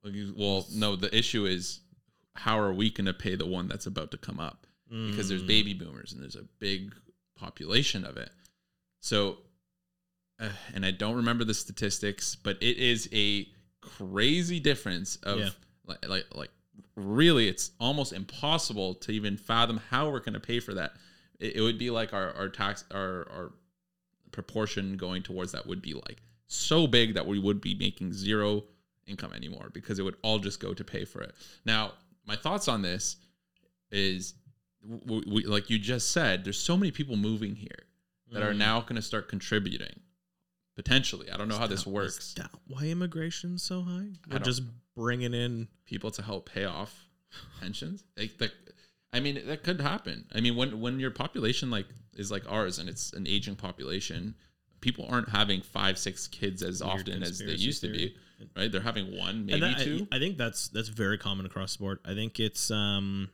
Well, 0.03 0.67
no, 0.73 0.97
the 0.97 1.15
issue 1.17 1.47
is 1.47 1.81
how 2.35 2.59
are 2.59 2.73
we 2.73 2.91
going 2.91 3.07
to 3.07 3.15
pay 3.15 3.37
the 3.37 3.47
one 3.47 3.69
that's 3.69 3.87
about 3.87 4.11
to 4.11 4.19
come 4.19 4.41
up? 4.41 4.67
Because 4.89 5.29
there's 5.29 5.43
Mm. 5.43 5.47
baby 5.47 5.75
boomers 5.75 6.13
and 6.13 6.23
there's 6.23 6.37
a 6.37 6.45
big 6.59 6.95
population 7.37 8.05
of 8.05 8.17
it. 8.17 8.31
So, 9.01 9.39
uh, 10.39 10.51
and 10.73 10.85
I 10.87 10.91
don't 10.91 11.17
remember 11.17 11.45
the 11.45 11.55
statistics, 11.55 12.35
but 12.37 12.63
it 12.63 12.77
is 12.79 13.09
a 13.13 13.49
crazy 13.81 14.61
difference 14.61 15.17
of 15.17 15.55
like, 15.87 16.07
like, 16.09 16.35
like 16.35 16.51
really, 16.97 17.49
it's 17.49 17.73
almost 17.81 18.13
impossible 18.13 18.95
to 18.95 19.13
even 19.13 19.37
fathom 19.37 19.81
how 19.91 20.11
we're 20.11 20.21
going 20.21 20.35
to 20.35 20.41
pay 20.41 20.61
for 20.61 20.75
that. 20.75 20.93
It, 21.41 21.57
it 21.57 21.61
would 21.61 21.79
be 21.79 21.91
like 21.91 22.13
our, 22.13 22.33
our 22.35 22.49
tax, 22.49 22.85
our, 22.93 23.29
our 23.31 23.53
proportion 24.33 24.97
going 24.97 25.23
towards 25.23 25.53
that 25.53 25.67
would 25.67 25.83
be 25.83 25.95
like 25.95 26.23
so 26.47 26.87
big 26.87 27.15
that 27.15 27.27
we 27.27 27.39
would 27.39 27.61
be 27.61 27.75
making 27.75 28.13
zero 28.13 28.65
income 29.07 29.33
anymore 29.33 29.71
because 29.73 29.99
it 29.99 30.03
would 30.03 30.17
all 30.23 30.39
just 30.39 30.61
go 30.61 30.75
to 30.75 30.85
pay 30.85 31.05
for 31.05 31.21
it. 31.23 31.35
Now, 31.65 31.93
my 32.27 32.37
thoughts 32.37 32.69
on 32.69 32.83
this 32.83 33.17
is 33.91 34.35
we, 34.83 35.23
we, 35.27 35.45
like 35.45 35.71
you 35.71 35.79
just 35.79 36.13
said, 36.13 36.45
there's 36.45 36.59
so 36.59 36.77
many 36.77 36.91
people 36.91 37.17
moving 37.17 37.55
here 37.55 37.87
that 38.33 38.43
are 38.43 38.53
Mm. 38.53 38.59
now 38.59 38.81
going 38.81 38.97
to 38.97 39.03
start 39.03 39.29
contributing 39.29 40.01
potentially. 40.77 41.31
I 41.31 41.37
don't 41.37 41.49
know 41.49 41.59
how 41.59 41.67
this 41.67 41.87
works. 41.87 42.19
is 42.19 42.35
that 42.35 42.51
why 42.67 42.85
immigration's 42.85 43.63
so 43.63 43.83
high? 43.83 44.09
We're 44.29 44.39
don't- 44.39 44.45
just 44.45 44.63
bringing 44.97 45.35
in. 45.35 45.69
People 45.87 46.11
to 46.13 46.23
help 46.23 46.49
pay 46.51 46.65
off 46.65 47.07
pensions. 47.61 48.05
Like 48.17 48.39
the, 48.39 48.51
I 49.13 49.21
mean, 49.21 49.41
that 49.47 49.63
could 49.63 49.81
happen. 49.81 50.25
I 50.35 50.41
mean, 50.41 50.57
when 50.57 50.81
when 50.81 50.99
your 51.01 51.11
population 51.11 51.71
like 51.71 51.87
is 52.15 52.31
like 52.31 52.51
ours 52.51 52.79
and 52.79 52.89
it's 52.89 53.13
an 53.13 53.27
aging 53.27 53.57
population, 53.57 54.35
people 54.81 55.07
aren't 55.09 55.29
having 55.29 55.61
five, 55.63 55.99
six 55.99 56.27
kids 56.27 56.63
as 56.63 56.83
Weird 56.83 57.01
often 57.09 57.23
as 57.23 57.39
they 57.39 57.53
used 57.53 57.83
to 57.83 57.89
be. 57.93 58.17
Right? 58.57 58.71
They're 58.71 58.81
having 58.81 59.17
one, 59.17 59.47
maybe 59.47 59.61
that- 59.61 59.79
two. 59.79 60.07
I, 60.11 60.17
I 60.17 60.19
think 60.19 60.37
that's 60.39 60.69
that's 60.69 60.89
very 60.89 61.19
common 61.19 61.47
across 61.47 61.77
the 61.77 61.81
board. 61.83 61.99
I 62.05 62.15
think 62.15 62.41
it's 62.41 62.71
um, 62.71 63.29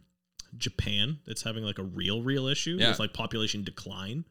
Japan 0.56 1.18
that's 1.26 1.42
having 1.42 1.64
like 1.64 1.78
a 1.78 1.82
real, 1.84 2.22
real 2.22 2.46
issue 2.48 2.76
Yeah. 2.78 2.90
with 2.90 2.98
like 2.98 3.12
population 3.12 3.62
decline. 3.64 4.24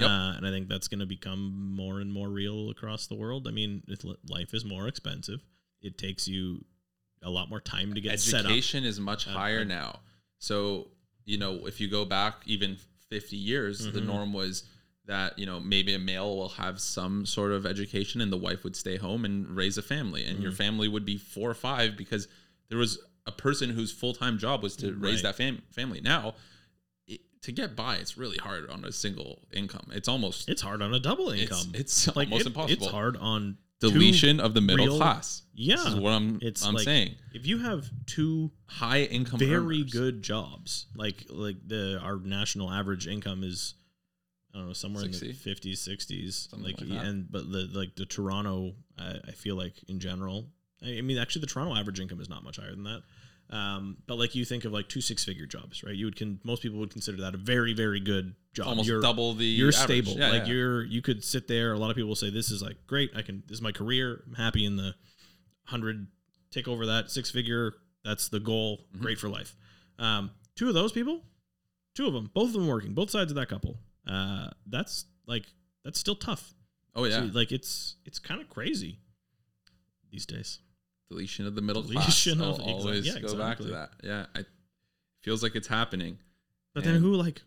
Yep. 0.00 0.08
Uh, 0.10 0.32
and 0.36 0.46
I 0.46 0.50
think 0.50 0.68
that's 0.68 0.88
going 0.88 1.00
to 1.00 1.06
become 1.06 1.72
more 1.74 2.00
and 2.00 2.12
more 2.12 2.28
real 2.28 2.70
across 2.70 3.06
the 3.06 3.14
world. 3.14 3.46
I 3.48 3.50
mean, 3.50 3.82
if 3.88 4.00
life 4.28 4.54
is 4.54 4.64
more 4.64 4.86
expensive. 4.88 5.40
It 5.80 5.96
takes 5.98 6.26
you 6.26 6.64
a 7.22 7.30
lot 7.30 7.48
more 7.50 7.60
time 7.60 7.94
to 7.94 8.00
get 8.00 8.18
set 8.20 8.40
up. 8.40 8.46
education 8.50 8.84
is 8.84 8.98
much 9.00 9.26
Uh, 9.28 9.30
higher 9.32 9.64
now. 9.64 10.00
So, 10.38 10.88
you 11.24 11.38
know, 11.38 11.66
if 11.66 11.80
you 11.80 11.88
go 11.88 12.04
back 12.04 12.42
even 12.46 12.76
50 13.10 13.36
years, 13.36 13.78
the 13.80 14.00
Mhm. 14.00 14.06
norm 14.06 14.32
was 14.32 14.64
that, 15.06 15.38
you 15.38 15.46
know, 15.46 15.58
maybe 15.58 15.94
a 15.94 15.98
male 15.98 16.36
will 16.36 16.50
have 16.50 16.80
some 16.80 17.24
sort 17.26 17.50
of 17.52 17.64
education 17.64 18.20
and 18.20 18.30
the 18.32 18.36
wife 18.36 18.62
would 18.64 18.76
stay 18.76 18.96
home 18.96 19.24
and 19.24 19.48
raise 19.56 19.78
a 19.78 19.82
family. 19.82 20.24
And 20.24 20.42
your 20.42 20.52
Mhm. 20.52 20.56
family 20.56 20.88
would 20.88 21.04
be 21.04 21.16
four 21.16 21.50
or 21.50 21.54
five 21.54 21.96
because 21.96 22.28
there 22.68 22.78
was 22.78 22.98
a 23.26 23.32
person 23.32 23.70
whose 23.70 23.90
full 23.92 24.12
time 24.14 24.38
job 24.38 24.62
was 24.62 24.76
to 24.76 24.92
raise 24.94 25.22
that 25.22 25.36
fam- 25.36 25.62
family. 25.70 26.00
Now, 26.00 26.34
to 27.48 27.52
get 27.52 27.74
by, 27.74 27.96
it's 27.96 28.16
really 28.18 28.36
hard 28.36 28.68
on 28.70 28.84
a 28.84 28.92
single 28.92 29.40
income. 29.52 29.88
It's 29.92 30.06
almost 30.08 30.48
It's 30.48 30.60
hard 30.62 30.82
on 30.82 30.92
a 30.94 31.00
double 31.00 31.30
income. 31.30 31.72
it's 31.74 32.06
like 32.14 32.28
almost 32.28 32.42
it- 32.42 32.48
impossible. 32.48 32.84
It's 32.84 32.92
hard 32.92 33.16
on 33.16 33.56
Deletion 33.80 34.40
of 34.40 34.54
the 34.54 34.60
middle 34.60 34.86
real- 34.86 34.96
class. 34.98 35.42
Yeah, 35.54 35.76
This 35.76 35.86
is 35.86 35.94
what 35.94 36.10
I'm, 36.10 36.38
it's 36.42 36.64
I'm 36.64 36.74
like 36.74 36.84
saying. 36.84 37.14
if 37.32 37.46
you 37.46 37.58
have 37.58 37.88
two 38.06 38.50
High 38.66 39.02
income 39.04 39.38
very 39.38 39.78
earners. 39.80 39.92
good 39.92 40.22
jobs. 40.22 40.86
Like 40.96 41.24
like 41.30 41.56
the 41.66 41.98
our 42.02 42.16
national 42.16 42.70
average 42.72 43.06
income 43.06 43.42
is 43.44 43.74
I 44.52 44.58
don't 44.58 44.66
know 44.66 44.72
somewhere 44.72 45.04
60? 45.04 45.26
in 45.26 45.32
the 45.32 45.38
fifties, 45.38 45.80
sixties. 45.80 46.48
Like, 46.52 46.80
like 46.80 46.90
and 47.06 47.30
but 47.30 47.50
the 47.52 47.68
like 47.72 47.94
the 47.94 48.04
Toronto, 48.06 48.74
I, 48.98 49.16
I 49.28 49.30
feel 49.32 49.54
like 49.56 49.74
in 49.88 50.00
general. 50.00 50.46
I, 50.84 50.98
I 50.98 51.00
mean, 51.02 51.16
actually, 51.18 51.40
the 51.42 51.46
Toronto 51.48 51.74
average 51.76 52.00
income 52.00 52.20
is 52.20 52.28
not 52.28 52.42
much 52.44 52.56
higher 52.58 52.70
than 52.72 52.82
that. 52.84 53.02
Um, 53.50 53.96
but 54.06 54.18
like 54.18 54.34
you 54.34 54.44
think 54.44 54.64
of 54.66 54.72
like 54.72 54.88
two 54.88 55.00
six 55.00 55.24
figure 55.24 55.46
jobs, 55.46 55.82
right? 55.82 55.94
You 55.94 56.04
would 56.04 56.16
can 56.16 56.38
most 56.44 56.62
people 56.62 56.78
would 56.80 56.90
consider 56.90 57.22
that 57.22 57.34
a 57.34 57.38
very 57.38 57.72
very 57.72 57.98
good 58.00 58.34
job. 58.52 58.66
almost 58.68 58.88
you're, 58.88 59.00
double 59.00 59.32
the 59.32 59.44
you're 59.46 59.68
average. 59.68 60.06
stable. 60.06 60.12
Yeah, 60.20 60.30
like 60.30 60.46
yeah. 60.46 60.52
you're 60.52 60.84
you 60.84 61.00
could 61.00 61.24
sit 61.24 61.48
there. 61.48 61.72
A 61.72 61.78
lot 61.78 61.90
of 61.90 61.96
people 61.96 62.14
say 62.14 62.28
this 62.30 62.50
is 62.50 62.60
like 62.62 62.76
great. 62.86 63.10
I 63.16 63.22
can 63.22 63.42
this 63.46 63.56
is 63.56 63.62
my 63.62 63.72
career. 63.72 64.22
I'm 64.26 64.34
happy 64.34 64.64
in 64.66 64.76
the 64.76 64.94
hundred. 65.64 66.06
Take 66.50 66.68
over 66.68 66.86
that 66.86 67.10
six 67.10 67.30
figure. 67.30 67.74
That's 68.04 68.28
the 68.28 68.40
goal. 68.40 68.86
Mhm. 68.96 69.00
Great 69.00 69.18
for 69.18 69.28
life. 69.28 69.56
Um, 69.98 70.30
two 70.54 70.68
of 70.68 70.74
those 70.74 70.92
people, 70.92 71.22
two 71.94 72.06
of 72.06 72.12
them, 72.12 72.30
both 72.34 72.48
of 72.48 72.52
them 72.52 72.66
working, 72.66 72.92
both 72.94 73.10
sides 73.10 73.30
of 73.32 73.36
that 73.36 73.48
couple. 73.48 73.78
Uh, 74.06 74.50
that's 74.66 75.06
like 75.26 75.44
that's 75.84 75.98
still 75.98 76.14
tough. 76.16 76.52
oh 76.94 77.04
yeah, 77.04 77.20
So, 77.20 77.30
like 77.32 77.50
it's 77.52 77.96
it's 78.04 78.18
kind 78.18 78.40
of 78.42 78.48
crazy 78.50 79.00
these 80.10 80.26
days. 80.26 80.58
Deletion 81.10 81.46
of 81.46 81.54
the 81.54 81.62
middle 81.62 81.82
Deletion 81.82 82.38
class. 82.38 82.58
of- 82.58 82.60
I'll 82.60 82.74
always 82.74 83.06
yeah, 83.06 83.18
go 83.20 83.36
back 83.36 83.58
to 83.58 83.64
that. 83.64 83.90
Yeah, 84.02 84.26
I 84.34 84.44
feels 85.22 85.42
like 85.42 85.54
it's 85.56 85.68
happening. 85.68 86.18
But 86.74 86.84
then 86.84 86.96
who 87.00 87.14
like 87.14 87.42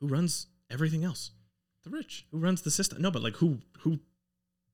who 0.00 0.06
runs 0.06 0.46
everything 0.70 1.04
else? 1.04 1.30
The 1.84 1.90
rich, 1.90 2.26
Who 2.32 2.38
runs 2.38 2.62
the 2.62 2.70
system? 2.70 3.00
No, 3.00 3.10
but 3.10 3.22
like 3.22 3.36
who 3.36 3.58
who 3.80 3.98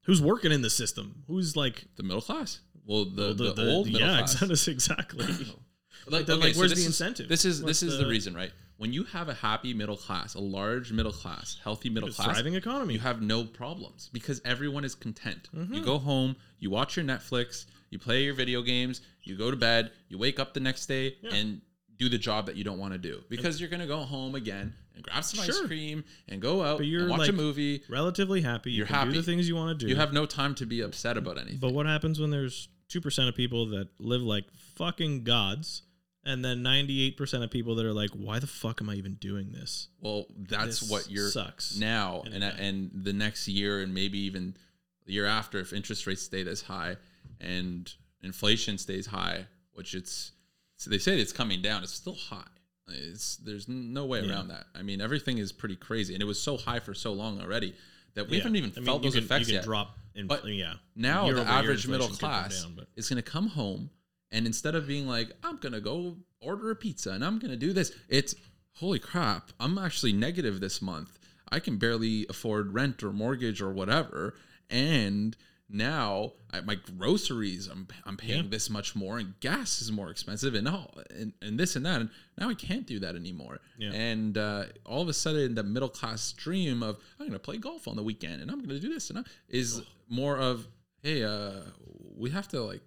who's 0.03 0.21
working 0.21 0.53
in 0.53 0.63
the 0.63 0.71
system? 0.71 1.23
Who's 1.29 1.57
like 1.57 1.85
the 1.97 2.03
middle 2.03 2.21
class. 2.23 2.61
Well, 2.87 3.07
the, 3.07 3.35
well, 3.39 3.55
the, 3.55 3.71
old 3.71 3.87
middle 3.87 4.01
yeah, 4.01 4.19
class. 4.27 4.69
exactly. 4.69 5.25
like, 6.07 6.27
then, 6.27 6.37
okay, 6.37 6.49
like, 6.49 6.57
where's 6.57 6.71
this 6.71 6.81
the 6.81 6.81
is- 6.81 6.87
incentive? 6.87 7.29
This 7.31 7.47
is 7.47 7.63
What's 7.63 7.81
this 7.81 7.91
is 7.93 7.97
the 7.99 8.05
the- 8.05 8.11
reason, 8.11 8.35
right? 8.35 8.53
When 8.77 8.93
you 8.93 9.05
have 9.05 9.29
a 9.29 9.35
happy 9.35 9.73
middle 9.73 9.97
class, 9.97 10.35
a 10.35 10.41
large 10.41 10.91
middle 10.93 11.13
class, 11.13 11.59
healthy 11.63 11.89
middle 11.91 12.11
class, 12.11 12.27
thriving 12.35 12.55
economy. 12.55 12.95
you 12.95 13.01
have 13.01 13.23
no 13.23 13.45
problems 13.45 14.11
because 14.13 14.41
everyone 14.45 14.85
is 14.85 14.95
content. 14.97 15.49
You 15.53 15.61
Mhm. 15.81 15.85
go 15.85 15.99
home, 15.99 16.35
you 16.59 16.71
watch 16.71 16.97
your 16.97 17.05
Netflix, 17.05 17.67
you 17.91 17.99
play 18.01 18.25
your 18.25 18.35
video 18.35 18.63
games, 18.63 19.01
you 19.23 19.37
go 19.37 19.51
to 19.51 19.57
bed, 19.57 19.93
you 20.09 20.19
wake 20.19 20.41
up 20.41 20.55
the 20.55 20.61
next 20.61 20.87
day 20.87 21.17
Yeah. 21.23 21.35
and 21.35 21.61
do 21.97 22.09
the 22.09 22.19
job 22.19 22.47
that 22.47 22.57
you 22.57 22.65
don't 22.65 22.79
want 22.79 22.93
to 22.93 22.99
do 22.99 23.23
because 23.29 23.61
you're 23.61 23.71
gonna 23.71 23.87
go 23.87 24.01
home 24.01 24.35
again 24.35 24.75
and 24.97 25.05
grab 25.05 25.23
some 25.23 25.39
ice 25.39 25.61
cream 25.61 26.03
and 26.27 26.43
go 26.43 26.63
out 26.65 26.79
But 26.79 26.89
you're 26.89 27.03
and 27.03 27.11
watch 27.11 27.29
a 27.29 27.33
movie. 27.33 27.85
Relatively 27.89 28.41
happy. 28.41 28.73
You 28.73 28.79
You're 28.79 28.87
can 28.89 28.95
do 29.07 29.13
happy. 29.13 29.19
the 29.19 29.23
things 29.23 29.47
you 29.49 29.55
want 29.55 29.79
to 29.79 29.87
do. 29.87 29.89
You 29.89 29.97
have 29.97 30.13
no 30.13 30.27
time 30.27 30.57
to 30.57 30.67
be 30.67 30.81
upset 30.81 31.17
about 31.17 31.39
anything. 31.39 31.61
But 31.61 31.73
what 31.73 31.87
happens 31.87 32.19
when 32.19 32.31
there's 32.31 32.69
two 32.89 33.01
percent 33.01 33.29
of 33.29 33.37
people 33.37 33.67
that 33.67 33.89
live 34.01 34.23
like 34.23 34.47
fucking 34.75 35.23
gods, 35.23 35.83
and 36.25 36.45
then 36.45 36.63
ninety 36.63 37.03
eight 37.07 37.17
percent 37.17 37.45
of 37.45 37.51
people 37.51 37.75
that 37.77 37.87
are 37.87 37.93
like, 37.93 38.11
"Why 38.11 38.39
the 38.39 38.47
fuck 38.47 38.81
am 38.81 38.89
I 38.91 38.95
even 38.95 39.15
doing 39.15 39.53
this?" 39.53 39.89
well, 40.01 40.27
that's 40.39 40.81
This 40.81 40.91
what 40.91 41.11
you're 41.11 41.29
sucks. 41.31 41.77
now 41.79 42.23
And 42.27 42.43
and 42.43 42.45
and 42.61 42.91
the 43.05 43.13
next 43.13 43.49
year 43.49 43.81
and 43.81 43.93
maybe 43.95 44.19
even 44.21 44.57
the 45.07 45.13
year 45.13 45.27
after 45.27 45.59
if 45.61 45.73
interest 45.73 46.07
rates 46.07 46.23
stay 46.23 46.43
this 46.43 46.63
high 46.63 46.97
and 47.41 47.93
inflation 48.23 48.79
stays 48.79 49.07
high 49.07 49.47
which 49.73 49.95
it's 49.95 50.33
so 50.77 50.89
they 50.91 50.99
say 50.99 51.21
it's 51.21 51.33
coming 51.33 51.61
down 51.61 51.83
it's 51.83 51.93
still 51.93 52.15
high 52.15 52.43
it's 52.89 53.37
there's 53.37 53.69
no 53.69 54.07
way 54.07 54.21
Yeah. 54.23 54.31
around 54.33 54.49
that 54.49 54.65
i 54.75 54.83
mean 54.83 55.01
everything 55.01 55.37
is 55.39 55.53
pretty 55.53 55.77
crazy 55.77 56.15
and 56.15 56.23
it 56.23 56.27
was 56.27 56.41
so 56.41 56.57
high 56.57 56.81
for 56.81 56.95
so 56.95 57.13
long 57.13 57.41
already 57.41 57.75
that 58.15 58.29
we 58.29 58.37
Yeah. 58.39 58.45
haven't 58.45 58.57
even 58.57 58.73
I 58.77 58.81
mean, 58.81 58.87
felt 58.87 59.03
you 59.03 59.11
those 59.11 59.15
can, 59.17 59.25
effects 59.25 59.51
yet 59.51 59.65
drop. 59.65 59.97
In, 60.15 60.27
But 60.29 60.47
yeah, 60.47 60.75
now 60.95 61.31
the 61.33 61.41
average 61.43 61.87
middle 61.89 62.07
inflation's 62.07 62.19
gonna 62.21 62.33
come 62.35 62.43
class 62.51 62.63
down, 62.63 62.87
is 62.95 63.09
going 63.09 63.17
to 63.23 63.29
come 63.29 63.49
home 63.49 63.91
and 64.35 64.47
instead 64.47 64.75
of 64.75 64.87
being 64.87 65.07
like 65.17 65.29
i'm 65.43 65.57
going 65.65 65.73
to 65.73 65.81
go 65.81 66.17
order 66.41 66.71
a 66.71 66.77
pizza 66.77 67.11
and 67.13 67.25
i'm 67.25 67.39
going 67.39 67.51
to 67.51 67.57
do 67.67 67.73
this 67.73 67.93
it's 68.09 68.35
holy 68.83 68.99
crap 68.99 69.51
i'm 69.61 69.79
actually 69.79 70.13
negative 70.13 70.61
this 70.61 70.83
month. 70.83 71.19
I 71.57 71.61
can 71.61 71.77
barely 71.77 72.27
afford 72.29 72.75
rent 72.75 73.03
or 73.05 73.13
mortgage 73.13 73.61
or 73.63 73.71
whatever. 73.73 74.35
And 74.71 75.37
now 75.71 76.33
I, 76.53 76.63
my 76.63 76.75
groceries 76.75 77.69
I'm, 77.69 77.87
I'm 78.05 78.17
paying 78.17 78.45
Yeah. 78.45 78.51
this 78.51 78.69
much 78.69 78.97
more 78.97 79.19
and 79.19 79.39
gas 79.41 79.81
is 79.81 79.93
more 79.93 80.11
expensive 80.11 80.55
and 80.55 80.67
all 80.67 80.91
and, 81.11 81.33
and 81.43 81.59
this 81.61 81.77
and 81.77 81.85
that. 81.87 82.01
And 82.01 82.11
now 82.41 82.49
i 82.49 82.55
can't 82.55 82.87
do 82.87 82.99
that 83.01 83.15
anymore. 83.15 83.61
Yeah. 83.79 83.93
and 83.93 84.37
uh, 84.37 84.65
all 84.85 85.03
of 85.03 85.09
a 85.09 85.13
sudden 85.13 85.55
the 85.55 85.63
middle 85.63 85.89
class 85.89 86.33
dream 86.33 86.83
of 86.83 86.97
i'm 87.21 87.27
going 87.27 87.33
to 87.33 87.39
play 87.39 87.59
golf 87.59 87.87
on 87.87 87.95
the 87.97 88.03
weekend 88.03 88.43
and 88.43 88.51
i'm 88.51 88.59
going 88.59 88.71
to 88.71 88.81
do 88.81 88.93
this 88.93 89.11
and 89.11 89.19
I, 89.21 89.23
is 89.49 89.83
more 90.09 90.37
of 90.39 90.67
hey 91.03 91.23
uh, 91.25 91.61
we 92.17 92.31
have 92.31 92.49
to 92.49 92.63
like 92.63 92.83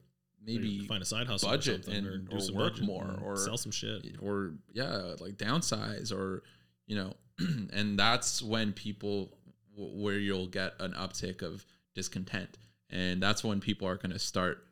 maybe 0.47 0.79
find 0.88 1.03
a 1.03 1.05
side 1.05 1.27
hustle, 1.27 1.49
budget 1.49 1.81
or 1.81 1.83
something, 1.83 2.05
or, 2.07 2.17
do 2.17 2.38
or 2.38 2.39
some 2.39 2.55
work 2.55 2.81
more, 2.81 3.19
or- 3.23 3.38
sell 3.38 3.57
some 3.57 3.71
shit. 3.71 4.15
or 4.21 4.53
yeah 4.73 5.13
like 5.19 5.36
downsize 5.38 6.12
or 6.12 6.41
you 6.88 6.95
know 6.95 7.13
and 7.73 7.99
that's 7.99 8.41
when 8.41 8.73
people 8.73 9.38
w- 9.75 10.03
where 10.03 10.17
you'll 10.17 10.47
get 10.47 10.73
an 10.79 10.93
uptick 10.93 11.41
of 11.43 11.65
discontent 11.93 12.57
and 12.89 13.21
that's 13.21 13.43
when 13.43 13.60
people 13.60 13.88
are 13.88 13.97
going 13.97 14.12
to 14.12 14.19
start 14.19 14.63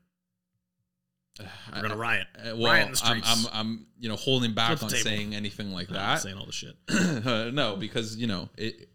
We're 1.76 1.82
gonna 1.82 1.98
riot. 1.98 2.28
uh, 2.38 2.44
riot 2.44 2.58
well, 2.58 2.86
in 2.88 2.92
the 2.94 3.02
I'm, 3.04 3.22
I'm. 3.26 3.46
I'm, 3.52 3.86
you 4.00 4.08
know, 4.08 4.16
holding 4.16 4.54
back 4.54 4.82
on 4.82 4.88
table. 4.90 5.04
saying 5.04 5.36
anything 5.36 5.74
like 5.74 5.90
I'm 5.90 5.96
that. 5.96 6.22
saying 6.22 6.38
all 6.38 6.46
the 6.46 6.54
shit. 6.54 6.78
Uh, 6.90 7.50
no, 7.54 7.76
because 7.76 8.16
you 8.16 8.26
know 8.28 8.48
it. 8.58 8.88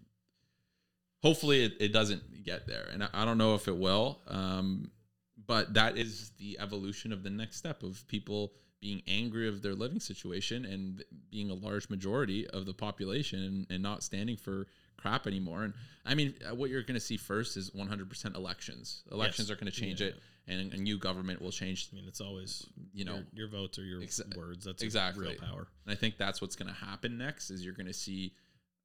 Hopefully, 1.23 1.65
it, 1.65 1.75
it 1.81 1.93
doesn't 1.93 2.43
get 2.43 2.67
there, 2.67 2.87
and 2.95 3.05
I, 3.05 3.09
I 3.13 3.25
don't 3.27 3.37
know 3.37 3.55
if 3.57 3.69
it 3.69 3.77
will. 3.77 4.21
Um, 4.27 4.91
but 5.47 5.75
that 5.75 5.97
is 5.97 6.31
the 6.39 6.59
evolution 6.61 7.13
of 7.13 7.23
the 7.23 7.31
next 7.31 7.57
step 7.57 7.83
of 7.83 8.07
people 8.09 8.53
being 8.81 9.03
angry 9.07 9.47
of 9.47 9.61
their 9.61 9.75
living 9.75 10.01
situation 10.01 10.65
and 10.65 11.05
being 11.31 11.51
a 11.51 11.55
large 11.55 11.91
majority 11.91 12.47
of 12.49 12.65
the 12.65 12.73
population 12.73 13.43
and, 13.43 13.67
and 13.71 13.83
not 13.83 14.03
standing 14.03 14.37
for 14.37 14.67
crap 14.97 15.27
anymore. 15.27 15.65
And 15.65 15.75
I 16.07 16.15
mean, 16.15 16.35
uh, 16.51 16.55
what 16.55 16.71
you're 16.71 16.83
going 16.83 16.95
to 16.95 17.01
see 17.01 17.19
first 17.19 17.57
is 17.59 17.71
100% 17.71 18.37
elections. 18.37 19.03
Elections 19.13 19.49
Yes. 19.49 19.55
are 19.57 19.61
going 19.61 19.71
to 19.71 19.79
change 19.79 20.01
Yeah, 20.01 20.09
it, 20.09 20.21
and 20.49 20.73
a 20.73 20.79
new 20.79 20.97
government 20.99 21.43
will 21.43 21.51
change. 21.51 21.89
I 21.93 21.97
mean, 21.97 22.05
it's 22.09 22.23
always 22.23 22.67
You 22.95 23.05
know, 23.05 23.17
your, 23.17 23.25
your 23.35 23.49
votes 23.49 23.79
or 23.79 23.83
your 23.85 24.01
Exa- 24.01 24.35
words. 24.35 24.65
That's 24.65 24.83
exactly. 24.83 25.27
real 25.27 25.37
power. 25.37 25.67
And 25.85 25.93
I 25.93 25.95
think 25.95 26.17
that's 26.17 26.41
what's 26.41 26.57
going 26.57 26.69
to 26.73 26.75
happen 26.87 27.19
next. 27.19 27.51
Is 27.51 27.63
you're 27.63 27.75
going 27.75 27.87
to 27.87 27.93
see 27.93 28.33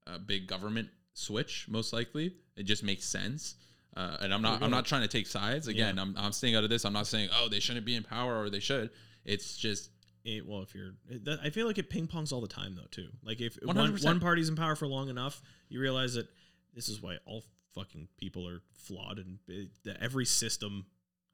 a 0.08 0.20
big 0.20 0.46
government 0.46 0.90
switch, 1.14 1.68
most 1.70 1.94
likely. 1.94 2.34
It 2.58 2.64
just 2.64 2.84
makes 2.84 3.06
sense. 3.06 3.56
Uh, 3.96 4.18
and 4.22 4.34
I'm 4.34 4.42
not. 4.42 4.62
I'm 4.62 4.72
not 4.72 4.86
trying 4.86 5.04
to 5.04 5.08
take 5.08 5.26
sides. 5.26 5.68
Again, 5.68 5.96
Yeah. 5.96 6.02
I'm. 6.02 6.16
I'm 6.18 6.32
staying 6.34 6.56
out 6.56 6.64
of 6.64 6.70
this. 6.70 6.84
I'm 6.84 6.94
not 6.94 7.08
saying, 7.08 7.30
oh, 7.34 7.48
they 7.50 7.60
shouldn't 7.62 7.86
be 7.86 7.96
in 7.96 8.04
power 8.04 8.42
or 8.42 8.50
they 8.50 8.60
should. 8.60 8.90
It's 9.24 9.56
just 9.56 9.90
It, 10.26 10.46
well, 10.46 10.62
if 10.62 10.76
you're, 10.76 10.96
that, 11.24 11.40
I 11.44 11.50
feel 11.50 11.66
like 11.66 11.78
it 11.78 11.90
ping 11.90 12.08
pongs 12.08 12.34
all 12.34 12.42
the 12.42 12.48
time 12.48 12.76
though 12.76 12.88
too. 12.92 13.08
Like 13.24 13.40
if 13.42 13.58
one, 13.64 13.76
100%. 13.76 14.04
one 14.04 14.20
party's 14.20 14.50
in 14.50 14.56
power 14.56 14.76
for 14.76 14.88
long 14.88 15.10
enough, 15.10 15.42
you 15.70 15.80
realize 15.80 16.16
that 16.16 16.28
this 16.74 16.90
is 16.90 17.02
why 17.02 17.18
all 17.26 17.44
fucking 17.74 18.08
people 18.18 18.48
are 18.48 18.62
flawed 18.74 19.18
and 19.18 19.40
it, 19.48 19.70
that 19.84 19.98
every 20.02 20.26
system 20.26 20.86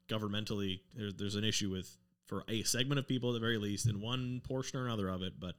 governmentally 0.08 0.80
there's 0.94 1.14
there's 1.14 1.34
an 1.36 1.44
issue 1.44 1.70
with 1.70 1.96
for 2.26 2.44
a 2.48 2.62
segment 2.62 2.98
of 2.98 3.06
people 3.08 3.30
at 3.30 3.34
the 3.34 3.40
very 3.40 3.58
least 3.58 3.86
in 3.86 4.00
one 4.00 4.40
portion 4.44 4.78
or 4.78 4.86
another 4.86 5.08
of 5.08 5.22
it. 5.22 5.40
But 5.40 5.56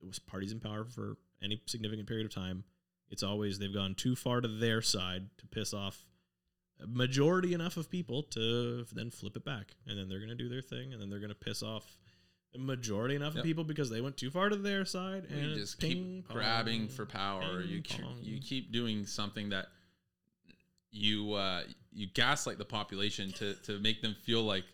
it 0.00 0.06
was 0.06 0.18
parties 0.18 0.52
in 0.52 0.60
power 0.60 0.84
for 0.84 1.16
any 1.42 1.60
significant 1.66 2.08
period 2.08 2.26
of 2.26 2.34
time. 2.34 2.64
It's 3.10 3.22
always 3.22 3.58
they've 3.58 3.74
gone 3.74 3.94
too 3.96 4.14
far 4.14 4.40
to 4.40 4.48
their 4.48 4.80
side 4.80 5.30
to 5.38 5.46
piss 5.46 5.74
off 5.74 6.04
majority 6.86 7.52
enough 7.54 7.76
of 7.76 7.90
people 7.90 8.22
to 8.24 8.84
then 8.92 9.10
flip 9.10 9.36
it 9.36 9.44
back, 9.44 9.74
and 9.86 9.98
then 9.98 10.08
they're 10.08 10.20
gonna 10.20 10.34
do 10.34 10.48
their 10.48 10.62
thing, 10.62 10.92
and 10.92 11.00
then 11.00 11.10
they're 11.10 11.18
gonna 11.20 11.34
piss 11.34 11.62
off 11.62 11.98
a 12.54 12.58
majority 12.58 13.14
enough 13.14 13.34
Yep. 13.34 13.40
of 13.42 13.44
people 13.46 13.64
because 13.64 13.90
they 13.90 14.00
went 14.00 14.16
too 14.16 14.30
far 14.30 14.48
to 14.48 14.56
their 14.56 14.84
side, 14.84 15.24
and 15.30 15.50
you 15.50 15.54
just 15.56 15.78
keep 15.78 15.98
pong, 16.26 16.36
grabbing 16.36 16.88
for 16.88 17.06
power. 17.06 17.60
You 17.62 17.80
keep, 17.82 18.04
you 18.22 18.40
keep 18.40 18.72
doing 18.72 19.06
something 19.06 19.50
that 19.50 19.68
you 20.90 21.32
uh, 21.34 21.62
you 21.92 22.06
gaslight 22.08 22.58
the 22.58 22.64
population 22.64 23.30
to 23.32 23.54
to 23.62 23.78
make 23.78 24.02
them 24.02 24.14
feel 24.24 24.42
like 24.42 24.64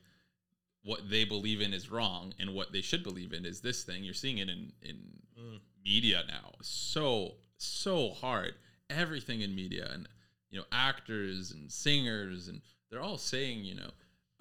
what 0.83 1.11
they 1.11 1.25
believe 1.25 1.61
in 1.61 1.75
is 1.75 1.91
wrong 1.91 2.33
and 2.39 2.55
what 2.55 2.73
they 2.73 2.81
should 2.81 3.03
believe 3.03 3.33
in 3.33 3.45
is 3.45 3.61
this 3.61 3.83
thing. 3.85 4.05
You're 4.05 4.15
seeing 4.15 4.39
it 4.39 4.49
in 4.49 4.73
in 4.83 4.97
Mm. 5.39 5.61
media 5.85 6.25
now. 6.27 6.55
So 6.63 7.35
so 7.59 8.11
hard. 8.11 8.55
Everything 8.89 9.43
in 9.43 9.55
media 9.55 9.91
and 9.93 10.09
you 10.57 10.63
know 10.63 10.67
actors 10.73 11.51
and 11.51 11.71
singers 11.71 12.49
and 12.49 12.63
they're 12.91 13.03
all 13.03 13.19
saying 13.19 13.65
you 13.65 13.75
know 13.75 13.91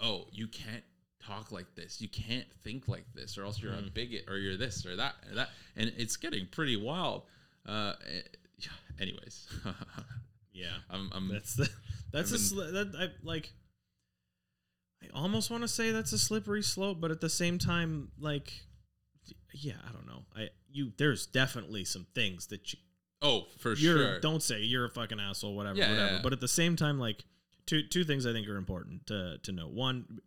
oh 0.00 0.26
you 0.32 0.48
can't 0.48 0.84
talk 1.26 1.50
like 1.50 1.74
this. 1.74 2.00
You 2.00 2.08
can't 2.08 2.46
think 2.62 2.88
like 2.88 3.04
this 3.12 3.36
or 3.36 3.44
else 3.44 3.60
you're 3.60 3.72
a 3.72 3.82
bigot 3.92 4.26
or 4.28 4.36
you're 4.36 4.56
this 4.56 4.86
or 4.86 4.96
that 4.96 5.16
or 5.28 5.34
that. 5.34 5.48
And 5.76 5.92
it's 5.96 6.16
getting 6.16 6.46
pretty 6.46 6.76
wild. 6.76 7.22
Uh 7.66 7.94
eh, 8.06 8.20
anyways. 9.00 9.48
Yeah, 10.52 10.72
I'm, 10.88 11.10
I'm 11.14 11.28
that's 11.28 11.54
the 11.54 11.68
that's 12.12 12.32
a 12.32 12.36
I've 12.36 12.40
sli- 12.40 12.72
that 12.72 12.94
I 12.98 13.08
like. 13.22 13.52
I 15.02 15.08
almost 15.14 15.50
want 15.50 15.64
to 15.64 15.68
say 15.68 15.90
that's 15.90 16.12
a 16.14 16.18
slippery 16.18 16.62
slope, 16.62 16.98
but 16.98 17.10
at 17.10 17.20
the 17.20 17.28
same 17.28 17.58
time, 17.58 18.08
like, 18.18 18.50
yeah, 19.52 19.74
I 19.86 19.92
don't 19.92 20.06
know. 20.06 20.24
I 20.34 20.48
you 20.72 20.92
there's 20.96 21.26
definitely 21.26 21.84
some 21.84 22.06
things 22.14 22.46
that 22.46 22.72
you 22.72 22.78
oh 23.22 23.46
for 23.58 23.74
you're 23.74 23.96
sure 23.98 24.20
don't 24.20 24.42
say 24.42 24.60
you're 24.62 24.84
a 24.86 24.90
fucking 24.90 25.20
asshole, 25.20 25.54
whatever, 25.54 25.78
Yeah, 25.78 25.90
whatever. 25.90 26.12
yeah. 26.14 26.20
But 26.22 26.32
at 26.32 26.40
the 26.40 26.48
same 26.48 26.76
time, 26.76 26.98
like 26.98 27.24
two 27.66 27.82
two 27.82 28.04
things 28.04 28.26
I 28.26 28.32
think 28.32 28.48
are 28.48 28.56
important 28.56 29.06
to 29.08 29.38
to 29.42 29.52
know. 29.52 29.68
One, 29.68 30.20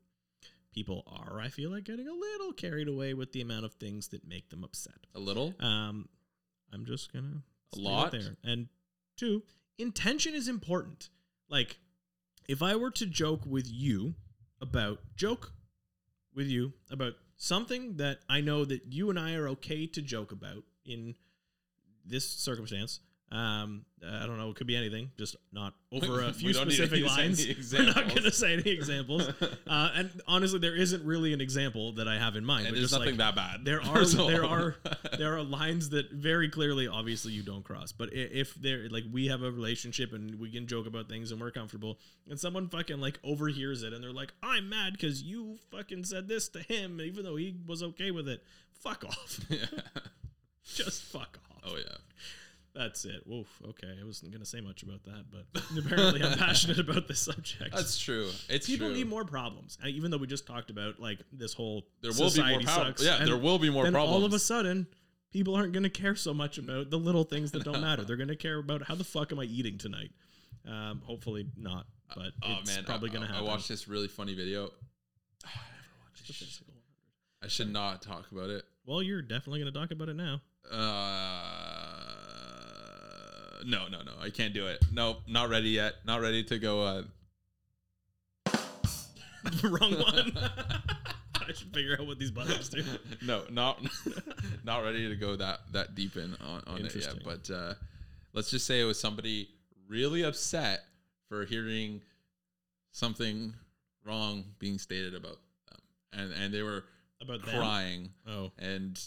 people 0.73 1.04
are 1.08 1.39
I 1.39 1.49
feel 1.49 1.69
like 1.71 1.84
getting 1.84 2.08
a 2.08 2.13
little 2.13 2.54
carried 2.54 2.88
away 2.88 3.13
with 3.13 3.32
the 3.32 3.41
amount 3.41 3.65
of 3.65 3.73
things 3.73 4.10
that 4.10 4.28
make 4.28 4.49
them 4.49 4.63
upset. 4.63 5.06
a 5.15 5.19
little 5.19 5.54
Um, 5.60 6.10
I'm 6.71 6.86
just 6.86 7.12
gonna 7.13 7.43
A 7.75 7.80
lot? 7.80 8.12
there. 8.12 8.38
And 8.43 8.67
two, 9.17 9.43
intention 9.78 10.34
is 10.36 10.47
important. 10.47 11.10
Like, 11.49 11.80
if 12.47 12.62
I 12.62 12.75
were 12.75 12.91
to 12.91 13.06
joke 13.06 13.41
with 13.45 13.67
you 13.71 14.15
about 14.62 14.99
joke 15.15 15.52
with 16.34 16.47
you 16.47 16.73
about 16.91 17.13
something 17.38 17.97
that 17.97 18.19
I 18.30 18.41
know 18.41 18.65
that 18.65 18.82
you 18.91 19.10
and 19.10 19.17
I 19.19 19.34
are 19.34 19.47
okay 19.49 19.88
to 19.88 20.02
joke 20.02 20.32
about 20.32 20.63
in 20.86 21.15
this 22.06 22.28
circumstance. 22.30 23.00
Um, 23.32 23.86
I 24.04 24.26
don't 24.26 24.40
know. 24.40 24.50
It 24.50 24.56
could 24.56 24.66
be 24.66 24.76
anything, 24.76 25.12
just 25.16 25.36
not 25.54 25.76
over 25.92 26.24
a 26.24 26.34
few 26.34 26.52
specific 26.52 27.06
lines. 27.06 27.46
We're 27.74 27.86
not 27.86 28.08
going 28.08 28.24
to 28.24 28.32
say 28.32 28.54
any 28.54 28.72
examples. 28.72 29.30
uh, 29.68 29.92
and 29.94 30.10
honestly, 30.28 30.58
there 30.58 30.76
isn't 30.76 31.06
really 31.06 31.32
an 31.34 31.40
example 31.40 31.92
that 31.94 32.08
I 32.08 32.18
have 32.18 32.36
in 32.38 32.44
mind. 32.44 32.66
and 32.66 32.76
there's 32.76 32.92
nothing 32.92 33.10
like, 33.10 33.18
that 33.18 33.36
bad 33.36 33.66
there 33.66 33.84
are 33.84 34.04
So- 34.04 34.28
there 34.28 34.44
are 34.46 34.78
there 35.20 35.36
are 35.38 35.44
lines 35.44 35.90
that 35.90 36.12
very 36.12 36.50
clearly 36.50 36.88
obviously 36.88 37.34
you 37.34 37.44
don't 37.44 37.64
cross 37.64 37.92
but 37.92 38.10
if 38.14 38.56
they're 38.56 38.90
like 38.90 39.04
we 39.12 39.28
have 39.28 39.44
a 39.44 39.52
relationship 39.52 40.12
and 40.14 40.40
we 40.40 40.50
can 40.50 40.66
joke 40.66 40.88
about 40.88 41.08
things 41.08 41.32
and 41.32 41.40
we're 41.40 41.52
comfortable 41.52 42.00
and 42.28 42.40
someone 42.40 42.68
fucking 42.68 43.00
like 43.00 43.20
overhears 43.24 43.84
it 43.84 43.94
and 43.94 44.04
they're 44.04 44.12
like 44.14 44.34
i'm 44.42 44.70
mad 44.70 44.94
because 44.94 45.22
you 45.22 45.58
fucking 45.72 46.04
said 46.04 46.28
this 46.28 46.48
to 46.50 46.60
him 46.62 47.00
even 47.02 47.24
though 47.24 47.36
he 47.36 47.56
was 47.68 47.84
okay 47.84 48.10
with 48.12 48.28
it 48.28 48.44
fuck 48.82 49.04
off 49.06 49.40
just 50.66 51.04
fuck 51.04 51.38
off 51.49 51.49
oh 51.65 51.76
yeah. 51.76 51.98
That's 52.76 53.04
it. 53.04 53.24
Oof, 53.30 53.48
okay. 53.69 53.88
I 54.00 54.06
wasn't 54.06 54.32
gonna 54.32 54.45
say 54.45 54.62
much 54.62 54.84
about 54.84 55.04
that 55.04 55.26
but 55.32 55.62
apparently 55.78 56.24
i'm 56.24 56.38
passionate 56.38 56.80
about 56.80 57.08
this 57.08 57.19
subject. 57.19 57.74
That's 57.74 58.00
true. 58.00 58.30
It's 58.48 58.67
people 58.67 58.88
true. 58.88 58.95
need 58.95 59.10
more 59.10 59.26
problems. 59.26 59.78
And 59.82 59.93
even 59.93 60.12
though 60.12 60.17
we 60.17 60.28
just 60.28 60.45
talked 60.45 60.69
about 60.69 61.00
like 61.00 61.19
this 61.34 61.54
whole 61.54 61.88
there 62.02 62.12
will 62.12 62.17
be 62.17 62.22
more 62.22 62.30
society 62.30 62.65
problems 62.65 63.00
sucks, 63.02 63.04
yeah 63.04 63.26
there 63.26 63.38
will 63.38 63.60
be 63.60 63.69
more 63.69 63.84
then 63.84 63.93
problems 63.93 64.15
all 64.15 64.26
of 64.26 64.34
a 64.34 64.39
sudden 64.39 64.88
people 65.32 65.56
aren't 65.56 65.74
going 65.74 65.84
to 65.84 65.89
care 65.89 66.15
so 66.15 66.34
much 66.34 66.58
about 66.58 66.89
the 66.89 66.98
little 66.98 67.24
things 67.24 67.52
that 67.52 67.63
don't 67.63 67.82
matter. 67.82 68.04
They're 68.04 68.17
going 68.17 68.30
to 68.30 68.36
care 68.36 68.58
about 68.58 68.84
how 68.84 68.95
the 68.95 69.04
fuck 69.04 69.32
am 69.32 69.39
i 69.39 69.43
eating 69.43 69.78
tonight? 69.78 70.12
Um 70.67 71.02
hopefully 71.04 71.48
not 71.58 71.86
but 72.15 72.32
oh 72.43 72.58
it's 72.62 72.76
man 72.76 72.86
probably 72.86 73.10
I, 73.10 73.13
going 73.13 73.26
to 73.26 73.32
I- 73.32 73.36
happen. 73.36 73.50
I 73.50 73.52
watched 73.52 73.67
this 73.67 73.88
really 73.88 74.08
funny 74.08 74.36
video. 74.36 74.69
I 77.43 77.48
should 77.48 77.72
not 77.72 78.02
talk 78.02 78.32
about 78.32 78.50
it. 78.50 78.63
Well 78.86 79.02
you're 79.02 79.22
definitely 79.22 79.60
going 79.62 79.74
to 79.74 79.80
talk 79.80 79.91
about 79.91 80.10
it 80.10 80.15
now 80.15 80.41
Uh, 80.72 80.78
no, 83.65 83.88
no, 83.88 84.02
no. 84.04 84.12
I 84.22 84.30
can't 84.30 84.54
do 84.54 84.67
it. 84.67 84.84
No, 84.91 85.17
not 85.28 85.50
ready 85.50 85.69
yet. 85.69 85.95
Not 86.06 86.22
ready 86.22 86.43
to 86.45 86.60
go. 86.60 86.82
Uh, 86.82 87.04
wrong 89.63 89.93
one 89.93 90.34
i 91.48 91.54
should 91.54 91.74
figure 91.74 91.95
out 92.00 92.06
what 92.06 92.19
these 92.19 92.30
buttons 92.30 92.67
do 92.69 92.84
no, 93.26 93.43
not 93.50 93.82
not 94.63 94.84
ready 94.84 95.08
to 95.08 95.15
go 95.15 95.36
that 95.36 95.60
that 95.72 95.95
deep 95.95 96.15
in 96.15 96.36
on, 96.41 96.62
on 96.67 96.86
it 96.86 96.95
yet. 96.95 97.15
But 97.24 97.50
uh, 97.50 97.74
let's 98.34 98.50
just 98.50 98.65
say 98.65 98.82
it 98.82 98.86
was 98.86 99.00
somebody 99.00 99.50
really 99.88 100.24
upset 100.24 100.82
for 101.28 101.45
hearing 101.45 102.02
something 102.91 103.54
wrong 104.06 104.45
being 104.60 104.78
stated 104.78 105.15
about 105.15 105.38
them, 105.69 105.80
and 106.13 106.34
and 106.34 106.54
they 106.54 106.62
were 106.62 106.84
about 107.22 107.43
them? 107.45 107.56
crying 107.56 108.10
oh 108.28 108.52
and 108.60 109.02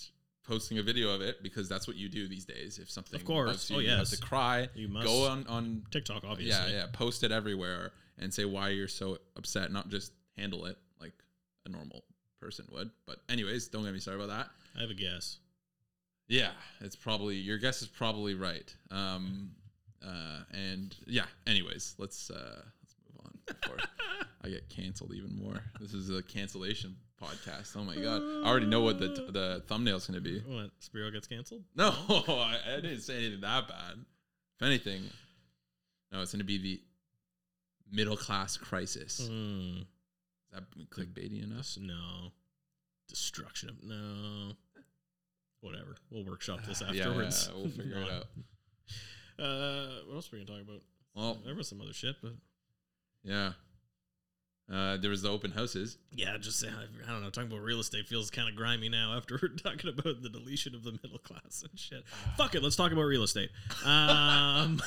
posting 0.44 0.78
a 0.78 0.82
video 0.82 1.14
of 1.14 1.20
it 1.20 1.42
because 1.42 1.68
that's 1.68 1.86
what 1.86 1.96
you 1.96 2.08
do 2.08 2.26
these 2.28 2.44
days. 2.44 2.78
If 2.78 2.90
something 2.90 3.18
Of 3.20 3.24
course. 3.26 3.70
you, 3.70 3.76
Oh, 3.76 3.78
you 3.78 3.90
have 3.90 4.08
to 4.08 4.16
cry. 4.18 4.68
You 4.74 4.88
must- 4.88 5.06
go 5.06 5.26
on 5.28 5.46
on 5.46 5.84
tiktok 5.90 6.24
obviously 6.24 6.72
Yeah, 6.72 6.80
yeah. 6.80 6.86
Post 6.92 7.22
it 7.24 7.30
everywhere 7.32 7.92
and 8.18 8.32
say 8.32 8.44
why 8.44 8.70
you're 8.70 8.88
so 8.88 9.18
upset. 9.36 9.70
Not 9.72 9.88
just 9.88 10.12
handle 10.36 10.66
it 10.66 10.76
like 11.00 11.12
a 11.66 11.68
normal 11.68 12.04
person 12.40 12.66
would. 12.72 12.90
But 13.06 13.18
anyways, 13.28 13.68
don't 13.68 13.84
get 13.84 13.92
me 13.92 14.00
started 14.00 14.22
about 14.24 14.36
that. 14.36 14.50
i 14.76 14.80
have 14.80 14.90
a 14.90 14.94
guess 14.94 15.38
Yeah, 16.28 16.50
it's 16.80 16.96
probably 16.96 17.36
your 17.36 17.58
guess 17.58 17.82
is 17.82 17.88
probably 17.88 18.34
right. 18.34 18.74
Um, 18.90 19.52
uh, 20.04 20.40
and 20.52 20.94
yeah. 21.06 21.26
Anyways, 21.46 21.94
let's 21.98 22.30
uh, 22.30 22.62
let's 22.82 22.96
move 23.06 23.24
on 23.24 23.38
before 23.46 23.76
I 24.44 24.48
get 24.48 24.68
canceled 24.68 25.12
even 25.14 25.36
more. 25.38 25.60
This 25.80 25.94
is 25.94 26.10
a 26.10 26.22
cancellation 26.22 26.96
podcast. 27.22 27.76
Oh 27.76 27.84
my 27.84 27.94
god, 27.94 28.20
I 28.44 28.48
already 28.48 28.66
know 28.66 28.80
what 28.80 28.98
the 28.98 29.08
the 29.08 29.62
thumbnail's 29.68 30.06
gonna 30.06 30.20
be. 30.20 30.40
what 30.40 30.70
spiro 30.80 31.10
gets 31.10 31.26
canceled 31.28 31.62
No, 31.76 31.90
I, 32.08 32.58
I 32.66 32.80
didn't 32.80 33.00
say 33.02 33.18
anything 33.18 33.40
that 33.42 33.68
bad. 33.68 33.94
If 34.60 34.66
anything, 34.66 35.02
no, 36.10 36.22
it's 36.22 36.32
gonna 36.32 36.42
be 36.44 36.58
the 36.58 36.80
middle 37.90 38.16
class 38.16 38.56
crisis. 38.56 39.20
Is 39.20 39.28
Hmm. 39.28 39.82
that 40.52 40.64
clickbaity 40.90 41.42
enough? 41.44 41.76
No 41.80 42.32
destruction 43.08 43.68
of 43.68 43.82
no 43.84 44.52
whatever 45.60 45.94
we'll 46.10 46.24
workshop 46.24 46.60
this 46.66 46.80
Yeah, 46.80 46.92
yeah, 46.92 47.02
afterwards 47.06 47.50
we'll 47.54 47.68
figure 47.68 47.98
it 47.98 48.10
out. 48.10 48.24
uh 49.38 49.88
what 50.06 50.14
else 50.16 50.32
were 50.32 50.38
we 50.38 50.44
gonna 50.44 50.58
talk 50.58 50.68
about 50.68 50.82
Well, 51.14 51.38
there 51.44 51.54
was 51.54 51.68
some 51.68 51.80
other 51.80 51.92
shit 51.92 52.16
but 52.22 52.32
yeah. 53.22 53.52
Uh, 54.70 54.96
there 54.98 55.10
was 55.10 55.22
the 55.22 55.28
open 55.30 55.50
houses. 55.50 55.98
yeah 56.12 56.36
just 56.38 56.58
say 56.58 56.68
i 56.68 57.10
don't 57.10 57.20
know 57.22 57.30
talking 57.30 57.50
about 57.50 57.62
real 57.62 57.80
estate 57.80 58.06
feels 58.06 58.30
kind 58.30 58.48
of 58.48 58.54
grimy 58.56 58.88
now 58.88 59.14
after 59.16 59.38
we're 59.42 59.48
talking 59.48 59.90
about 59.90 60.22
the 60.22 60.28
deletion 60.28 60.74
of 60.74 60.82
the 60.84 60.92
middle 60.92 61.18
class 61.18 61.64
and 61.68 61.78
shit 61.78 62.04
fuck 62.36 62.54
it 62.54 62.62
let's 62.62 62.76
talk 62.76 62.92
about 62.92 63.02
real 63.02 63.22
estate 63.22 63.50
um 63.84 64.80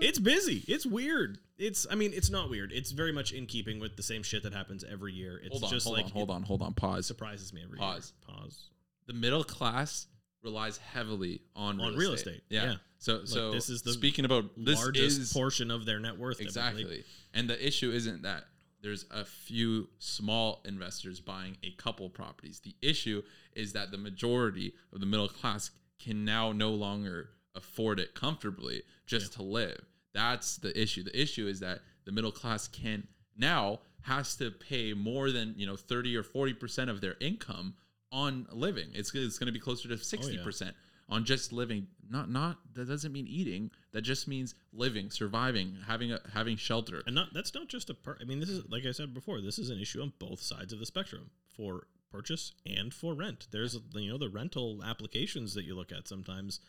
it's 0.00 0.18
busy. 0.18 0.64
It's 0.68 0.84
weird. 0.84 1.38
It's 1.56 1.86
I 1.90 1.94
mean, 1.94 2.12
it's 2.14 2.30
not 2.30 2.50
weird. 2.50 2.72
It's 2.72 2.90
very 2.90 3.12
much 3.12 3.32
in 3.32 3.46
keeping 3.46 3.80
with 3.80 3.96
the 3.96 4.02
same 4.02 4.22
shit 4.22 4.42
that 4.42 4.52
happens 4.52 4.84
every 4.84 5.12
year. 5.12 5.40
It's 5.42 5.52
hold 5.52 5.64
on, 5.64 5.70
just 5.70 5.86
hold 5.86 5.96
like 5.96 6.06
on, 6.06 6.10
hold 6.12 6.30
on, 6.30 6.42
hold 6.42 6.62
on. 6.62 6.74
Pause. 6.74 7.06
surprises 7.06 7.52
me 7.52 7.62
every 7.64 7.78
Pause. 7.78 8.12
year. 8.28 8.36
Pause. 8.36 8.70
The 9.06 9.12
middle 9.14 9.44
class 9.44 10.06
relies 10.44 10.78
heavily 10.78 11.40
on 11.56 11.80
On 11.80 11.88
real 11.90 11.98
real 11.98 12.12
estate. 12.12 12.30
estate, 12.34 12.42
Yeah. 12.50 12.64
yeah. 12.64 12.74
So 12.98 13.24
so 13.24 13.50
this 13.52 13.68
is 13.68 13.82
the 13.82 13.92
speaking 13.92 14.24
about 14.24 14.44
this 14.56 14.78
Largest 14.78 15.20
is 15.20 15.32
portion 15.32 15.70
of 15.70 15.84
their 15.86 15.98
net 16.00 16.16
worth. 16.18 16.38
typically. 16.38 16.48
exactly. 16.60 17.04
And 17.32 17.48
the 17.50 17.66
issue 17.66 17.90
isn't 17.90 18.22
that 18.22 18.44
there's 18.82 19.06
a 19.10 19.24
few 19.24 19.88
small 19.98 20.60
investors 20.66 21.20
buying 21.20 21.56
a 21.62 21.70
couple 21.72 22.08
properties. 22.10 22.60
The 22.60 22.74
issue 22.82 23.22
is 23.54 23.72
that 23.72 23.90
the 23.90 23.98
majority 23.98 24.74
of 24.92 25.00
the 25.00 25.06
middle 25.06 25.28
class 25.28 25.70
can 25.98 26.24
now 26.24 26.52
no 26.52 26.70
longer 26.70 27.30
afford 27.54 27.98
it 28.00 28.14
comfortably 28.14 28.82
just 29.06 29.32
to 29.34 29.42
live. 29.42 29.80
That's 30.12 30.56
the 30.56 30.78
issue. 30.80 31.02
The 31.02 31.18
issue 31.18 31.46
is 31.46 31.60
that 31.60 31.80
the 32.04 32.12
middle 32.12 32.32
class 32.32 32.68
can 32.68 33.06
now 33.36 33.80
has 34.02 34.36
to 34.36 34.50
pay 34.50 34.92
more 34.92 35.30
than, 35.30 35.54
you 35.56 35.66
know, 35.66 35.76
30 35.76 36.16
or 36.16 36.22
40% 36.22 36.88
of 36.90 37.00
their 37.00 37.16
income 37.20 37.74
on 38.14 38.46
living. 38.52 38.88
It's, 38.94 39.14
it's 39.14 39.38
going 39.38 39.46
to 39.46 39.52
be 39.52 39.58
closer 39.60 39.88
to 39.88 39.94
60% 39.96 40.72
on 41.08 41.24
just 41.24 41.52
living. 41.52 41.86
Not 42.08 42.30
not 42.30 42.58
that 42.74 42.88
doesn't 42.88 43.12
mean 43.12 43.26
eating. 43.26 43.70
That 43.92 44.02
just 44.02 44.26
means 44.28 44.54
living, 44.72 45.10
surviving, 45.10 45.76
having 45.86 46.12
a 46.12 46.20
having 46.32 46.56
shelter. 46.56 47.02
And 47.06 47.14
not 47.14 47.34
that's 47.34 47.52
not 47.54 47.68
just 47.68 47.90
a 47.90 47.94
part. 47.94 48.18
I 48.20 48.24
mean, 48.24 48.40
this 48.40 48.48
is 48.48 48.64
like 48.70 48.86
I 48.86 48.92
said 48.92 49.12
before. 49.12 49.40
This 49.40 49.58
is 49.58 49.68
an 49.70 49.78
issue 49.80 50.00
on 50.00 50.12
both 50.18 50.40
sides 50.40 50.72
of 50.72 50.78
the 50.78 50.86
spectrum 50.86 51.30
for 51.56 51.86
purchase 52.10 52.52
and 52.64 52.94
for 52.94 53.14
rent. 53.14 53.48
There's 53.50 53.76
you 53.94 54.10
know 54.12 54.18
the 54.18 54.28
rental 54.30 54.82
applications 54.84 55.52
that 55.54 55.64
you 55.64 55.74
look 55.74 55.92
at 55.92 56.08
sometimes. 56.08 56.60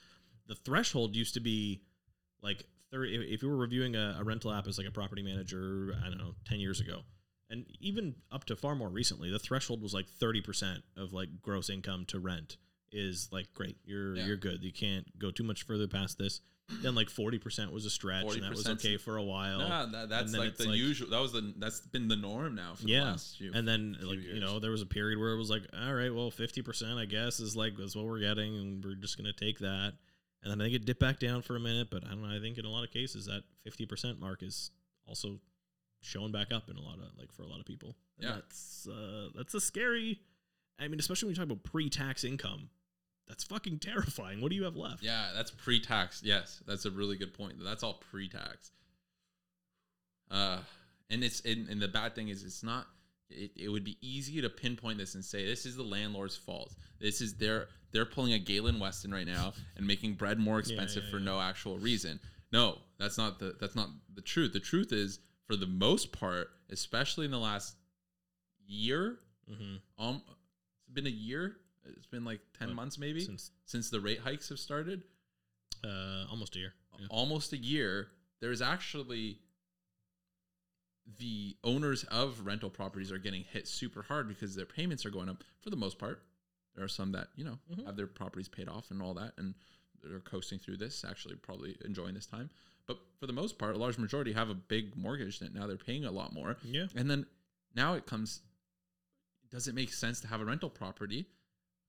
The 0.47 0.55
threshold 0.55 1.15
used 1.15 1.33
to 1.35 1.39
be 1.39 1.81
like 2.41 2.65
30 2.91 3.15
if- 3.15 3.33
if 3.35 3.41
you 3.43 3.49
were 3.49 3.57
reviewing 3.57 3.95
a, 3.95 4.17
a 4.19 4.23
rental 4.23 4.51
app 4.51 4.67
as 4.67 4.77
like 4.77 4.87
a 4.87 4.91
property 4.91 5.23
manager 5.23 5.95
i 6.05 6.07
don't 6.07 6.19
know 6.19 6.35
10 6.47 6.59
years 6.59 6.79
ago 6.79 7.01
and 7.49 7.65
even 7.79 8.15
up 8.31 8.43
to 8.45 8.55
far 8.55 8.75
more 8.75 8.89
recently 8.89 9.29
the 9.29 9.39
threshold 9.39 9.81
was 9.81 9.93
like 9.93 10.05
30% 10.21 10.81
of 10.97 11.13
like 11.13 11.29
gross 11.41 11.69
income 11.69 12.05
to 12.07 12.19
rent 12.19 12.57
is 12.91 13.27
like 13.31 13.53
great 13.53 13.77
you're 13.85 14.15
Yeah. 14.15 14.25
you're 14.25 14.37
good 14.37 14.63
you 14.63 14.71
can't 14.71 15.05
go 15.19 15.31
too 15.31 15.43
much 15.43 15.63
further 15.63 15.87
past 15.87 16.17
this 16.17 16.41
then 16.81 16.95
like 16.95 17.09
40% 17.09 17.71
was 17.71 17.85
a 17.85 17.91
stretch 17.91 18.33
and 18.33 18.43
that 18.43 18.49
was 18.49 18.67
okay 18.67 18.97
for 18.97 19.17
a 19.17 19.23
while 19.23 19.59
Nah, 19.59 19.85
that, 19.85 20.09
that's 20.09 20.33
like 20.35 20.55
the 20.57 20.69
like- 20.69 20.77
usual. 20.77 21.09
That 21.11 21.21
was 21.21 21.31
the 21.33 21.53
that's 21.57 21.81
been 21.81 22.07
the 22.07 22.15
norm 22.15 22.55
now 22.55 22.73
for 22.73 22.85
the 22.85 22.99
last 22.99 23.37
few. 23.37 23.47
Years. 23.47 23.55
And 23.55 23.67
then 23.67 23.95
few 23.99 24.07
like 24.09 24.19
you 24.23 24.39
know 24.39 24.59
there 24.59 24.71
was 24.71 24.81
a 24.81 24.85
period 24.87 25.19
where 25.19 25.31
it 25.33 25.37
was 25.37 25.49
like 25.51 25.61
all 25.79 25.93
right 25.93 26.11
well 26.13 26.31
50% 26.31 26.97
i 26.97 27.05
guess 27.05 27.39
is 27.39 27.55
like 27.55 27.73
that's 27.77 27.95
what 27.95 28.05
we're 28.05 28.19
getting 28.19 28.55
and 28.55 28.83
we're 28.83 28.95
just 28.95 29.15
gonna 29.17 29.31
take 29.33 29.59
that 29.59 29.93
and 30.41 30.51
then 30.51 30.59
i 30.59 30.63
think 30.65 30.75
it 30.75 30.85
dipped 30.85 30.99
back 30.99 31.19
down 31.19 31.43
for 31.43 31.55
a 31.55 31.59
minute 31.59 31.89
but 31.91 32.03
i 32.05 32.09
don't 32.09 32.23
know 32.23 32.35
i 32.35 32.39
think 32.39 32.57
in 32.57 32.65
a 32.65 32.69
lot 32.69 32.83
of 32.83 32.89
cases 32.91 33.25
that 33.27 33.43
50% 33.69 34.19
mark 34.19 34.41
is 34.41 34.71
also 35.07 35.39
showing 36.05 36.31
back 36.31 36.51
up 36.51 36.69
in 36.69 36.77
a 36.77 36.81
lot 36.81 36.95
of 36.95 37.17
like 37.17 37.31
for 37.31 37.43
a 37.43 37.47
lot 37.47 37.59
of 37.59 37.65
people 37.65 37.95
And 38.19 38.27
Yeah. 38.29 38.35
that's 38.35 38.87
uh 38.87 39.29
that's 39.35 39.53
a 39.53 39.61
scary 39.61 40.19
i 40.79 40.87
mean 40.87 40.99
especially 40.99 41.27
when 41.27 41.31
you 41.31 41.35
talk 41.37 41.45
about 41.51 41.63
pre-tax 41.63 42.23
income 42.23 42.69
that's 43.27 43.43
fucking 43.43 43.79
terrifying 43.79 44.39
what 44.41 44.49
do 44.51 44.55
you 44.55 44.63
have 44.63 44.75
left 44.75 45.01
yeah, 45.03 45.31
that's 45.35 45.49
pre-tax. 45.51 46.21
Yes, 46.23 46.61
that's 46.67 46.85
a 46.85 46.91
really 46.91 47.17
good 47.17 47.33
point. 47.33 47.53
That's 47.63 47.81
all 47.83 47.95
pre-tax. 48.11 48.71
Uh, 50.29 50.59
and 51.09 51.23
it's 51.23 51.41
and, 51.41 51.67
and 51.69 51.81
the 51.81 51.87
bad 51.87 52.15
thing 52.15 52.29
is 52.29 52.43
it's 52.43 52.63
not. 52.63 52.87
It, 53.29 53.51
it 53.55 53.69
would 53.69 53.83
be 53.83 53.97
easy 54.01 54.41
to 54.41 54.49
pinpoint 54.49 54.97
this 54.99 55.15
and 55.15 55.25
say 55.25 55.45
this 55.45 55.65
is 55.65 55.75
the 55.75 55.83
landlord's 55.83 56.37
fault. 56.37 56.75
This 56.99 57.21
is 57.21 57.33
they're 57.35 57.67
they're 57.91 58.05
pulling 58.05 58.33
a 58.33 58.39
Galen 58.39 58.79
Weston 58.79 59.11
right 59.11 59.25
now 59.27 59.53
and 59.77 59.85
making 59.87 60.13
bread 60.13 60.39
more 60.39 60.59
expensive 60.59 61.03
yeah, 61.05 61.11
for 61.11 61.17
yeah. 61.17 61.25
no 61.25 61.41
actual 61.41 61.77
reason. 61.77 62.19
No, 62.51 62.77
that's 62.99 63.17
not 63.17 63.39
the 63.39 63.55
that's 63.59 63.75
not 63.75 63.89
the 64.13 64.21
truth. 64.21 64.53
The 64.53 64.59
truth 64.59 64.91
is 64.91 65.19
for 65.45 65.55
the 65.55 65.67
most 65.67 66.11
part, 66.11 66.49
especially 66.69 67.25
in 67.25 67.31
the 67.31 67.39
last 67.39 67.75
year, 68.67 69.19
mm-hmm. 69.49 69.75
um, 70.03 70.21
it's 70.27 70.93
been 70.93 71.07
a 71.07 71.09
year. 71.09 71.57
It's 71.85 72.07
been 72.07 72.25
like 72.25 72.39
ten 72.57 72.69
What, 72.69 72.75
months 72.77 72.97
maybe 72.97 73.21
since 73.21 73.51
since 73.65 73.89
the 73.91 73.99
rate 73.99 74.19
hikes 74.19 74.49
have 74.49 74.59
started. 74.59 75.03
uh 75.83 76.25
almost 76.31 76.55
a 76.55 76.59
year 76.59 76.73
yeah. 76.99 77.07
Almost 77.09 77.53
a 77.53 77.57
year. 77.57 78.07
There's 78.41 78.61
actually 78.61 79.37
the 81.19 81.55
owners 81.63 82.03
of 82.05 82.45
rental 82.45 82.69
properties 82.69 83.11
are 83.11 83.17
getting 83.19 83.43
hit 83.43 83.67
super 83.67 84.01
hard 84.01 84.27
because 84.27 84.55
their 84.55 84.65
payments 84.65 85.05
are 85.05 85.09
going 85.11 85.29
up 85.29 85.43
for 85.61 85.69
the 85.69 85.75
most 85.75 85.99
part. 85.99 86.23
There 86.73 86.83
are 86.83 86.87
some 86.89 87.11
that, 87.11 87.27
you 87.35 87.43
know, 87.43 87.59
Mhm. 87.69 87.85
have 87.85 87.95
their 87.95 88.07
properties 88.07 88.49
paid 88.49 88.67
off 88.67 88.89
and 88.91 89.01
all 89.01 89.13
that 89.15 89.33
and 89.37 89.53
they're 90.01 90.19
coasting 90.21 90.57
through 90.59 90.77
this, 90.77 91.03
actually 91.03 91.35
probably 91.35 91.77
enjoying 91.85 92.15
this 92.15 92.25
time. 92.25 92.49
But 92.87 92.97
for 93.19 93.27
the 93.27 93.33
most 93.33 93.57
part, 93.57 93.75
a 93.75 93.77
large 93.77 93.97
majority 93.97 94.33
have 94.33 94.49
a 94.49 94.55
big 94.55 94.95
mortgage 94.95 95.39
that 95.39 95.53
now 95.53 95.67
they're 95.67 95.77
paying 95.77 96.05
a 96.05 96.11
lot 96.11 96.33
more. 96.33 96.57
yeah 96.63 96.85
And 96.95 97.09
then 97.09 97.25
now 97.75 97.93
it 97.93 98.05
comes 98.05 98.41
does 99.51 99.67
it 99.67 99.75
make 99.75 99.93
sense 99.93 100.19
to 100.21 100.27
have 100.27 100.41
a 100.41 100.45
rental 100.45 100.69
property? 100.69 101.27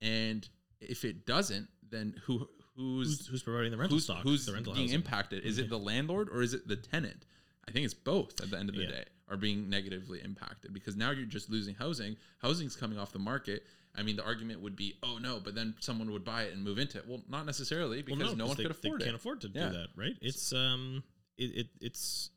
And 0.01 0.47
if 0.79 1.03
it 1.03 1.25
doesn't, 1.25 1.67
then 1.89 2.15
who 2.25 2.47
who's 2.75 3.07
who's, 3.07 3.27
who's 3.27 3.43
providing 3.43 3.71
the 3.71 3.77
rental 3.77 3.95
who's, 3.95 4.03
stock 4.03 4.23
who's 4.23 4.45
the 4.45 4.53
rental 4.53 4.73
being 4.73 4.87
housing? 4.87 4.95
impacted? 4.99 5.43
Is 5.43 5.57
it 5.57 5.63
mm-hmm. 5.63 5.71
the 5.71 5.79
landlord 5.79 6.29
or 6.29 6.41
is 6.41 6.53
it 6.53 6.67
the 6.67 6.75
tenant? 6.75 7.25
I 7.67 7.71
think 7.71 7.85
it's 7.85 7.93
both 7.93 8.39
at 8.41 8.49
the 8.49 8.57
end 8.57 8.69
of 8.69 8.75
the 8.75 8.83
Yeah. 8.83 8.91
day 8.91 9.05
are 9.29 9.35
being 9.37 9.69
negatively 9.69 10.21
impacted 10.23 10.73
because 10.73 10.95
now 10.95 11.11
you're 11.11 11.25
just 11.25 11.49
losing 11.49 11.75
housing. 11.75 12.15
Housing's 12.41 12.77
coming 12.77 12.97
off 12.97 13.11
the 13.11 13.19
market. 13.19 13.65
I 13.97 14.03
mean, 14.03 14.15
the 14.15 14.23
argument 14.23 14.61
would 14.61 14.75
be, 14.75 14.93
oh 15.01 15.17
no, 15.19 15.39
but 15.43 15.55
then 15.55 15.73
someone 15.79 16.11
would 16.11 16.23
buy 16.23 16.43
it 16.43 16.53
and 16.53 16.63
move 16.63 16.77
into 16.77 16.97
it. 16.99 17.05
Well, 17.07 17.21
not 17.27 17.45
necessarily 17.45 18.01
because 18.03 18.21
Well, 18.21 18.35
no, 18.35 18.45
one 18.47 18.55
they, 18.57 18.63
could 18.63 18.71
afford 18.71 18.99
they 19.01 19.05
it. 19.05 19.07
can't 19.07 19.15
afford 19.15 19.41
to 19.41 19.49
Yeah. 19.53 19.69
do 19.69 19.73
that, 19.73 19.87
right? 19.95 20.15
It's 20.21 20.53
um, 20.53 21.03
it, 21.37 21.45
it 21.57 21.67
it's 21.81 22.29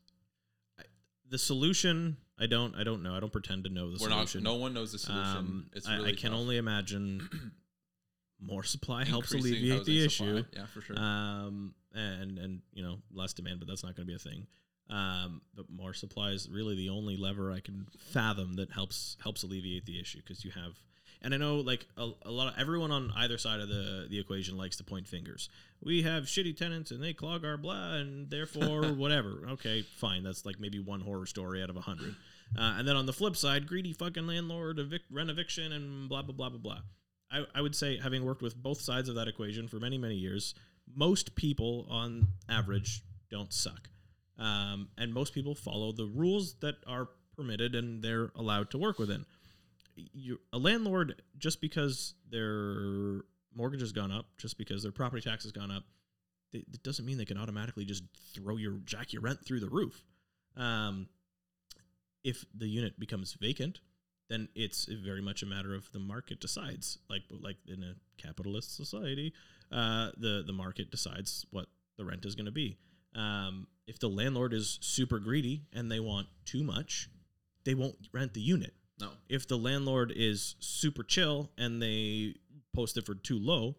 I- 0.79 0.83
the 1.29 1.37
solution. 1.37 2.17
I 2.39 2.47
don't 2.47 2.73
I 2.75 2.83
don't 2.83 3.03
know. 3.03 3.15
I 3.15 3.19
don't 3.19 3.31
pretend 3.31 3.63
to 3.65 3.69
know 3.69 3.91
the 3.91 3.99
We're 4.01 4.09
not. 4.09 4.27
solution. 4.29 4.43
No 4.43 4.55
one 4.55 4.73
knows 4.73 4.91
the 4.91 4.97
solution. 4.99 5.37
Um, 5.37 5.65
it's 5.73 5.87
I, 5.87 5.97
really 5.97 6.13
I 6.13 6.15
can 6.15 6.31
tough. 6.31 6.39
only 6.39 6.57
imagine 6.57 7.29
more 8.39 8.63
supply 8.63 9.05
helps 9.05 9.31
alleviate 9.33 9.85
the 9.85 10.09
supply. 10.09 10.27
issue. 10.33 10.43
Yeah, 10.53 10.65
for 10.65 10.81
sure. 10.81 10.97
Um, 10.97 11.75
and 11.93 12.39
and 12.39 12.61
you 12.73 12.81
know 12.83 12.97
less 13.13 13.33
demand, 13.33 13.59
but 13.59 13.67
that's 13.67 13.83
not 13.83 13.95
going 13.95 14.07
to 14.07 14.11
be 14.11 14.15
a 14.15 14.19
thing. 14.19 14.47
Um, 14.89 15.41
but 15.55 15.69
more 15.69 15.93
supply 15.93 16.31
is 16.31 16.49
really 16.49 16.75
the 16.75 16.89
only 16.89 17.15
lever 17.17 17.51
I 17.51 17.59
can 17.59 17.85
fathom 18.11 18.55
that 18.55 18.71
helps 18.71 19.15
helps 19.23 19.43
alleviate 19.43 19.85
the 19.85 19.99
issue 19.99 20.17
because 20.19 20.43
you 20.43 20.49
have. 20.51 20.73
And 21.23 21.33
I 21.35 21.37
know, 21.37 21.57
like 21.57 21.85
a, 21.97 22.09
a 22.25 22.31
lot 22.31 22.47
of 22.47 22.59
everyone 22.59 22.91
on 22.91 23.11
either 23.15 23.37
side 23.37 23.59
of 23.59 23.69
the 23.69 24.07
the 24.09 24.19
equation 24.19 24.57
likes 24.57 24.77
to 24.77 24.83
point 24.83 25.07
fingers. 25.07 25.49
We 25.83 26.01
have 26.01 26.23
shitty 26.23 26.57
tenants 26.57 26.91
and 26.91 27.01
they 27.03 27.13
clog 27.13 27.45
our 27.45 27.57
blah, 27.57 27.95
and 27.95 28.29
therefore 28.29 28.83
whatever. 28.93 29.43
Okay, 29.51 29.83
fine. 29.83 30.23
That's 30.23 30.45
like 30.45 30.59
maybe 30.59 30.79
one 30.79 31.01
horror 31.01 31.25
story 31.25 31.61
out 31.61 31.69
of 31.69 31.77
a 31.77 31.81
hundred. 31.81 32.15
Uh, 32.57 32.75
and 32.77 32.87
then 32.87 32.95
on 32.95 33.05
the 33.05 33.13
flip 33.13 33.35
side, 33.37 33.67
greedy 33.67 33.93
fucking 33.93 34.27
landlord, 34.27 34.77
evic- 34.77 35.05
rent 35.11 35.29
eviction, 35.29 35.71
and 35.71 36.09
blah 36.09 36.21
blah 36.23 36.33
blah 36.33 36.49
blah 36.49 36.59
blah. 36.59 36.79
I, 37.31 37.45
I 37.55 37.61
would 37.61 37.75
say, 37.75 37.97
having 37.97 38.25
worked 38.25 38.41
with 38.41 38.55
both 38.55 38.81
sides 38.81 39.07
of 39.07 39.15
that 39.15 39.27
equation 39.27 39.67
for 39.67 39.79
many, 39.79 39.97
many 39.97 40.15
years, 40.15 40.53
most 40.93 41.35
people 41.35 41.87
on 41.89 42.27
average 42.49 43.03
don't 43.29 43.53
suck. 43.53 43.89
Um, 44.37 44.89
and 44.97 45.13
most 45.13 45.33
people 45.33 45.55
follow 45.55 45.91
the 45.91 46.05
rules 46.05 46.55
that 46.61 46.75
are 46.87 47.09
permitted 47.35 47.75
and 47.75 48.03
they're 48.03 48.31
allowed 48.35 48.69
to 48.71 48.77
work 48.77 48.99
within. 48.99 49.25
You, 49.95 50.39
a 50.53 50.57
landlord, 50.57 51.21
just 51.37 51.61
because 51.61 52.15
their 52.29 53.21
mortgage 53.53 53.81
has 53.81 53.91
gone 53.91 54.11
up, 54.11 54.25
just 54.37 54.57
because 54.57 54.83
their 54.83 54.91
property 54.91 55.21
tax 55.21 55.43
has 55.43 55.51
gone 55.51 55.71
up, 55.71 55.83
it, 56.53 56.83
doesn't 56.83 57.05
mean 57.05 57.17
they 57.17 57.25
can 57.25 57.37
automatically 57.37 57.85
just 57.85 58.03
throw 58.33 58.57
your 58.57 58.73
jack 58.85 59.13
your 59.13 59.21
rent 59.21 59.45
through 59.45 59.59
the 59.59 59.69
roof. 59.69 60.03
Um, 60.57 61.07
if 62.23 62.45
the 62.53 62.67
unit 62.67 62.99
becomes 62.99 63.33
vacant, 63.39 63.79
then 64.29 64.47
it's 64.55 64.85
very 64.85 65.21
much 65.21 65.43
a 65.43 65.45
matter 65.45 65.73
of 65.73 65.91
the 65.91 65.99
market 65.99 66.39
decides. 66.39 66.97
Like 67.09 67.23
like 67.29 67.57
in 67.67 67.83
a 67.83 67.95
capitalist 68.21 68.75
society, 68.75 69.33
uh, 69.71 70.11
the 70.17 70.43
the 70.45 70.53
market 70.53 70.91
decides 70.91 71.45
what 71.51 71.67
the 71.97 72.05
rent 72.05 72.25
is 72.25 72.35
going 72.35 72.45
to 72.45 72.51
be. 72.51 72.77
Um, 73.15 73.67
if 73.87 73.99
the 73.99 74.07
landlord 74.07 74.53
is 74.53 74.79
super 74.81 75.19
greedy 75.19 75.63
and 75.73 75.91
they 75.91 75.99
want 75.99 76.27
too 76.45 76.63
much, 76.63 77.09
they 77.65 77.73
won't 77.73 78.07
rent 78.13 78.33
the 78.33 78.41
unit. 78.41 78.73
No. 79.01 79.09
If 79.29 79.47
the 79.47 79.57
landlord 79.57 80.13
is 80.15 80.55
super 80.59 81.03
chill 81.03 81.49
and 81.57 81.81
they 81.81 82.35
post 82.73 82.97
it 82.97 83.05
for 83.05 83.15
too 83.15 83.39
low, 83.39 83.75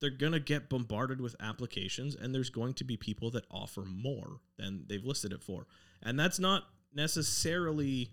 they're 0.00 0.10
going 0.10 0.32
to 0.32 0.40
get 0.40 0.68
bombarded 0.68 1.20
with 1.20 1.36
applications 1.40 2.14
and 2.14 2.34
there's 2.34 2.50
going 2.50 2.74
to 2.74 2.84
be 2.84 2.96
people 2.96 3.30
that 3.30 3.44
offer 3.50 3.82
more 3.82 4.40
than 4.58 4.84
they've 4.88 5.04
listed 5.04 5.32
it 5.32 5.42
for. 5.42 5.66
And 6.02 6.18
that's 6.18 6.38
not 6.38 6.64
necessarily 6.94 8.10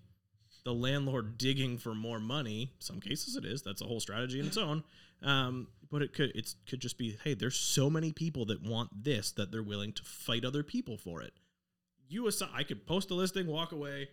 the 0.64 0.74
landlord 0.74 1.38
digging 1.38 1.78
for 1.78 1.94
more 1.94 2.20
money. 2.20 2.74
Some 2.80 3.02
cases 3.02 3.36
it 3.36 3.46
is. 3.46 3.62
That's 3.62 3.82
a 3.82 3.86
whole 3.86 4.00
strategy 4.00 4.40
in 4.40 4.48
its 4.48 4.58
own. 4.58 4.84
Um, 5.22 5.68
but 5.92 6.02
it 6.02 6.14
could 6.14 6.32
it's 6.36 6.56
could 6.68 6.80
just 6.80 6.98
be, 6.98 7.18
hey, 7.24 7.34
there's 7.34 7.56
so 7.56 7.90
many 7.90 8.12
people 8.12 8.46
that 8.46 8.64
want 8.64 9.04
this 9.04 9.32
that 9.32 9.52
they're 9.52 9.64
willing 9.64 9.94
to 9.94 10.04
fight 10.04 10.44
other 10.44 10.64
people 10.64 10.98
for 10.98 11.22
it. 11.22 11.34
You 12.08 12.30
I 12.54 12.64
could 12.64 12.86
post 12.86 13.12
a 13.12 13.14
listing, 13.14 13.48
walk 13.48 13.72
away, 13.72 14.10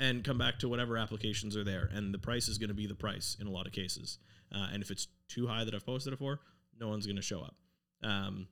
and 0.00 0.24
come 0.24 0.38
back 0.38 0.58
to 0.60 0.68
whatever 0.68 0.96
applications 0.96 1.56
are 1.56 1.64
there, 1.64 1.88
and 1.92 2.12
the 2.12 2.18
price 2.18 2.48
is 2.48 2.58
going 2.58 2.70
to 2.70 2.74
be 2.74 2.88
the 2.88 2.94
price 2.96 3.36
in 3.40 3.46
a 3.46 3.50
lot 3.50 3.66
of 3.68 3.72
cases. 3.72 4.18
Uh, 4.52 4.68
and 4.72 4.82
if 4.82 4.90
it's 4.90 5.06
too 5.28 5.46
high 5.46 5.62
that 5.64 5.74
I've 5.74 5.86
posted 5.86 6.12
it 6.12 6.18
for, 6.18 6.40
no 6.80 6.88
one's 6.88 7.06
going 7.06 7.16
to 7.16 7.22
show 7.22 7.40
up. 7.40 7.54
Um, 8.02 8.48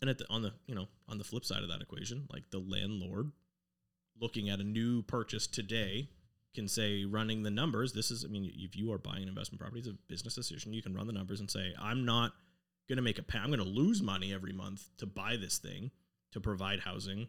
And 0.00 0.08
at 0.10 0.18
the, 0.18 0.26
on 0.30 0.42
the 0.42 0.52
you 0.66 0.74
know 0.74 0.86
on 1.08 1.18
the 1.18 1.24
flip 1.24 1.44
side 1.44 1.62
of 1.64 1.70
that 1.70 1.82
equation, 1.82 2.28
like 2.32 2.44
the 2.50 2.60
landlord 2.60 3.32
looking 4.20 4.48
at 4.48 4.60
a 4.60 4.64
new 4.64 5.02
purchase 5.02 5.46
today 5.48 6.08
can 6.54 6.68
say 6.68 7.04
running 7.04 7.42
the 7.42 7.50
numbers. 7.50 7.92
This 7.92 8.10
is 8.10 8.24
I 8.24 8.28
mean 8.28 8.52
if 8.54 8.76
you 8.76 8.92
are 8.92 8.98
buying 8.98 9.22
an 9.24 9.28
investment 9.28 9.60
property, 9.60 9.80
it's 9.80 9.88
a 9.88 9.98
business 10.08 10.34
decision. 10.34 10.72
You 10.72 10.82
can 10.82 10.94
run 10.94 11.06
the 11.06 11.12
numbers 11.12 11.40
and 11.40 11.50
say 11.50 11.72
I'm 11.80 12.04
not 12.04 12.32
going 12.88 12.96
to 12.96 13.02
make 13.02 13.18
a 13.18 13.22
pay. 13.22 13.38
I'm 13.38 13.50
going 13.50 13.58
to 13.58 13.80
lose 13.82 14.00
money 14.02 14.32
every 14.32 14.52
month 14.52 14.88
to 14.98 15.06
buy 15.06 15.36
this 15.36 15.58
thing 15.58 15.90
to 16.32 16.40
provide 16.40 16.80
housing. 16.80 17.28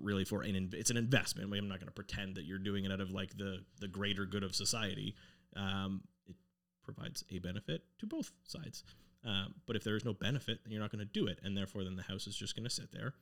Really, 0.00 0.24
for 0.24 0.42
an 0.42 0.70
it's 0.72 0.90
an 0.90 0.96
investment. 0.96 1.52
I'm 1.52 1.68
not 1.68 1.78
going 1.78 1.86
to 1.88 1.92
pretend 1.92 2.36
that 2.36 2.44
you're 2.44 2.58
doing 2.58 2.84
it 2.84 2.92
out 2.92 3.00
of 3.00 3.10
like 3.10 3.36
the 3.36 3.64
the 3.80 3.88
greater 3.88 4.26
good 4.26 4.42
of 4.42 4.54
society. 4.54 5.14
Um, 5.56 6.02
it 6.26 6.34
provides 6.82 7.24
a 7.30 7.38
benefit 7.38 7.82
to 7.98 8.06
both 8.06 8.32
sides. 8.44 8.84
Um, 9.24 9.54
but 9.66 9.76
if 9.76 9.84
there 9.84 9.96
is 9.96 10.04
no 10.04 10.12
benefit, 10.12 10.60
then 10.62 10.72
you're 10.72 10.82
not 10.82 10.92
going 10.92 11.06
to 11.06 11.20
do 11.20 11.26
it, 11.26 11.38
and 11.42 11.56
therefore, 11.56 11.82
then 11.84 11.96
the 11.96 12.02
house 12.02 12.26
is 12.26 12.36
just 12.36 12.54
going 12.54 12.64
to 12.64 12.70
sit 12.70 12.92
there, 12.92 13.14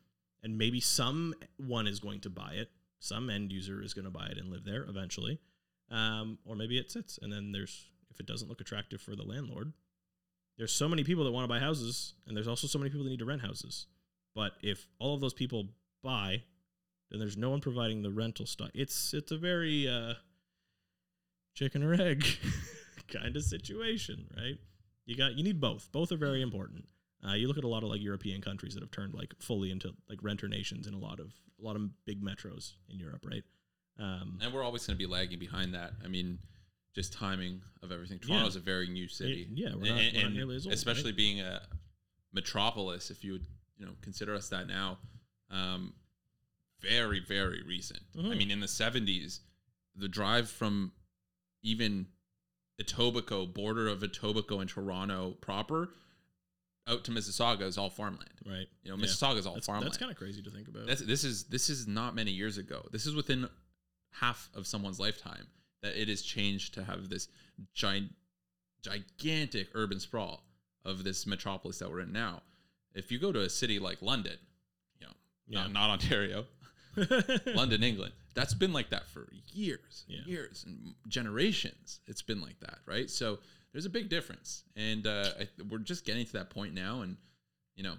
and 0.42 0.58
maybe 0.58 0.80
someone 0.80 1.86
is 1.86 2.00
going 2.00 2.20
to 2.20 2.30
buy 2.30 2.54
it. 2.54 2.70
Some 2.98 3.30
end 3.30 3.52
user 3.52 3.80
is 3.82 3.94
going 3.94 4.04
to 4.04 4.10
buy 4.10 4.26
it 4.26 4.38
and 4.38 4.50
live 4.50 4.64
there 4.64 4.84
eventually, 4.88 5.38
um, 5.90 6.38
or 6.44 6.56
maybe 6.56 6.78
it 6.78 6.90
sits, 6.90 7.18
and 7.22 7.32
then 7.32 7.52
there's 7.52 7.86
if 8.10 8.20
it 8.20 8.26
doesn't 8.26 8.48
look 8.48 8.60
attractive 8.60 9.00
for 9.00 9.16
the 9.16 9.22
landlord, 9.22 9.72
there's 10.58 10.72
so 10.72 10.88
many 10.88 11.02
people 11.04 11.24
that 11.24 11.32
want 11.32 11.44
to 11.44 11.48
buy 11.48 11.60
houses, 11.60 12.14
and 12.26 12.36
there's 12.36 12.48
also 12.48 12.66
so 12.66 12.78
many 12.78 12.90
people 12.90 13.04
that 13.04 13.10
need 13.10 13.18
to 13.18 13.24
rent 13.24 13.42
houses. 13.42 13.86
But 14.34 14.52
if 14.62 14.86
all 14.98 15.14
of 15.14 15.20
those 15.20 15.34
people 15.34 15.68
buy, 16.02 16.42
then 17.10 17.20
there's 17.20 17.36
no 17.36 17.50
one 17.50 17.60
providing 17.60 18.02
the 18.02 18.10
rental 18.10 18.46
stuff. 18.46 18.70
It's 18.74 19.14
it's 19.14 19.32
a 19.32 19.38
very 19.38 19.88
uh, 19.88 20.14
chicken 21.54 21.82
or 21.82 21.94
egg 21.94 22.24
kind 23.12 23.36
of 23.36 23.42
situation, 23.42 24.26
right? 24.36 24.56
You 25.06 25.16
got 25.16 25.34
you 25.34 25.44
need 25.44 25.60
both. 25.60 25.90
Both 25.92 26.12
are 26.12 26.16
very 26.16 26.42
important. 26.42 26.84
Uh, 27.26 27.34
you 27.34 27.46
look 27.46 27.58
at 27.58 27.64
a 27.64 27.68
lot 27.68 27.82
of 27.84 27.88
like 27.88 28.00
European 28.02 28.40
countries 28.40 28.74
that 28.74 28.82
have 28.82 28.90
turned 28.90 29.14
like 29.14 29.32
fully 29.40 29.70
into 29.70 29.92
like 30.08 30.18
renter 30.22 30.48
nations 30.48 30.86
in 30.86 30.94
a 30.94 30.98
lot 30.98 31.20
of 31.20 31.32
a 31.60 31.64
lot 31.64 31.76
of 31.76 31.82
big 32.04 32.22
metros 32.22 32.72
in 32.88 32.98
Europe, 32.98 33.24
right? 33.28 33.44
Um, 33.98 34.38
And 34.42 34.52
we're 34.52 34.64
always 34.64 34.86
going 34.86 34.96
to 34.96 34.98
be 34.98 35.06
lagging 35.10 35.38
behind 35.38 35.74
that. 35.74 35.92
I 36.04 36.08
mean, 36.08 36.38
just 36.94 37.12
timing 37.12 37.60
of 37.82 37.92
everything. 37.92 38.18
Toronto's 38.18 38.56
a 38.56 38.60
very 38.60 38.88
new 38.88 39.06
city. 39.06 39.46
yeah, 39.52 39.68
we're 39.74 39.92
not- 39.92 40.00
And- 40.00 40.16
we're 40.16 40.22
not 40.24 40.32
nearly 40.32 40.56
as 40.56 40.66
old, 40.66 40.72
especially 40.74 41.12
being 41.12 41.40
a 41.40 41.60
metropolis, 42.32 43.10
if 43.10 43.22
you 43.22 43.32
would, 43.32 43.46
you 43.76 43.86
know, 43.86 43.92
consider 44.00 44.34
us 44.34 44.48
that 44.48 44.66
now. 44.66 44.98
Um, 45.52 45.94
very, 46.80 47.20
very 47.20 47.62
recent. 47.62 48.02
I 48.16 48.18
Mhm. 48.22 48.36
mean, 48.38 48.50
in 48.50 48.58
the 48.60 48.66
'70s, 48.66 49.40
the 49.94 50.08
drive 50.08 50.50
from 50.50 50.92
even 51.62 52.08
Etobicoke, 52.80 53.54
border 53.54 53.86
of 53.86 54.00
Etobicoke 54.00 54.60
and 54.62 54.68
Toronto 54.70 55.32
proper, 55.34 55.94
out 56.88 57.04
to 57.04 57.12
Mississauga 57.12 57.62
is 57.62 57.78
all 57.78 57.90
farmland. 57.90 58.40
right. 58.44 58.68
You 58.82 58.90
know, 58.90 58.96
Yeah. 58.96 59.04
Mississauga 59.04 59.36
is 59.38 59.46
all 59.46 59.54
That's, 59.54 59.66
farmland. 59.66 59.86
that's 59.86 59.98
kind 59.98 60.10
of 60.10 60.16
crazy 60.16 60.42
to 60.42 60.50
think 60.50 60.66
about. 60.66 60.86
That's, 60.86 61.02
this 61.02 61.22
is 61.22 61.44
this 61.44 61.70
is 61.70 61.86
not 61.86 62.14
many 62.16 62.32
years 62.32 62.58
ago. 62.58 62.88
This 62.90 63.06
is 63.06 63.14
within 63.14 63.48
half 64.10 64.50
of 64.54 64.66
someone's 64.66 64.98
lifetime 64.98 65.46
that 65.82 65.96
it 66.00 66.08
has 66.08 66.22
changed 66.22 66.74
to 66.74 66.84
have 66.84 67.08
this 67.08 67.28
giant, 67.74 68.12
gigantic 68.80 69.68
urban 69.74 70.00
sprawl 70.00 70.44
of 70.84 71.04
this 71.04 71.26
metropolis 71.26 71.78
that 71.78 71.90
we're 71.90 72.00
in 72.00 72.12
now. 72.12 72.42
If 72.94 73.12
you 73.12 73.18
go 73.18 73.30
to 73.32 73.40
a 73.42 73.48
city 73.50 73.78
like 73.78 74.02
London, 74.02 74.38
Yeah. 75.48 75.62
not, 75.62 75.72
not 75.72 75.90
Ontario, 75.90 76.44
London, 77.54 77.82
England, 77.82 78.12
that's 78.34 78.54
been 78.54 78.72
like 78.72 78.90
that 78.90 79.06
for 79.08 79.28
years, 79.52 80.04
Yeah. 80.08 80.20
years 80.24 80.64
and 80.66 80.94
generations. 81.08 82.00
It's 82.06 82.22
been 82.22 82.40
like 82.40 82.58
that, 82.60 82.78
right? 82.86 83.08
So 83.10 83.38
there's 83.72 83.86
a 83.86 83.90
big 83.90 84.08
difference, 84.08 84.64
and 84.76 85.06
uh, 85.06 85.30
I, 85.40 85.48
we're 85.68 85.78
just 85.78 86.04
getting 86.04 86.24
to 86.26 86.32
that 86.34 86.50
point 86.50 86.74
now, 86.74 87.00
and 87.02 87.16
you 87.74 87.82
know, 87.82 87.94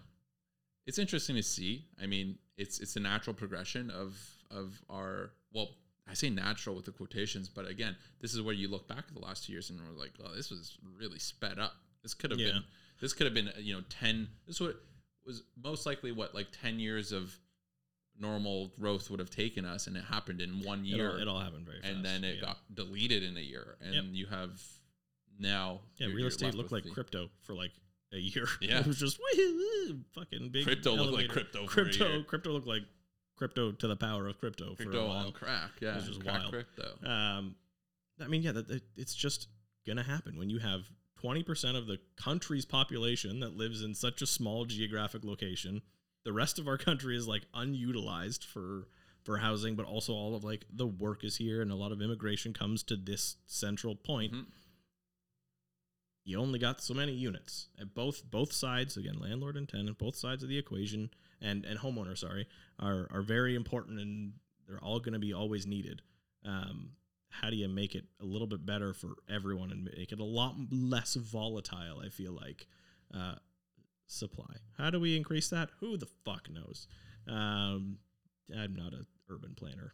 it's 0.85 0.99
interesting 0.99 1.35
to 1.35 1.43
see. 1.43 1.85
I 2.01 2.05
mean, 2.05 2.37
it's 2.57 2.79
it's 2.79 2.95
a 2.95 2.99
natural 2.99 3.33
progression 3.33 3.89
of 3.89 4.15
of 4.51 4.79
our 4.89 5.31
well, 5.53 5.69
I 6.07 6.13
say 6.13 6.29
natural 6.29 6.75
with 6.75 6.85
the 6.85 6.91
quotations, 6.91 7.49
but 7.49 7.67
again, 7.67 7.95
this 8.21 8.33
is 8.33 8.41
where 8.41 8.53
you 8.53 8.67
look 8.67 8.87
back 8.87 9.05
at 9.07 9.13
the 9.13 9.19
last 9.21 9.45
two 9.45 9.53
years 9.53 9.69
and 9.69 9.79
we're 9.79 9.99
like, 9.99 10.11
oh, 10.23 10.35
this 10.35 10.49
was 10.51 10.77
really 10.97 11.19
sped 11.19 11.57
up. 11.59 11.73
This 12.03 12.13
could 12.13 12.31
have 12.31 12.39
Yeah. 12.39 12.51
been 12.53 12.63
this 13.01 13.13
could 13.13 13.25
have 13.25 13.33
been 13.33 13.49
you 13.57 13.73
know 13.75 13.81
ten. 13.89 14.27
This 14.45 14.59
would 14.59 14.75
was 15.25 15.43
most 15.61 15.85
likely 15.85 16.11
what 16.11 16.33
like 16.35 16.47
ten 16.51 16.79
years 16.79 17.11
of 17.11 17.37
normal 18.19 18.67
growth 18.79 19.09
would 19.09 19.19
have 19.19 19.29
taken 19.29 19.65
us, 19.65 19.87
and 19.87 19.97
it 19.97 20.03
happened 20.03 20.39
in 20.41 20.61
one 20.63 20.79
it, 20.81 20.85
year, 20.87 21.11
all, 21.11 21.17
it 21.17 21.27
all 21.27 21.39
happened 21.39 21.65
very 21.65 21.81
fast. 21.81 21.91
and 21.93 22.05
then 22.05 22.23
it 22.23 22.35
yeah. 22.35 22.41
got 22.41 22.57
deleted 22.73 23.23
in 23.23 23.35
a 23.37 23.41
year, 23.41 23.75
and 23.81 23.93
Yep. 23.95 24.03
you 24.11 24.25
have 24.27 24.61
now 25.39 25.81
yeah. 25.97 26.07
Real 26.07 26.27
estate 26.27 26.53
looked 26.53 26.71
like 26.71 26.83
the- 26.83 26.91
crypto 26.91 27.29
for 27.41 27.55
like 27.55 27.71
a 28.13 28.17
year. 28.17 28.45
Yeah. 28.61 28.79
it 28.79 28.87
was 28.87 28.99
just 28.99 29.19
woo, 29.19 29.99
fucking 30.13 30.49
big. 30.49 30.63
Crypto 30.65 30.93
looked 30.95 31.13
like 31.13 31.29
crypto 31.29 31.65
Crypto, 31.65 32.21
crypto 32.23 32.51
looked 32.51 32.67
like 32.67 32.83
crypto 33.35 33.71
to 33.71 33.87
the 33.87 33.95
power 33.95 34.27
of 34.27 34.37
crypto, 34.39 34.75
for 34.75 34.83
a 34.91 34.95
while. 35.05 35.25
on 35.25 35.31
crack. 35.31 35.71
Yeah, 35.81 35.95
Which 35.95 36.09
is 36.09 36.17
crack 36.19 36.39
wild. 36.41 36.51
crypto. 36.53 37.07
Um, 37.07 37.55
I 38.23 38.27
mean, 38.27 38.43
yeah, 38.43 38.51
that, 38.51 38.67
that- 38.67 38.83
it's 38.95 39.15
just 39.15 39.47
gonna 39.87 40.03
happen 40.03 40.37
when 40.37 40.49
you 40.51 40.59
have 40.59 40.83
twenty 41.23 41.41
percent 41.43 41.77
of 41.77 41.87
the 41.87 41.99
country's 42.17 42.65
population 42.65 43.39
that 43.39 43.55
lives 43.55 43.81
in 43.81 43.95
such 43.95 44.21
a 44.21 44.27
small 44.27 44.65
geographic 44.65 45.23
location. 45.23 45.81
The 46.25 46.33
rest 46.33 46.59
of 46.59 46.67
our 46.67 46.77
country 46.89 47.15
is 47.15 47.27
like 47.27 47.43
unutilized 47.53 48.43
for 48.43 48.87
for 49.23 49.37
housing, 49.37 49.75
but 49.75 49.85
also 49.85 50.13
all 50.13 50.35
of 50.35 50.43
like 50.43 50.65
the 50.69 50.85
work 50.87 51.23
is 51.23 51.37
here, 51.37 51.61
and 51.61 51.71
a 51.71 51.75
lot 51.75 51.93
of 51.93 52.01
immigration 52.01 52.53
comes 52.53 52.83
to 52.83 52.97
this 52.97 53.37
central 53.45 53.95
point. 53.95 54.33
Mhm. 54.33 54.45
You 56.25 56.39
only 56.39 56.59
got 56.59 56.81
so 56.81 56.93
many 56.93 57.13
units 57.13 57.67
at 57.79 57.93
both 57.93 58.29
both 58.29 58.51
sides. 58.51 58.97
Again, 58.97 59.19
landlord 59.19 59.55
and 59.55 59.67
tenant, 59.67 59.97
both 59.97 60.15
sides 60.15 60.43
of 60.43 60.49
the 60.49 60.57
equation, 60.57 61.09
and 61.41 61.65
and 61.65 61.79
homeowner, 61.79 62.17
sorry, 62.17 62.47
are 62.79 63.07
are 63.11 63.21
very 63.21 63.55
important, 63.55 63.99
and 63.99 64.33
they're 64.67 64.83
all 64.83 64.99
going 64.99 65.13
to 65.13 65.19
be 65.19 65.33
always 65.33 65.65
needed. 65.65 66.01
Um, 66.45 66.91
how 67.41 67.49
do 67.49 67.55
you 67.55 67.67
make 67.67 67.95
it 67.95 68.05
a 68.21 68.25
little 68.25 68.47
bit 68.47 68.65
better 68.65 68.93
for 68.93 69.15
everyone 69.29 69.71
and 69.71 69.83
make 69.97 70.11
it 70.11 70.19
a 70.19 70.23
lot 70.23 70.55
less 70.71 71.15
volatile? 71.15 72.01
I 72.05 72.09
feel 72.09 72.31
like 72.33 72.67
uh, 73.13 73.35
supply. 74.07 74.55
How 74.77 74.89
do 74.89 74.99
we 74.99 75.17
increase 75.17 75.49
that? 75.49 75.69
Who 75.79 75.97
the 75.97 76.07
fuck 76.25 76.49
knows? 76.49 76.87
Um, 77.27 77.97
I'm 78.55 78.75
not 78.75 78.93
a 78.93 79.05
urban 79.29 79.53
planner. 79.55 79.93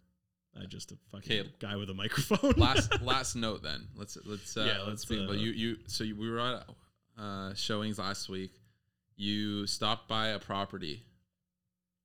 I'm 0.60 0.68
just 0.68 0.92
a 0.92 0.98
fucking 1.12 1.40
Okay. 1.40 1.50
guy 1.60 1.76
with 1.76 1.90
a 1.90 1.94
microphone. 1.94 2.54
last 2.58 3.02
last 3.02 3.36
note 3.36 3.62
then. 3.64 3.88
Let's 3.96 4.18
let's 4.26 4.58
uh, 4.58 4.64
Yeah, 4.66 4.84
let's 4.88 5.10
let's, 5.10 5.24
uh, 5.24 5.26
but 5.28 5.38
you 5.38 5.52
you 5.52 5.78
so 5.88 6.04
you, 6.04 6.16
we 6.16 6.30
were 6.30 6.40
at 6.40 6.66
uh, 7.18 7.54
showings 7.54 8.00
last 8.00 8.28
week. 8.30 8.52
You 9.16 9.68
stopped 9.68 10.08
by 10.08 10.30
a 10.30 10.40
property, 10.40 11.04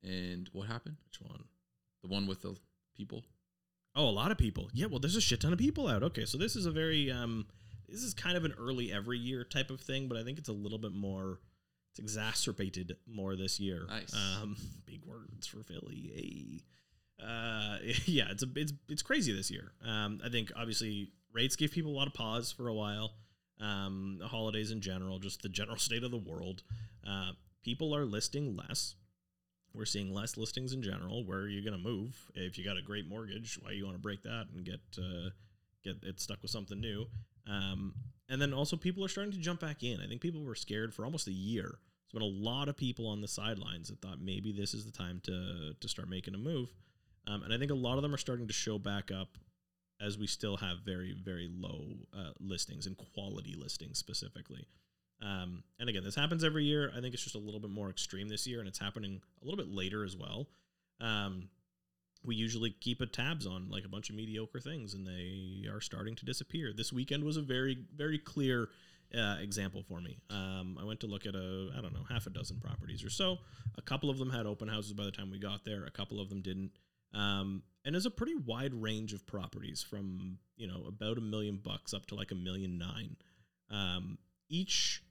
and 0.03 0.49
what 0.53 0.69
happened? 0.69 0.97
Which 1.07 1.21
one? 1.21 1.45
The 2.03 2.09
one 2.09 2.27
with 2.27 2.43
the 2.43 2.55
people. 2.97 3.25
Oh, 3.97 4.09
a 4.09 4.11
lot 4.11 4.31
of 4.31 4.39
people. 4.39 4.71
Yeah, 4.73 4.87
well, 4.87 4.99
there's 4.99 5.17
a 5.17 5.21
shit 5.21 5.41
ton 5.41 5.53
of 5.53 5.59
people 5.59 5.89
out. 5.89 6.03
Okay, 6.03 6.25
so 6.25 6.37
this 6.37 6.57
is 6.57 6.67
a 6.67 6.71
very 6.71 7.11
um, 7.11 7.47
this 7.89 8.03
is 8.03 8.15
kind 8.15 8.37
of 8.37 8.45
an 8.45 8.55
early 8.59 8.93
every 8.93 9.19
year 9.19 9.45
type 9.45 9.71
of 9.71 9.81
thing, 9.81 10.09
but 10.09 10.19
I 10.19 10.25
think 10.25 10.39
it's 10.39 10.49
a 10.49 10.53
little 10.53 10.79
bit 10.79 10.93
more. 10.93 11.39
It's 11.93 12.01
exacerbated 12.01 12.97
more 13.07 13.37
this 13.37 13.61
year. 13.61 13.87
Nice. 13.89 14.13
Um, 14.15 14.57
big 14.87 15.05
words 15.05 15.47
for 15.47 15.63
Philly. 15.63 16.11
Hey. 16.15 17.25
Uh, 17.25 17.79
yeah, 18.07 18.27
it's 18.31 18.43
a 18.43 18.49
it's 18.57 18.73
it's 18.89 19.03
crazy 19.03 19.33
this 19.35 19.51
year. 19.51 19.73
Um, 19.87 20.21
I 20.25 20.29
think 20.29 20.51
obviously 20.57 21.13
rates 21.33 21.55
give 21.55 21.71
people 21.71 21.93
a 21.93 21.97
lot 21.97 22.09
of 22.09 22.15
pause 22.15 22.51
for 22.51 22.69
a 22.69 22.75
while. 22.75 23.13
Um, 23.61 24.17
the 24.19 24.27
holidays 24.27 24.73
in 24.73 24.81
general, 24.81 25.21
just 25.21 25.43
the 25.43 25.49
general 25.49 25.77
state 25.79 26.03
of 26.03 26.11
the 26.11 26.19
world. 26.19 26.63
Uh, 27.07 27.33
people 27.63 27.95
are 27.95 28.05
listing 28.05 28.57
less. 28.57 28.97
We're 29.75 29.87
seeing 29.87 30.15
less 30.15 30.37
listings 30.37 30.73
in 30.73 30.83
general. 30.83 31.25
Where 31.25 31.41
are 31.41 31.49
you 31.49 31.61
going 31.61 31.77
to 31.77 31.89
move? 31.89 32.17
If 32.35 32.57
you 32.57 32.65
got 32.65 32.79
a 32.79 32.83
great 32.83 33.09
mortgage, 33.09 33.59
why 33.61 33.73
you 33.73 33.85
want 33.85 33.97
to 33.97 34.03
break 34.03 34.23
that 34.23 34.47
and 34.55 34.65
get 34.65 34.81
uh, 34.97 35.31
get 35.83 35.97
it 36.03 36.21
stuck 36.21 36.41
with 36.43 36.53
something 36.53 36.81
new? 36.81 37.07
Um, 37.49 37.95
and 38.29 38.41
then 38.41 38.55
also 38.55 38.77
people 38.77 39.05
are 39.05 39.09
starting 39.09 39.33
to 39.33 39.39
jump 39.39 39.61
back 39.61 39.83
in. 39.83 40.01
I 40.01 40.07
think 40.07 40.21
people 40.21 40.45
were 40.45 40.55
scared 40.55 40.95
for 40.95 41.05
almost 41.05 41.27
a 41.27 41.33
year. 41.33 41.65
There's 41.65 42.13
been 42.13 42.23
a 42.23 42.51
lot 42.51 42.69
of 42.69 42.77
people 42.77 43.09
on 43.09 43.21
the 43.21 43.29
sidelines 43.29 43.89
that 43.89 44.01
thought 44.01 44.21
maybe 44.21 44.53
this 44.53 44.75
is 44.75 44.85
the 44.85 44.93
time 44.93 45.21
to 45.25 45.75
to 45.79 45.89
start 45.89 46.09
making 46.09 46.35
a 46.35 46.39
move. 46.39 46.73
Um, 47.27 47.43
and 47.43 47.53
I 47.53 47.59
think 47.59 47.73
a 47.73 47.75
lot 47.75 47.97
of 47.97 48.03
them 48.03 48.15
are 48.15 48.19
starting 48.19 48.47
to 48.47 48.53
show 48.53 48.79
back 48.79 49.11
up 49.11 49.39
as 50.01 50.19
we 50.19 50.27
still 50.29 50.57
have 50.59 50.79
very 50.85 51.17
very 51.25 51.51
low 51.53 51.87
uh, 52.17 52.31
listings 52.39 52.87
and 52.87 52.97
quality 52.97 53.57
listings 53.59 53.99
specifically. 53.99 54.67
Um, 55.25 55.63
and 55.79 55.89
again, 55.89 56.05
this 56.05 56.15
happens 56.15 56.45
every 56.45 56.65
year. 56.65 56.93
I 56.95 57.01
think 57.01 57.15
it's 57.15 57.23
just 57.23 57.35
a 57.35 57.39
little 57.39 57.61
bit 57.61 57.71
more 57.71 57.89
extreme 57.89 58.29
this 58.29 58.47
year, 58.47 58.61
and 58.61 58.69
it's 58.69 58.79
happening 58.79 59.21
a 59.41 59.45
little 59.45 59.57
bit 59.57 59.75
later 59.75 60.05
as 60.05 60.17
well. 60.17 60.49
Um, 61.01 61.49
we 62.25 62.37
usually 62.37 62.71
keep 62.71 63.01
a 63.01 63.07
tabs 63.07 63.47
on 63.47 63.69
like 63.71 63.85
a 63.85 63.89
bunch 63.89 64.11
of 64.11 64.17
mediocre 64.17 64.61
things, 64.61 64.95
and 64.95 65.07
they 65.07 65.69
are 65.69 65.81
starting 65.81 66.15
to 66.17 66.25
disappear. 66.25 66.73
This 66.77 66.93
weekend 66.93 67.25
was 67.25 67.37
a 67.37 67.43
very, 67.43 67.79
very 67.97 68.19
clear 68.19 68.69
uh, 69.17 69.37
example 69.41 69.83
for 69.83 70.01
me. 70.01 70.19
Um, 70.31 70.79
I 70.81 70.85
went 70.85 71.01
to 71.01 71.07
look 71.07 71.27
at 71.27 71.35
a, 71.35 71.71
I 71.77 71.81
don't 71.81 71.93
know, 71.93 72.05
half 72.09 72.27
a 72.27 72.31
dozen 72.31 72.59
properties 72.61 73.05
or 73.05 73.11
so. 73.11 73.39
A 73.79 73.83
couple 73.83 74.11
of 74.11 74.19
them 74.19 74.31
had 74.31 74.47
open 74.47 74.69
houses 74.69 74.93
by 74.93 75.05
the 75.05 75.11
time 75.11 75.31
we 75.31 75.39
got 75.39 75.65
there. 75.65 75.85
A 75.85 75.91
couple 75.91 76.21
of 76.21 76.29
them 76.29 76.43
didn't. 76.43 76.73
Um, 77.15 77.63
and 77.85 77.95
there's 77.95 78.07
a 78.07 78.11
pretty 78.11 78.35
wide 78.35 78.75
range 78.75 79.13
of 79.13 79.27
properties 79.27 79.83
from 79.89 80.39
you 80.57 80.67
know 80.67 80.85
about 80.89 81.17
a 81.17 81.21
million 81.21 81.61
bucks 81.63 81.95
up 81.95 82.07
to 82.07 82.15
like 82.15 82.33
a 82.33 82.35
million 82.35 82.77
nine. 82.79 83.17
Um, 83.71 84.19
each 84.49 85.03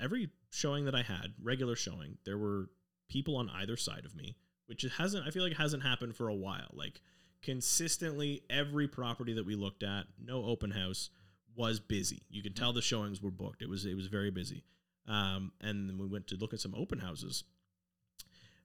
every 0.00 0.30
showing 0.50 0.84
that 0.86 0.94
I 0.94 1.02
had, 1.02 1.34
regular 1.42 1.76
showing, 1.76 2.18
there 2.24 2.38
were 2.38 2.70
people 3.08 3.36
on 3.36 3.50
either 3.50 3.76
side 3.76 4.04
of 4.04 4.14
me, 4.14 4.36
which 4.66 4.84
hasn't 4.96 5.26
I 5.26 5.30
feel 5.30 5.42
like 5.42 5.56
hasn't 5.56 5.82
happened 5.82 6.16
for 6.16 6.28
a 6.28 6.34
while. 6.34 6.70
Like 6.72 7.00
consistently 7.42 8.42
every 8.50 8.88
property 8.88 9.32
that 9.34 9.46
we 9.46 9.54
looked 9.54 9.82
at, 9.82 10.06
no 10.22 10.44
open 10.44 10.70
house, 10.70 11.10
was 11.54 11.80
busy. 11.80 12.22
You 12.30 12.42
could 12.42 12.56
tell 12.56 12.72
the 12.72 12.82
showings 12.82 13.22
were 13.22 13.30
booked. 13.30 13.62
It 13.62 13.68
was 13.68 13.84
it 13.84 13.96
was 13.96 14.06
very 14.06 14.30
busy. 14.30 14.64
Um, 15.06 15.52
and 15.60 15.88
then 15.88 15.98
we 15.98 16.06
went 16.06 16.26
to 16.28 16.36
look 16.36 16.52
at 16.52 16.60
some 16.60 16.74
open 16.74 16.98
houses. 16.98 17.44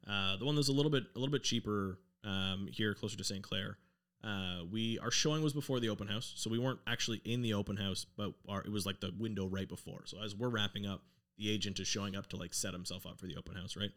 Uh, 0.08 0.36
the 0.36 0.46
one 0.46 0.56
that 0.56 0.60
was 0.60 0.70
a 0.70 0.74
little 0.74 0.92
bit 0.92 1.04
a 1.16 1.20
little 1.20 1.32
bit 1.32 1.44
cheaper 1.44 2.00
um, 2.24 2.68
here, 2.72 2.94
closer 2.94 3.18
to 3.18 3.24
St. 3.24 3.42
Clair. 3.42 3.78
Uh, 4.24 4.64
we 4.72 4.98
our 5.00 5.12
showing 5.12 5.44
was 5.44 5.54
before 5.54 5.80
the 5.80 5.90
open 5.90 6.08
house, 6.08 6.34
so 6.38 6.50
we 6.50 6.58
weren't 6.60 6.80
actually 6.88 7.22
in 7.26 7.42
the 7.42 7.54
open 7.54 7.76
house, 7.76 8.06
but 8.18 8.32
our, 8.48 8.62
it 8.62 8.72
was 8.72 8.86
like 8.86 9.02
the 9.02 9.12
window 9.20 9.48
right 9.48 9.68
before. 9.68 10.04
So 10.06 10.18
as 10.24 10.34
we're 10.34 10.50
wrapping 10.50 10.86
up, 10.86 11.02
the 11.38 11.52
agent 11.52 11.80
is 11.80 11.88
showing 11.88 12.16
up 12.16 12.28
to 12.28 12.38
like 12.38 12.54
set 12.54 12.74
himself 12.74 13.06
up 13.06 13.20
for 13.20 13.26
the 13.26 13.36
open 13.36 13.56
house, 13.56 13.76
right? 13.76 13.92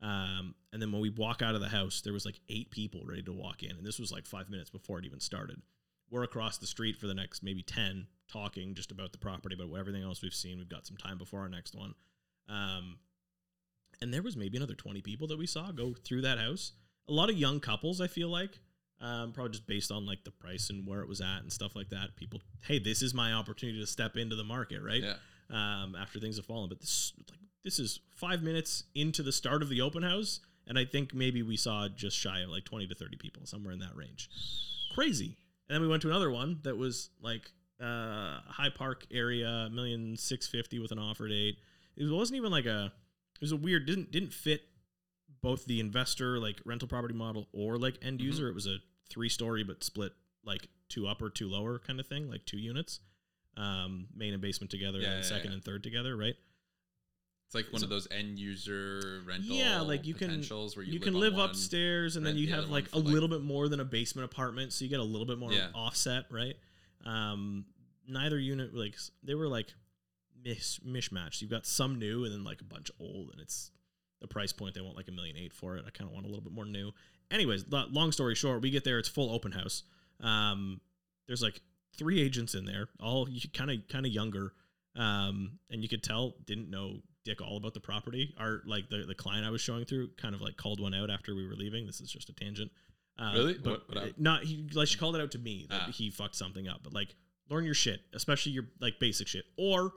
Um, 0.00 0.54
and 0.72 0.80
then 0.80 0.92
when 0.92 1.00
we 1.00 1.10
walk 1.10 1.42
out 1.42 1.54
of 1.54 1.60
the 1.60 1.68
house, 1.68 2.00
there 2.00 2.12
was 2.12 2.24
like 2.24 2.40
eight 2.48 2.70
people 2.70 3.02
ready 3.04 3.22
to 3.22 3.32
walk 3.32 3.62
in, 3.62 3.72
and 3.72 3.84
this 3.84 3.98
was 3.98 4.12
like 4.12 4.26
five 4.26 4.48
minutes 4.48 4.70
before 4.70 4.98
it 4.98 5.04
even 5.04 5.20
started. 5.20 5.60
We're 6.10 6.24
across 6.24 6.58
the 6.58 6.66
street 6.66 6.96
for 6.96 7.06
the 7.06 7.14
next 7.14 7.42
maybe 7.42 7.62
ten, 7.62 8.06
talking 8.32 8.74
just 8.74 8.92
about 8.92 9.12
the 9.12 9.18
property, 9.18 9.56
but 9.56 9.72
everything 9.76 10.02
else 10.04 10.22
we've 10.22 10.34
seen. 10.34 10.58
We've 10.58 10.68
got 10.68 10.86
some 10.86 10.96
time 10.96 11.18
before 11.18 11.40
our 11.40 11.48
next 11.48 11.74
one. 11.74 11.94
Um, 12.48 12.98
and 14.00 14.12
there 14.12 14.22
was 14.22 14.36
maybe 14.36 14.56
another 14.56 14.74
20 14.74 15.00
people 15.00 15.28
that 15.28 15.38
we 15.38 15.46
saw 15.46 15.70
go 15.70 15.94
through 15.94 16.22
that 16.22 16.38
house. 16.38 16.72
A 17.08 17.12
lot 17.12 17.30
of 17.30 17.36
young 17.36 17.60
couples, 17.60 18.00
I 18.00 18.08
feel 18.08 18.28
like, 18.28 18.58
um, 19.02 19.32
probably 19.32 19.50
just 19.52 19.66
based 19.66 19.90
on 19.90 20.06
like 20.06 20.24
the 20.24 20.30
price 20.30 20.70
and 20.70 20.86
where 20.86 21.00
it 21.00 21.08
was 21.08 21.20
at 21.20 21.40
and 21.42 21.52
stuff 21.52 21.76
like 21.76 21.90
that. 21.90 22.16
People, 22.16 22.40
hey, 22.66 22.78
this 22.78 23.02
is 23.02 23.12
my 23.12 23.32
opportunity 23.34 23.78
to 23.80 23.86
step 23.86 24.16
into 24.16 24.36
the 24.36 24.44
market, 24.44 24.80
right? 24.82 25.02
Yeah. 25.02 25.14
Um, 25.50 25.94
after 25.96 26.18
things 26.20 26.36
have 26.36 26.46
fallen, 26.46 26.68
but 26.68 26.80
this 26.80 27.12
like 27.30 27.38
this 27.64 27.78
is 27.78 28.00
five 28.14 28.42
minutes 28.42 28.84
into 28.94 29.22
the 29.22 29.32
start 29.32 29.60
of 29.62 29.68
the 29.68 29.80
open 29.82 30.02
house, 30.02 30.40
and 30.66 30.78
I 30.78 30.84
think 30.84 31.12
maybe 31.14 31.42
we 31.42 31.56
saw 31.56 31.88
just 31.88 32.16
shy 32.16 32.40
of 32.40 32.48
like 32.50 32.64
20 32.64 32.86
to 32.86 32.94
30 32.94 33.16
people, 33.18 33.44
somewhere 33.44 33.72
in 33.72 33.80
that 33.80 33.94
range. 33.94 34.30
Crazy. 34.94 35.36
And 35.68 35.74
then 35.76 35.80
we 35.82 35.88
went 35.88 36.02
to 36.02 36.08
another 36.08 36.30
one 36.30 36.60
that 36.64 36.76
was 36.76 37.10
like 37.20 37.50
uh, 37.80 38.40
High 38.46 38.70
Park 38.74 39.06
area, 39.12 39.68
million 39.72 40.16
six 40.16 40.46
fifty 40.46 40.78
with 40.78 40.92
an 40.92 40.98
offer 40.98 41.28
date. 41.28 41.56
It 41.96 42.10
wasn't 42.10 42.36
even 42.38 42.50
like 42.50 42.66
a. 42.66 42.92
It 43.36 43.40
was 43.40 43.52
a 43.52 43.56
weird. 43.56 43.86
Didn't 43.86 44.10
didn't 44.12 44.32
fit 44.32 44.62
both 45.42 45.64
the 45.66 45.80
investor 45.80 46.38
like 46.38 46.60
rental 46.64 46.86
property 46.88 47.14
model 47.14 47.48
or 47.52 47.76
like 47.78 47.98
end 48.02 48.20
Mhm. 48.20 48.24
user. 48.24 48.48
It 48.48 48.54
was 48.54 48.66
a 48.66 48.78
three 49.12 49.28
story 49.28 49.62
but 49.62 49.84
split 49.84 50.12
like 50.44 50.68
two 50.88 51.06
upper, 51.06 51.30
two 51.30 51.48
lower 51.48 51.78
kind 51.78 52.00
of 52.00 52.06
thing, 52.06 52.28
like 52.28 52.44
two 52.46 52.58
units, 52.58 53.00
um, 53.56 54.08
main 54.14 54.32
and 54.32 54.42
basement 54.42 54.70
together, 54.70 54.98
Yeah, 54.98 55.08
and 55.12 55.22
yeah, 55.22 55.28
second 55.28 55.50
yeah. 55.50 55.54
and 55.54 55.64
third 55.64 55.82
together, 55.82 56.16
right? 56.16 56.34
It's 57.46 57.54
like 57.54 57.70
one 57.72 57.80
So- 57.80 57.84
of 57.86 57.90
those 57.90 58.08
end 58.10 58.38
user 58.38 59.22
rental 59.26 59.54
Yeah, 59.54 59.80
like 59.82 60.06
you 60.06 60.14
can- 60.14 60.42
where 60.42 60.84
you, 60.84 60.92
You, 60.94 60.98
live 60.98 61.02
can 61.02 61.14
live 61.14 61.34
one. 61.34 61.50
upstairs 61.50 62.16
and 62.16 62.24
then 62.24 62.36
you 62.38 62.46
the 62.46 62.54
have 62.54 62.70
like 62.70 62.90
a 62.92 62.98
like- 62.98 63.04
little 63.06 63.28
bit 63.28 63.42
more 63.42 63.68
than 63.68 63.78
a 63.80 63.84
basement 63.84 64.24
apartment, 64.24 64.72
so 64.72 64.84
you 64.84 64.88
get 64.90 65.00
a 65.00 65.04
little 65.04 65.26
bit 65.26 65.38
more 65.38 65.52
offset, 65.74 66.24
right? 66.30 66.56
Um, 67.04 67.66
neither 68.08 68.38
unit 68.38 68.74
like 68.74 68.96
they 69.22 69.34
were 69.34 69.48
like 69.48 69.74
mis- 70.42 70.80
mishmatched. 70.80 71.40
You've 71.42 71.50
got 71.50 71.66
some 71.66 71.98
new 71.98 72.24
and 72.24 72.32
then 72.32 72.42
like 72.44 72.60
a 72.60 72.64
bunch 72.64 72.90
old, 72.98 73.30
and 73.32 73.40
it's 73.40 73.70
the 74.20 74.28
price 74.28 74.52
point 74.52 74.74
they 74.74 74.80
want 74.80 74.96
like 74.96 75.08
a 75.08 75.12
million 75.12 75.36
eight 75.36 75.52
for 75.52 75.76
it. 75.76 75.84
I 75.86 75.90
kind 75.90 76.08
of 76.08 76.14
want 76.14 76.24
a 76.26 76.28
little 76.28 76.42
bit 76.44 76.52
more 76.52 76.64
new. 76.64 76.92
Anyways, 77.32 77.64
long 77.70 78.12
story 78.12 78.34
short, 78.34 78.62
we 78.62 78.70
get 78.70 78.84
there, 78.84 78.98
it's 78.98 79.08
full 79.08 79.32
open 79.34 79.52
house. 79.52 79.82
Um, 80.20 80.80
there's 81.26 81.42
like 81.42 81.60
three 81.96 82.20
agents 82.20 82.54
in 82.54 82.64
there, 82.66 82.88
all 83.00 83.26
kind 83.54 83.70
of 83.70 83.78
kind 83.88 84.06
of 84.06 84.12
younger, 84.12 84.52
um, 84.96 85.58
and 85.70 85.82
you 85.82 85.88
could 85.88 86.02
tell 86.02 86.34
didn't 86.46 86.70
know 86.70 87.00
dick 87.24 87.40
all 87.40 87.56
about 87.56 87.72
the 87.74 87.80
property. 87.80 88.34
Our 88.38 88.62
like 88.66 88.88
the 88.90 89.04
the 89.06 89.14
client 89.14 89.46
I 89.46 89.50
was 89.50 89.60
showing 89.60 89.84
through 89.84 90.10
kind 90.20 90.34
of 90.34 90.40
like 90.42 90.56
called 90.56 90.80
one 90.80 90.94
out 90.94 91.10
after 91.10 91.34
we 91.34 91.46
were 91.46 91.54
leaving. 91.54 91.86
This 91.86 92.00
is 92.00 92.10
just 92.10 92.28
a 92.28 92.32
tangent. 92.34 92.70
Uh, 93.18 93.32
Really? 93.34 93.54
But 93.54 93.88
What- 93.88 93.94
what 93.94 94.20
not 94.20 94.44
he 94.44 94.68
like 94.74 94.88
she 94.88 94.98
called 94.98 95.16
it 95.16 95.22
out 95.22 95.30
to 95.32 95.38
me 95.38 95.66
that 95.70 95.82
Ah. 95.88 95.90
he 95.92 96.10
fucked 96.10 96.34
something 96.36 96.68
up. 96.68 96.82
But 96.82 96.92
like 96.92 97.14
learn 97.48 97.64
your 97.64 97.74
shit, 97.74 98.00
especially 98.12 98.52
your 98.52 98.68
like 98.80 98.98
basic 99.00 99.28
shit. 99.28 99.44
Or 99.56 99.92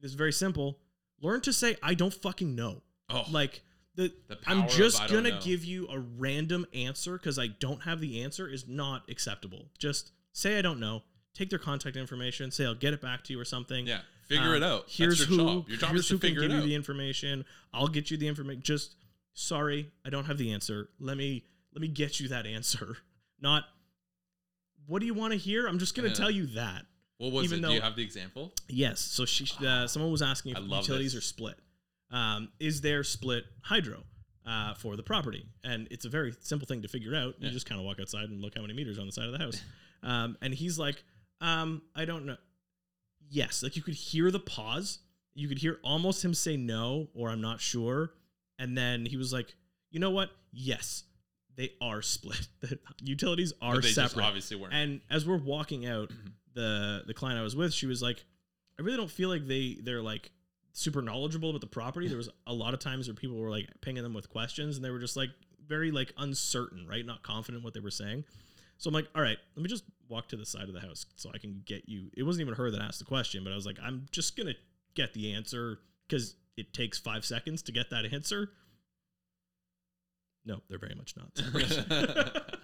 this 0.00 0.10
is 0.10 0.14
very 0.16 0.32
simple. 0.32 0.80
Learn 1.20 1.40
to 1.42 1.52
say 1.52 1.76
I 1.82 1.94
don't 1.94 2.12
fucking 2.14 2.54
know. 2.54 2.82
Oh, 3.10 3.24
Like 3.30 3.62
the, 3.96 4.12
The 4.28 4.38
I'm 4.46 4.68
just 4.68 5.06
gonna 5.08 5.30
know. 5.30 5.40
give 5.40 5.64
you 5.64 5.86
a 5.88 5.98
random 5.98 6.66
answer 6.74 7.16
because 7.18 7.38
I 7.38 7.46
don't 7.48 7.82
have 7.84 8.00
the 8.00 8.22
answer 8.22 8.48
is 8.48 8.66
not 8.66 9.08
acceptable. 9.08 9.70
Just 9.78 10.10
say 10.32 10.58
I 10.58 10.62
don't 10.62 10.80
know. 10.80 11.02
Take 11.34 11.50
their 11.50 11.58
contact 11.58 11.96
information. 11.96 12.50
Say 12.50 12.64
I'll 12.64 12.74
get 12.74 12.92
it 12.94 13.00
back 13.00 13.24
to 13.24 13.32
you 13.32 13.40
or 13.40 13.44
something. 13.44 13.86
yeah. 13.86 14.00
Figure 14.26 14.50
Um, 14.50 14.54
it 14.54 14.62
out. 14.62 14.84
Here's 14.88 15.18
That's 15.18 15.28
who. 15.28 15.36
your 15.36 15.46
job. 15.46 15.68
Your 15.68 15.76
job 15.78 15.90
here's 15.90 16.00
is 16.02 16.06
to 16.08 16.14
who 16.14 16.18
can 16.18 16.34
give 16.34 16.44
it 16.44 16.50
you 16.54 16.60
the 16.62 16.74
information. 16.74 17.44
I'll 17.74 17.88
get 17.88 18.10
you 18.10 18.16
the 18.16 18.26
information. 18.26 18.62
Just 18.62 18.94
sorry, 19.34 19.90
I 20.04 20.10
don't 20.10 20.24
have 20.24 20.38
the 20.38 20.52
answer. 20.52 20.88
Let 20.98 21.16
me 21.16 21.44
let 21.74 21.82
me 21.82 21.88
get 21.88 22.20
you 22.20 22.28
that 22.28 22.46
answer. 22.46 22.96
Not 23.40 23.64
what 24.86 25.00
do 25.00 25.06
you 25.06 25.14
want 25.14 25.32
to 25.32 25.38
hear? 25.38 25.66
I'm 25.66 25.78
just 25.78 25.94
gonna 25.94 26.08
Yeah. 26.08 26.14
tell 26.14 26.30
you 26.30 26.46
that. 26.48 26.86
what 27.18 27.32
was 27.32 27.44
even 27.52 27.64
it? 27.64 27.68
Do 27.68 27.74
you 27.74 27.80
have 27.80 27.96
the 27.96 28.02
example? 28.02 28.52
Yes. 28.68 29.00
So 29.00 29.24
she, 29.24 29.46
uh, 29.66 29.86
someone 29.86 30.10
was 30.10 30.20
asking 30.22 30.56
if 30.56 30.62
utilities 30.64 31.12
this. 31.12 31.18
are 31.18 31.26
split. 31.26 31.58
Um, 32.14 32.48
is 32.60 32.80
there 32.80 33.02
split 33.04 33.44
hydro 33.62 34.04
uh, 34.46 34.74
for 34.74 34.96
the 34.96 35.02
property? 35.02 35.46
And 35.64 35.88
it's 35.90 36.04
a 36.04 36.08
very 36.08 36.32
simple 36.40 36.66
thing 36.66 36.82
to 36.82 36.88
figure 36.88 37.14
out. 37.14 37.34
You 37.40 37.46
Yeah. 37.48 37.50
just 37.52 37.66
kind 37.66 37.80
of 37.80 37.84
walk 37.84 37.98
outside 38.00 38.28
and 38.30 38.40
look 38.40 38.54
how 38.54 38.60
many 38.62 38.72
meters 38.74 38.98
on 38.98 39.06
the 39.06 39.12
side 39.12 39.26
of 39.26 39.32
the 39.32 39.38
house. 39.38 39.60
Um, 40.02 40.36
and 40.42 40.54
he's 40.54 40.78
like, 40.78 41.02
um, 41.40 41.82
I 41.94 42.04
don't 42.04 42.24
know. 42.26 42.36
Yes, 43.30 43.62
like 43.62 43.74
you 43.76 43.82
could 43.82 43.94
hear 43.94 44.30
the 44.30 44.38
pause. 44.40 44.98
You 45.34 45.48
could 45.48 45.58
hear 45.58 45.78
almost 45.82 46.24
him 46.24 46.34
say 46.34 46.56
no 46.56 47.08
or 47.14 47.30
I'm 47.30 47.40
not 47.40 47.60
sure. 47.60 48.12
And 48.58 48.78
then 48.78 49.06
he 49.06 49.16
was 49.16 49.32
like, 49.32 49.56
you 49.90 49.98
know 49.98 50.10
what? 50.10 50.30
Yes, 50.52 51.04
they 51.56 51.72
are 51.80 52.02
split. 52.02 52.46
The 52.60 52.78
utilities 53.00 53.52
are 53.60 53.74
But 53.74 53.82
they 53.82 53.92
just 53.92 54.12
separate. 54.12 54.24
obviously 54.24 54.56
weren't. 54.56 54.74
And 54.74 55.00
as 55.10 55.26
we're 55.26 55.38
walking 55.38 55.86
out, 55.86 56.12
the 56.54 57.02
the 57.06 57.14
client 57.14 57.40
I 57.40 57.42
was 57.42 57.56
with, 57.56 57.72
she 57.74 57.86
was 57.86 58.00
like, 58.02 58.24
I 58.78 58.82
really 58.82 58.96
don't 58.96 59.10
feel 59.10 59.28
like 59.28 59.46
they 59.48 59.78
they're 59.82 60.02
like 60.02 60.30
super 60.74 61.00
knowledgeable 61.00 61.50
about 61.50 61.60
the 61.60 61.66
property. 61.66 62.08
There 62.08 62.18
was 62.18 62.28
a 62.46 62.52
lot 62.52 62.74
of 62.74 62.80
times 62.80 63.08
where 63.08 63.14
people 63.14 63.38
were 63.38 63.48
like 63.48 63.68
pinging 63.80 64.02
them 64.02 64.12
with 64.12 64.28
questions 64.28 64.76
and 64.76 64.84
they 64.84 64.90
were 64.90 64.98
just 64.98 65.16
like 65.16 65.30
very 65.66 65.90
like 65.90 66.12
uncertain, 66.18 66.86
right? 66.86 67.06
Not 67.06 67.22
confident 67.22 67.64
what 67.64 67.72
they 67.72 67.80
were 67.80 67.92
saying. 67.92 68.24
So 68.76 68.88
I'm 68.88 68.94
like, 68.94 69.08
all 69.14 69.22
right, 69.22 69.38
let 69.56 69.62
me 69.62 69.68
just 69.68 69.84
walk 70.08 70.28
to 70.28 70.36
the 70.36 70.44
side 70.44 70.68
of 70.68 70.74
the 70.74 70.80
house 70.80 71.06
so 71.14 71.30
I 71.32 71.38
can 71.38 71.62
get 71.64 71.88
you. 71.88 72.10
It 72.16 72.24
wasn't 72.24 72.42
even 72.42 72.54
her 72.54 72.70
that 72.72 72.80
asked 72.80 72.98
the 72.98 73.04
question, 73.04 73.44
but 73.44 73.52
I 73.52 73.56
was 73.56 73.64
like, 73.64 73.78
I'm 73.82 74.06
just 74.10 74.36
gonna 74.36 74.54
get 74.94 75.14
the 75.14 75.32
answer 75.32 75.78
because 76.08 76.34
it 76.56 76.74
takes 76.74 76.98
five 76.98 77.24
seconds 77.24 77.62
to 77.62 77.72
get 77.72 77.90
that 77.90 78.12
answer. 78.12 78.50
No, 80.44 80.60
they're 80.68 80.78
very 80.78 80.96
much 80.96 81.14
not. 81.16 82.50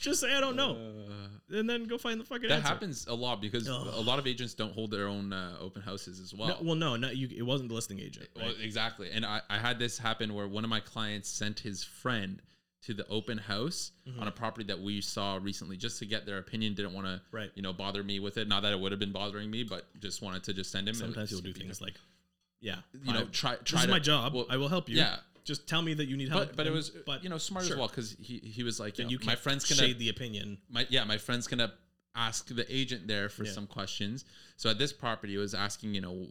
just 0.00 0.20
say 0.20 0.34
I 0.34 0.40
don't 0.40 0.56
know, 0.56 0.72
Uh, 0.72 1.58
and 1.58 1.68
then 1.68 1.84
go 1.84 1.98
find 1.98 2.20
the 2.20 2.24
fucking 2.24 2.48
that 2.48 2.56
answer. 2.56 2.68
happens 2.68 3.06
a 3.08 3.14
lot 3.14 3.40
because 3.40 3.68
Ugh. 3.68 3.88
a 3.92 4.00
lot 4.00 4.18
of 4.18 4.26
agents 4.26 4.54
don't 4.54 4.72
hold 4.72 4.90
their 4.90 5.06
own 5.06 5.32
uh, 5.32 5.56
open 5.60 5.82
houses 5.82 6.20
as 6.20 6.32
well. 6.34 6.48
No, 6.48 6.56
well, 6.62 6.74
no, 6.76 6.96
no, 6.96 7.10
you, 7.10 7.28
it 7.36 7.42
wasn't 7.42 7.68
the 7.68 7.74
listing 7.74 7.98
agent. 8.00 8.28
Well, 8.36 8.52
exactly. 8.60 9.10
And 9.12 9.24
I, 9.26 9.40
I 9.50 9.58
had 9.58 9.78
this 9.78 9.98
happen 9.98 10.32
where 10.34 10.46
one 10.48 10.64
of 10.64 10.70
my 10.70 10.80
clients 10.80 11.28
sent 11.28 11.60
his 11.60 11.82
friend 11.84 12.40
to 12.82 12.94
the 12.94 13.06
open 13.08 13.36
house 13.38 13.92
Mm-hmm. 14.08 14.20
on 14.20 14.28
a 14.28 14.30
property 14.32 14.64
that 14.66 14.80
we 14.80 15.00
saw 15.00 15.38
recently 15.40 15.76
just 15.76 15.98
to 16.00 16.06
get 16.06 16.24
their 16.26 16.38
opinion. 16.38 16.74
Didn't 16.74 16.94
want 16.94 17.06
to, 17.06 17.20
Right. 17.30 17.50
you 17.54 17.62
know, 17.62 17.72
bother 17.72 18.02
me 18.02 18.18
with 18.20 18.38
it. 18.38 18.48
Not 18.48 18.62
that 18.62 18.72
it 18.72 18.80
would 18.80 18.90
have 18.92 18.98
been 18.98 19.12
bothering 19.12 19.50
me, 19.50 19.62
but 19.64 19.84
just 20.00 20.20
wanted 20.22 20.42
to 20.44 20.54
just 20.54 20.72
send 20.72 20.88
him. 20.88 20.94
Sometimes 20.94 21.28
people 21.30 21.42
do 21.42 21.52
things 21.52 21.80
like, 21.80 21.94
yeah, 22.60 22.76
you 23.04 23.12
know, 23.12 23.20
I- 23.20 23.24
try 23.24 23.52
this 23.56 23.60
try 23.64 23.80
is 23.80 23.86
to, 23.86 23.90
my 23.92 23.98
job. 23.98 24.34
well, 24.34 24.46
I 24.50 24.56
will 24.56 24.68
help 24.68 24.88
you. 24.88 24.96
Yeah. 24.96 25.16
Just 25.44 25.66
tell 25.68 25.82
me 25.82 25.94
that 25.94 26.06
you 26.06 26.16
need 26.16 26.28
help. 26.28 26.48
But 26.48 26.56
but 26.56 26.66
it 26.66 26.72
was 26.72 26.90
but 27.06 27.22
you 27.24 27.30
know 27.30 27.38
smart 27.38 27.64
sure. 27.66 27.74
as 27.74 27.78
well 27.78 27.88
because 27.88 28.16
he 28.20 28.38
he 28.38 28.62
was 28.62 28.78
like 28.80 28.98
you 28.98 29.04
know, 29.04 29.10
you 29.10 29.18
my 29.24 29.34
friend's 29.36 29.64
gonna 29.68 29.80
shade 29.88 29.98
the 29.98 30.08
opinion. 30.08 30.58
my 30.68 30.86
yeah 30.90 31.04
my 31.04 31.18
friend's 31.18 31.46
gonna 31.46 31.72
ask 32.16 32.48
the 32.48 32.66
agent 32.74 33.06
there 33.06 33.28
for 33.28 33.44
Yeah. 33.44 33.52
some 33.52 33.66
questions 33.68 34.24
so 34.56 34.68
at 34.70 34.78
this 34.78 34.92
property 34.92 35.34
it 35.34 35.38
was 35.38 35.54
asking 35.54 35.94
you 35.94 36.00
know 36.00 36.26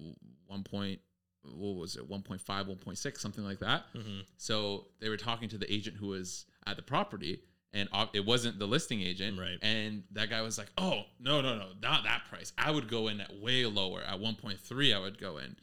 one 0.47 0.63
point 0.63 0.99
what 1.43 1.75
was 1.77 1.95
it 1.95 2.09
1.5 2.09 2.43
1.6 2.45 3.17
something 3.17 3.45
like 3.45 3.59
that 3.59 3.83
Mm-hmm. 3.95 4.19
so 4.37 4.87
they 4.99 5.07
were 5.07 5.15
talking 5.17 5.47
to 5.49 5.57
the 5.57 5.71
agent 5.73 5.95
who 5.95 6.07
was 6.07 6.45
at 6.67 6.75
the 6.75 6.81
property 6.83 7.39
and 7.71 7.87
it 8.13 8.25
wasn't 8.25 8.59
the 8.59 8.65
listing 8.67 9.01
agent 9.01 9.39
Right. 9.39 9.57
and 9.61 10.03
that 10.11 10.29
guy 10.29 10.41
was 10.41 10.57
like 10.57 10.67
oh 10.77 11.03
no 11.19 11.39
no 11.39 11.55
no 11.57 11.67
not 11.81 12.03
that 12.03 12.23
price 12.29 12.51
i 12.57 12.69
would 12.69 12.89
go 12.89 13.07
in 13.07 13.21
at 13.21 13.33
way 13.39 13.65
lower 13.65 14.01
at 14.01 14.19
1.3 14.19 14.93
i 14.95 14.99
would 14.99 15.17
go 15.17 15.37
in 15.37 15.55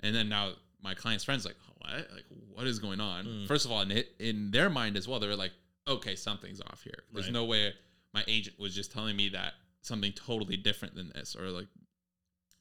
and 0.00 0.14
then 0.16 0.28
now 0.28 0.50
my 0.82 0.94
client's 0.94 1.22
friends 1.24 1.44
like 1.44 1.56
what 1.80 1.92
like 2.14 2.24
what 2.54 2.66
is 2.66 2.78
going 2.78 3.00
on 3.00 3.24
Mm. 3.26 3.46
first 3.46 3.64
of 3.64 3.72
all 3.72 3.80
in, 3.82 3.90
it, 3.90 4.08
in 4.18 4.50
their 4.50 4.70
mind 4.70 4.96
as 4.96 5.08
well 5.08 5.18
they 5.20 5.26
were 5.26 5.36
like 5.36 5.52
okay 5.88 6.14
something's 6.14 6.60
off 6.60 6.82
here 6.84 7.02
there's 7.12 7.26
Right. 7.26 7.32
no 7.32 7.44
way 7.44 7.72
my 8.14 8.22
agent 8.28 8.58
was 8.58 8.74
just 8.74 8.92
telling 8.92 9.16
me 9.16 9.28
that 9.30 9.54
something 9.82 10.12
totally 10.12 10.56
different 10.56 10.94
than 10.94 11.10
this 11.14 11.34
or 11.34 11.48
like 11.50 11.68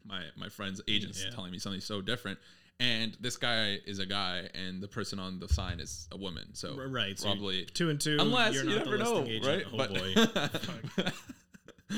my 0.05 0.23
my 0.37 0.49
friend's 0.49 0.81
agent's 0.87 1.23
Yeah. 1.23 1.31
telling 1.31 1.51
me 1.51 1.59
something 1.59 1.81
so 1.81 2.01
different 2.01 2.39
and 2.79 3.17
this 3.19 3.35
guy 3.35 3.77
is 3.85 3.99
a 3.99 4.05
guy 4.05 4.47
and 4.53 4.81
the 4.81 4.87
person 4.87 5.19
on 5.19 5.39
the 5.39 5.49
sign 5.49 5.79
is 5.81 6.07
a 6.13 6.17
woman 6.17 6.53
so 6.55 6.77
right, 6.87 7.19
so 7.19 7.25
probably 7.25 7.65
Two 7.65 7.89
and 7.89 7.99
two. 7.99 8.17
unless 8.19 8.53
you're 8.55 8.63
you 8.63 8.77
never 8.77 8.91
the 8.97 9.03
know 9.03 9.19
listing 9.19 9.43
right 9.43 9.65
agent. 9.67 9.73
Oh 9.73 10.95
boy. 10.97 11.11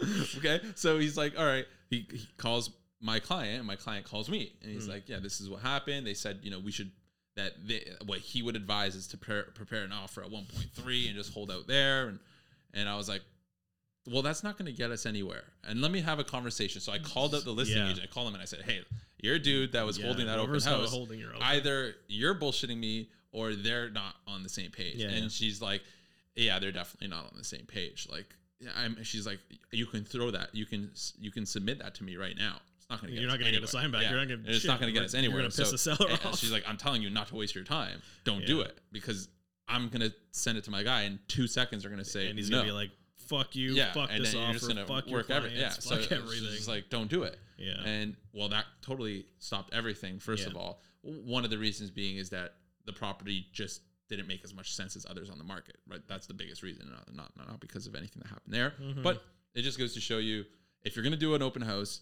okay 0.38 0.62
so 0.76 1.00
he's 1.00 1.18
like 1.18 1.38
all 1.40 1.46
right 1.46 1.66
he, 1.90 2.06
he 2.12 2.28
calls 2.38 2.70
my 3.00 3.20
client, 3.20 3.66
my 3.66 3.76
client 3.76 4.06
calls 4.06 4.30
me 4.30 4.54
and 4.62 4.72
he's 4.72 4.86
hmm. 4.86 4.92
like, 4.92 5.10
"Yeah, 5.10 5.20
this 5.20 5.40
is 5.40 5.50
what 5.50 5.62
happened. 5.62 6.06
They 6.08 6.14
said, 6.14 6.40
you 6.42 6.52
know, 6.52 6.60
we 6.60 6.72
should 6.72 6.92
that 7.36 7.54
they, 7.68 7.86
what 8.06 8.20
he 8.20 8.42
would 8.42 8.56
advise 8.56 8.96
is 8.96 9.08
to 9.08 9.18
prepare, 9.18 9.44
prepare 9.54 9.84
an 9.84 9.92
offer 9.92 10.24
at 10.24 10.30
1.3 10.30 11.08
and 11.08 11.16
just 11.16 11.34
hold 11.34 11.52
out 11.52 11.68
there." 11.68 12.08
And 12.08 12.20
and 12.74 12.90
I 12.90 12.96
was 12.96 13.08
like, 13.08 13.22
"Well, 14.08 14.22
that's 14.22 14.44
not 14.44 14.58
going 14.58 14.66
to 14.66 14.72
get 14.72 14.92
us 14.92 15.06
anywhere. 15.06 15.44
And 15.64 15.82
let 15.82 15.92
me 15.92 16.02
have 16.02 16.20
a 16.20 16.24
conversation." 16.24 16.82
So 16.82 16.92
I 16.92 17.00
called 17.00 17.36
up 17.36 17.44
the 17.44 17.52
listing 17.52 17.78
Yeah. 17.78 17.92
agent. 17.92 18.08
I 18.10 18.14
called 18.14 18.28
him 18.28 18.34
and 18.34 18.42
I 18.42 18.46
said, 18.46 18.62
"Hey, 18.64 18.82
you're 19.22 19.36
a 19.36 19.40
dude 19.40 19.74
that 19.74 19.86
was 19.86 19.98
Yeah, 19.98 20.06
holding 20.06 20.26
that 20.26 20.40
open 20.40 20.60
house. 20.60 20.92
holding 20.92 21.20
your 21.20 21.32
open- 21.32 21.44
Either 21.44 21.96
you're 22.08 22.36
bullshitting 22.36 22.78
me 22.78 23.10
or 23.32 23.54
they're 23.54 23.90
not 23.90 24.16
on 24.26 24.44
the 24.44 24.50
same 24.50 24.72
page." 24.72 24.96
Yeah, 24.96 25.10
and 25.10 25.32
she's 25.32 25.62
like, 25.62 25.84
"Yeah, 26.36 26.58
they're 26.58 26.72
definitely 26.72 27.10
not 27.10 27.26
on 27.26 27.38
the 27.38 27.44
same 27.44 27.68
page." 27.68 28.08
Like, 28.10 28.36
yeah, 28.60 28.72
I'm. 28.76 29.04
She's 29.04 29.28
like, 29.28 29.40
"You 29.72 29.86
can 29.86 30.04
throw 30.04 30.32
that. 30.32 30.56
You 30.56 30.66
can 30.66 30.92
you 31.20 31.30
can 31.30 31.46
submit 31.46 31.78
that 31.80 31.94
to 31.96 32.04
me 32.04 32.16
right 32.16 32.36
now. 32.36 32.60
It's 32.90 32.92
not 32.92 33.02
going 33.02 33.08
to 33.08 33.14
get. 33.14 33.22
You're 33.22 33.30
not 33.30 33.40
gonna 33.40 33.52
get 33.52 33.64
a 33.64 33.68
sign 33.68 33.92
back. 33.92 34.04
You're 34.10 34.18
not 34.20 34.28
gonna- 34.30 34.42
It's 34.46 34.66
not 34.66 34.80
going 34.80 34.94
to 34.94 34.98
get 35.00 35.06
us 35.06 35.14
you're 35.14 35.30
gonna 35.32 35.44
piss 35.46 35.56
So- 35.56 35.72
the 35.72 35.78
seller 35.78 36.12
off. 36.12 36.40
She's 36.40 36.52
like, 36.52 36.64
"I'm 36.68 36.78
telling 36.78 37.02
you 37.02 37.10
not 37.10 37.28
to 37.30 37.36
waste 37.36 37.54
your 37.56 37.64
time. 37.66 38.02
Don't 38.24 38.46
do 38.46 38.62
it 38.62 38.78
because 38.92 39.28
I'm 39.68 39.90
going 39.90 40.02
to 40.10 40.14
send 40.32 40.58
it 40.58 40.64
to 40.66 40.72
my 40.72 40.84
guy 40.84 41.04
in 41.04 41.20
two 41.28 41.48
seconds. 41.48 41.84
They're 41.84 41.92
going 41.92 42.04
to 42.04 42.10
say 42.10 42.30
and 42.30 42.38
he's 42.40 42.50
no. 42.50 42.60
gonna 42.60 42.70
be 42.70 42.74
like, 42.74 42.92
"Fuck 43.18 43.56
you, 43.56 43.74
yeah, 43.74 43.92
fuck 43.92 44.10
and 44.12 44.24
this 44.24 44.32
then 44.32 44.42
offer, 44.42 44.52
you're 44.52 44.60
just 44.60 44.68
gonna 44.70 44.86
fuck 44.86 45.06
your 45.08 45.20
work 45.20 45.30
every, 45.30 45.54
yeah, 45.58 45.70
so 45.70 45.90
fuck 45.96 46.00
it's 46.04 46.12
everything." 46.14 46.50
just 46.56 46.68
like 46.70 46.90
don't 46.90 47.10
do 47.10 47.24
it. 47.24 47.38
Yeah. 47.58 47.82
and 47.86 48.16
well, 48.34 48.48
that 48.50 48.66
totally 48.82 49.26
stopped 49.40 49.74
everything. 49.74 50.20
First 50.20 50.46
of 50.48 50.56
all, 50.56 50.80
one 51.02 51.44
of 51.44 51.50
the 51.50 51.58
reasons 51.58 51.92
being 51.92 52.16
is 52.18 52.30
that 52.30 52.54
the 52.86 52.94
property 52.94 53.48
just 53.52 53.82
didn't 54.08 54.28
make 54.28 54.46
as 54.46 54.54
much 54.54 54.74
sense 54.74 54.96
as 54.96 55.06
others 55.10 55.30
on 55.30 55.38
the 55.38 55.44
market. 55.44 55.76
Right, 55.90 56.00
that's 56.08 56.28
the 56.28 56.34
biggest 56.34 56.64
reason, 56.64 56.90
not 56.90 57.14
not, 57.14 57.48
not 57.50 57.60
because 57.60 57.86
of 57.88 57.96
anything 57.96 58.22
that 58.22 58.30
happened 58.30 58.54
there, 58.54 58.76
Mm-hmm. 58.82 59.02
but 59.02 59.26
it 59.56 59.64
just 59.64 59.78
goes 59.78 59.94
to 59.96 60.00
show 60.00 60.20
you 60.20 60.46
if 60.84 60.96
you're 60.96 61.04
gonna 61.04 61.18
do 61.18 61.36
an 61.36 61.42
open 61.42 61.62
house, 61.64 62.02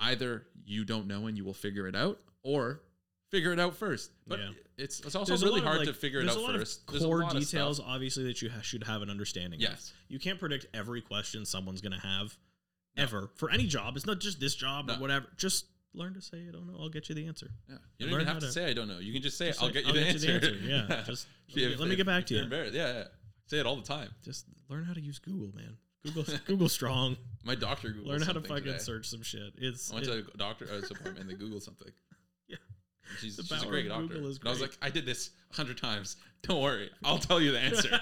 either 0.00 0.46
you 0.64 0.84
don't 0.84 1.06
know 1.06 1.26
and 1.26 1.36
you 1.36 1.44
will 1.44 1.54
figure 1.54 1.86
it 1.86 1.94
out, 1.96 2.20
or 2.42 2.82
figure 3.30 3.52
it 3.52 3.60
out 3.60 3.76
first. 3.76 4.10
But 4.26 4.38
Yeah. 4.40 4.50
it's 4.76 5.00
it's 5.00 5.14
also 5.14 5.30
There's 5.32 5.42
really 5.44 5.60
hard 5.60 5.78
like- 5.78 5.88
to 5.88 5.94
figure 5.94 6.20
it 6.20 6.28
out 6.28 6.36
first. 6.46 6.86
There's 6.88 7.02
core 7.02 7.28
details, 7.30 7.80
obviously, 7.80 8.24
that 8.24 8.40
you 8.42 8.50
ha- 8.50 8.60
should 8.62 8.84
have 8.84 9.02
an 9.02 9.10
understanding. 9.10 9.60
Yes. 9.60 9.90
of. 9.90 9.96
you 10.08 10.18
can't 10.18 10.38
predict 10.38 10.66
every 10.74 11.00
question 11.02 11.44
someone's 11.44 11.80
gonna 11.80 12.00
have 12.00 12.36
ever 12.96 13.30
for 13.36 13.50
any 13.50 13.66
job. 13.66 13.96
It's 13.96 14.06
not 14.06 14.20
just 14.20 14.40
this 14.40 14.54
job 14.54 14.90
or 14.90 14.94
whatever. 14.94 15.26
Just 15.36 15.66
learn 15.92 16.14
to 16.14 16.20
say, 16.20 16.46
"I 16.48 16.50
don't 16.50 16.66
know." 16.66 16.76
I'll 16.78 16.88
get 16.88 17.08
you 17.08 17.14
the 17.14 17.26
answer. 17.26 17.50
Yeah. 17.68 17.74
You 17.98 18.06
don't 18.06 18.12
Learn 18.12 18.20
even 18.22 18.26
have 18.34 18.40
to 18.40 18.46
to- 18.46 18.52
say 18.52 18.66
I 18.70 18.72
don't 18.74 18.88
know. 18.88 18.98
You 18.98 19.12
can 19.12 19.22
just 19.22 19.38
say 19.38 19.48
Just 19.48 19.62
I'll 19.62 19.70
get 19.70 19.82
you, 19.84 19.88
"I'll 19.88 19.94
the, 19.94 20.00
get 20.00 20.08
answer. 20.14 20.32
you 20.34 20.38
the 20.40 20.46
answer." 20.72 20.94
Yeah, 20.94 21.02
just 21.06 21.26
let 21.48 21.56
me 21.56 21.62
If- 21.64 21.70
get- 21.70 21.80
let 21.80 21.88
me 21.88 21.96
get 21.96 22.06
back 22.06 22.26
to 22.26 22.34
you. 22.34 22.48
Yeah, 22.50 22.64
yeah. 22.72 23.04
Say 23.46 23.58
it 23.58 23.66
all 23.66 23.76
the 23.76 23.82
time. 23.82 24.10
Just 24.22 24.46
learn 24.68 24.84
how 24.84 24.92
to 24.92 25.00
use 25.00 25.18
Google, 25.18 25.54
man. 25.54 25.76
Google, 26.06 26.24
Google 26.46 26.68
strong. 26.68 27.16
My 27.44 27.54
doctor 27.54 27.88
Googled 27.90 28.06
Learn 28.06 28.22
how 28.22 28.32
to 28.32 28.40
fucking 28.40 28.64
today. 28.64 28.78
search 28.78 29.06
some 29.08 29.22
shit. 29.22 29.52
It's 29.58 29.90
I 29.90 29.94
went 29.94 30.06
it- 30.06 30.26
to 30.26 30.32
a 30.34 30.36
doctor's 30.36 30.70
uh, 30.70 30.86
appointment 30.90 31.18
and 31.18 31.30
they 31.30 31.34
Googled 31.34 31.62
something. 31.62 31.88
Yeah. 32.48 32.56
She's, 33.20 33.36
she's 33.36 33.62
a 33.62 33.66
great 33.66 33.88
doctor. 33.88 34.14
Google 34.14 34.26
And 34.26 34.38
I 34.46 34.50
was 34.50 34.60
like, 34.60 34.76
I 34.82 34.90
did 34.90 35.06
this 35.06 35.30
a 35.52 35.56
hundred 35.56 35.78
times. 35.78 36.16
Don't 36.42 36.60
worry. 36.62 36.90
I'll 37.04 37.18
tell 37.18 37.40
you 37.40 37.52
the 37.52 37.60
answer. 37.60 38.00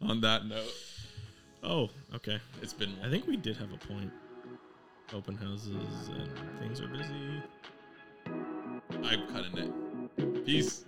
On 0.02 0.20
that 0.20 0.46
note, 0.46 0.72
oh, 1.62 1.88
okay. 2.14 2.38
it's 2.62 2.72
been 2.72 2.94
I 3.04 3.10
think 3.10 3.26
we 3.26 3.36
did 3.36 3.56
have 3.56 3.72
a 3.72 3.76
point. 3.76 4.12
Open 5.12 5.36
houses 5.36 6.08
and 6.08 6.30
things 6.60 6.80
are 6.80 6.88
busy. 6.88 7.42
I'm 9.04 9.26
cutting 9.28 9.56
it. 9.58 10.44
Peace. 10.44 10.84